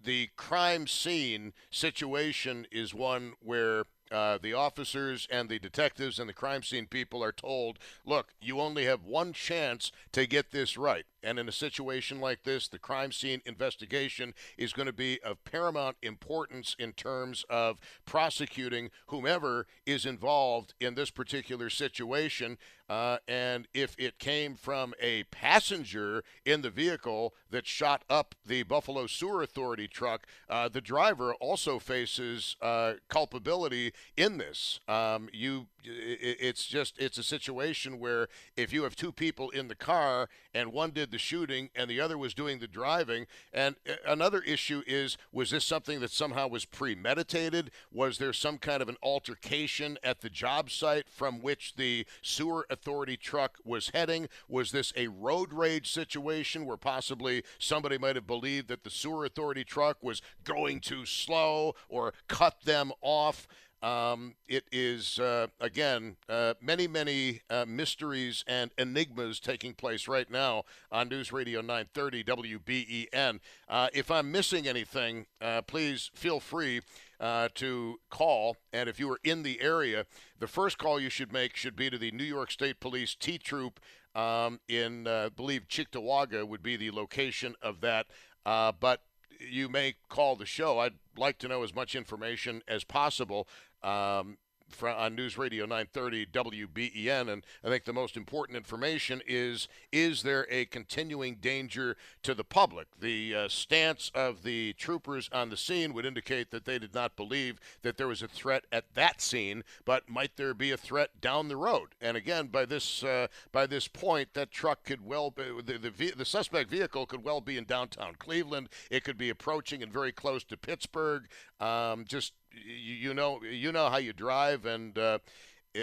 the 0.02 0.28
crime 0.36 0.86
scene 0.86 1.52
situation 1.70 2.66
is 2.72 2.94
one 2.94 3.34
where 3.40 3.84
uh, 4.10 4.38
the 4.40 4.54
officers 4.54 5.26
and 5.30 5.48
the 5.48 5.58
detectives 5.58 6.18
and 6.18 6.28
the 6.28 6.34
crime 6.34 6.62
scene 6.62 6.86
people 6.86 7.22
are 7.22 7.32
told, 7.32 7.78
look, 8.04 8.34
you 8.40 8.60
only 8.60 8.84
have 8.84 9.04
one 9.04 9.32
chance 9.32 9.92
to 10.12 10.26
get 10.26 10.50
this 10.50 10.76
right. 10.76 11.06
And 11.22 11.38
in 11.38 11.48
a 11.48 11.52
situation 11.52 12.20
like 12.20 12.44
this, 12.44 12.68
the 12.68 12.78
crime 12.78 13.12
scene 13.12 13.42
investigation 13.44 14.34
is 14.56 14.72
going 14.72 14.86
to 14.86 14.92
be 14.92 15.20
of 15.22 15.42
paramount 15.44 15.96
importance 16.02 16.76
in 16.78 16.92
terms 16.92 17.44
of 17.48 17.78
prosecuting 18.04 18.90
whomever 19.06 19.66
is 19.86 20.06
involved 20.06 20.74
in 20.80 20.94
this 20.94 21.10
particular 21.10 21.70
situation. 21.70 22.58
Uh, 22.88 23.18
and 23.28 23.68
if 23.72 23.94
it 23.98 24.18
came 24.18 24.56
from 24.56 24.92
a 25.00 25.22
passenger 25.24 26.24
in 26.44 26.62
the 26.62 26.70
vehicle 26.70 27.34
that 27.48 27.64
shot 27.64 28.02
up 28.10 28.34
the 28.44 28.64
Buffalo 28.64 29.06
Sewer 29.06 29.42
Authority 29.42 29.86
truck, 29.86 30.26
uh, 30.48 30.68
the 30.68 30.80
driver 30.80 31.34
also 31.34 31.78
faces 31.78 32.56
uh, 32.60 32.94
culpability 33.08 33.92
in 34.16 34.38
this. 34.38 34.80
Um, 34.88 35.28
you 35.32 35.68
it's 35.84 36.66
just 36.66 36.98
it's 36.98 37.18
a 37.18 37.22
situation 37.22 37.98
where 37.98 38.28
if 38.56 38.72
you 38.72 38.82
have 38.82 38.96
two 38.96 39.12
people 39.12 39.50
in 39.50 39.68
the 39.68 39.74
car 39.74 40.28
and 40.54 40.72
one 40.72 40.90
did 40.90 41.10
the 41.10 41.18
shooting 41.18 41.70
and 41.74 41.90
the 41.90 42.00
other 42.00 42.18
was 42.18 42.34
doing 42.34 42.58
the 42.58 42.66
driving 42.66 43.26
and 43.52 43.76
uh, 43.88 43.94
another 44.06 44.40
issue 44.42 44.82
is 44.86 45.16
was 45.32 45.50
this 45.50 45.64
something 45.64 46.00
that 46.00 46.10
somehow 46.10 46.48
was 46.48 46.64
premeditated? 46.64 47.70
Was 47.92 48.18
there 48.18 48.32
some 48.32 48.58
kind 48.58 48.82
of 48.82 48.88
an 48.88 48.96
altercation 49.02 49.98
at 50.02 50.20
the 50.20 50.30
job 50.30 50.70
site 50.70 51.08
from 51.08 51.40
which 51.40 51.74
the 51.76 52.06
sewer 52.22 52.66
authority 52.70 53.16
truck 53.16 53.58
was 53.64 53.90
heading? 53.94 54.28
Was 54.48 54.72
this 54.72 54.92
a 54.96 55.08
road 55.08 55.52
rage 55.52 55.90
situation 55.90 56.66
where 56.66 56.76
possibly 56.76 57.42
somebody 57.58 57.98
might 57.98 58.16
have 58.16 58.26
believed 58.26 58.68
that 58.68 58.84
the 58.84 58.90
sewer 58.90 59.24
authority 59.24 59.64
truck 59.64 59.98
was 60.02 60.22
going 60.44 60.80
too 60.80 61.04
slow 61.04 61.74
or 61.88 62.12
cut 62.28 62.62
them 62.64 62.92
off 63.00 63.46
um, 63.82 64.34
it 64.46 64.64
is, 64.70 65.18
uh, 65.18 65.46
again, 65.58 66.16
uh, 66.28 66.54
many, 66.60 66.86
many 66.86 67.40
uh, 67.48 67.64
mysteries 67.66 68.44
and 68.46 68.70
enigmas 68.76 69.40
taking 69.40 69.72
place 69.72 70.06
right 70.06 70.30
now 70.30 70.64
on 70.92 71.08
News 71.08 71.32
Radio 71.32 71.60
930 71.60 72.24
WBEN. 72.24 73.40
Uh, 73.68 73.88
if 73.94 74.10
I'm 74.10 74.30
missing 74.30 74.68
anything, 74.68 75.26
uh, 75.40 75.62
please 75.62 76.10
feel 76.14 76.40
free 76.40 76.82
uh, 77.20 77.48
to 77.54 78.00
call. 78.10 78.56
And 78.72 78.88
if 78.88 79.00
you 79.00 79.10
are 79.10 79.20
in 79.24 79.42
the 79.42 79.62
area, 79.62 80.04
the 80.38 80.46
first 80.46 80.76
call 80.76 81.00
you 81.00 81.10
should 81.10 81.32
make 81.32 81.56
should 81.56 81.76
be 81.76 81.88
to 81.88 81.98
the 81.98 82.10
New 82.10 82.24
York 82.24 82.50
State 82.50 82.80
Police 82.80 83.14
T 83.14 83.38
Troop 83.38 83.80
um, 84.14 84.60
in, 84.68 85.06
I 85.06 85.30
believe, 85.30 85.68
Cheektowaga 85.68 86.46
would 86.46 86.62
be 86.62 86.76
the 86.76 86.90
location 86.90 87.54
of 87.62 87.80
that. 87.80 88.06
but 88.44 89.02
you 89.40 89.68
may 89.68 89.94
call 90.08 90.36
the 90.36 90.46
show. 90.46 90.78
I'd 90.78 90.98
like 91.16 91.38
to 91.38 91.48
know 91.48 91.62
as 91.62 91.74
much 91.74 91.94
information 91.94 92.62
as 92.68 92.84
possible 92.84 93.48
um, 93.82 94.36
on 94.82 95.14
News 95.14 95.36
Radio 95.36 95.64
930 95.66 96.26
WBEN. 96.26 97.28
And 97.28 97.44
I 97.64 97.68
think 97.68 97.84
the 97.84 97.92
most 97.92 98.16
important 98.16 98.56
information 98.56 99.20
is 99.26 99.68
is 99.92 100.22
there 100.22 100.46
a 100.50 100.64
continuing 100.66 101.36
danger 101.36 101.96
to 102.22 102.34
the 102.34 102.44
public? 102.44 102.88
The 102.98 103.34
uh, 103.34 103.48
stance 103.48 104.10
of 104.14 104.42
the 104.42 104.72
troopers 104.74 105.28
on 105.32 105.50
the 105.50 105.56
scene 105.56 105.92
would 105.94 106.06
indicate 106.06 106.50
that 106.50 106.64
they 106.64 106.78
did 106.78 106.94
not 106.94 107.16
believe 107.16 107.58
that 107.82 107.96
there 107.96 108.08
was 108.08 108.22
a 108.22 108.28
threat 108.28 108.64
at 108.72 108.94
that 108.94 109.20
scene, 109.20 109.64
but 109.84 110.08
might 110.08 110.36
there 110.36 110.54
be 110.54 110.70
a 110.70 110.76
threat 110.76 111.20
down 111.20 111.48
the 111.48 111.56
road? 111.56 111.88
And 112.00 112.16
again, 112.16 112.46
by 112.46 112.64
this 112.64 113.02
uh, 113.02 113.26
by 113.52 113.66
this 113.66 113.88
point, 113.88 114.34
that 114.34 114.50
truck 114.50 114.84
could 114.84 115.04
well 115.04 115.30
be 115.30 115.44
the, 115.64 115.78
the, 115.78 116.12
the 116.16 116.24
suspect 116.24 116.70
vehicle 116.70 117.06
could 117.06 117.24
well 117.24 117.40
be 117.40 117.56
in 117.56 117.64
downtown 117.64 118.14
Cleveland. 118.18 118.68
It 118.90 119.04
could 119.04 119.18
be 119.18 119.30
approaching 119.30 119.82
and 119.82 119.92
very 119.92 120.12
close 120.12 120.44
to 120.44 120.56
Pittsburgh. 120.56 121.28
Um, 121.60 122.04
just 122.08 122.32
you, 122.52 122.94
you, 122.94 123.14
know 123.14 123.40
you 123.42 123.72
know 123.72 123.90
how 123.90 123.98
you 123.98 124.12
drive, 124.12 124.64
and 124.64 124.96
uh, 124.96 125.18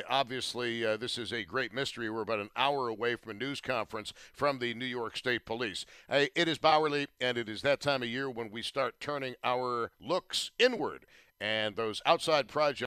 obviously 0.09 0.85
uh, 0.85 0.97
this 0.97 1.17
is 1.17 1.31
a 1.31 1.43
great 1.43 1.73
mystery. 1.73 2.09
We're 2.09 2.21
about 2.21 2.39
an 2.39 2.49
hour 2.55 2.87
away 2.87 3.15
from 3.15 3.31
a 3.31 3.35
news 3.35 3.61
conference 3.61 4.13
from 4.33 4.59
the 4.59 4.73
New 4.73 4.85
York 4.85 5.17
State 5.17 5.45
Police. 5.45 5.85
Hey, 6.09 6.29
it 6.35 6.47
is 6.47 6.57
Bauerle, 6.57 7.07
and 7.21 7.37
it 7.37 7.47
is 7.47 7.61
that 7.61 7.79
time 7.79 8.01
of 8.01 8.09
year 8.09 8.29
when 8.29 8.49
we 8.49 8.61
start 8.61 8.99
turning 8.99 9.35
our 9.43 9.91
looks 10.01 10.51
inward 10.57 11.05
and 11.39 11.75
those 11.75 12.01
outside 12.05 12.47
projects. 12.47 12.86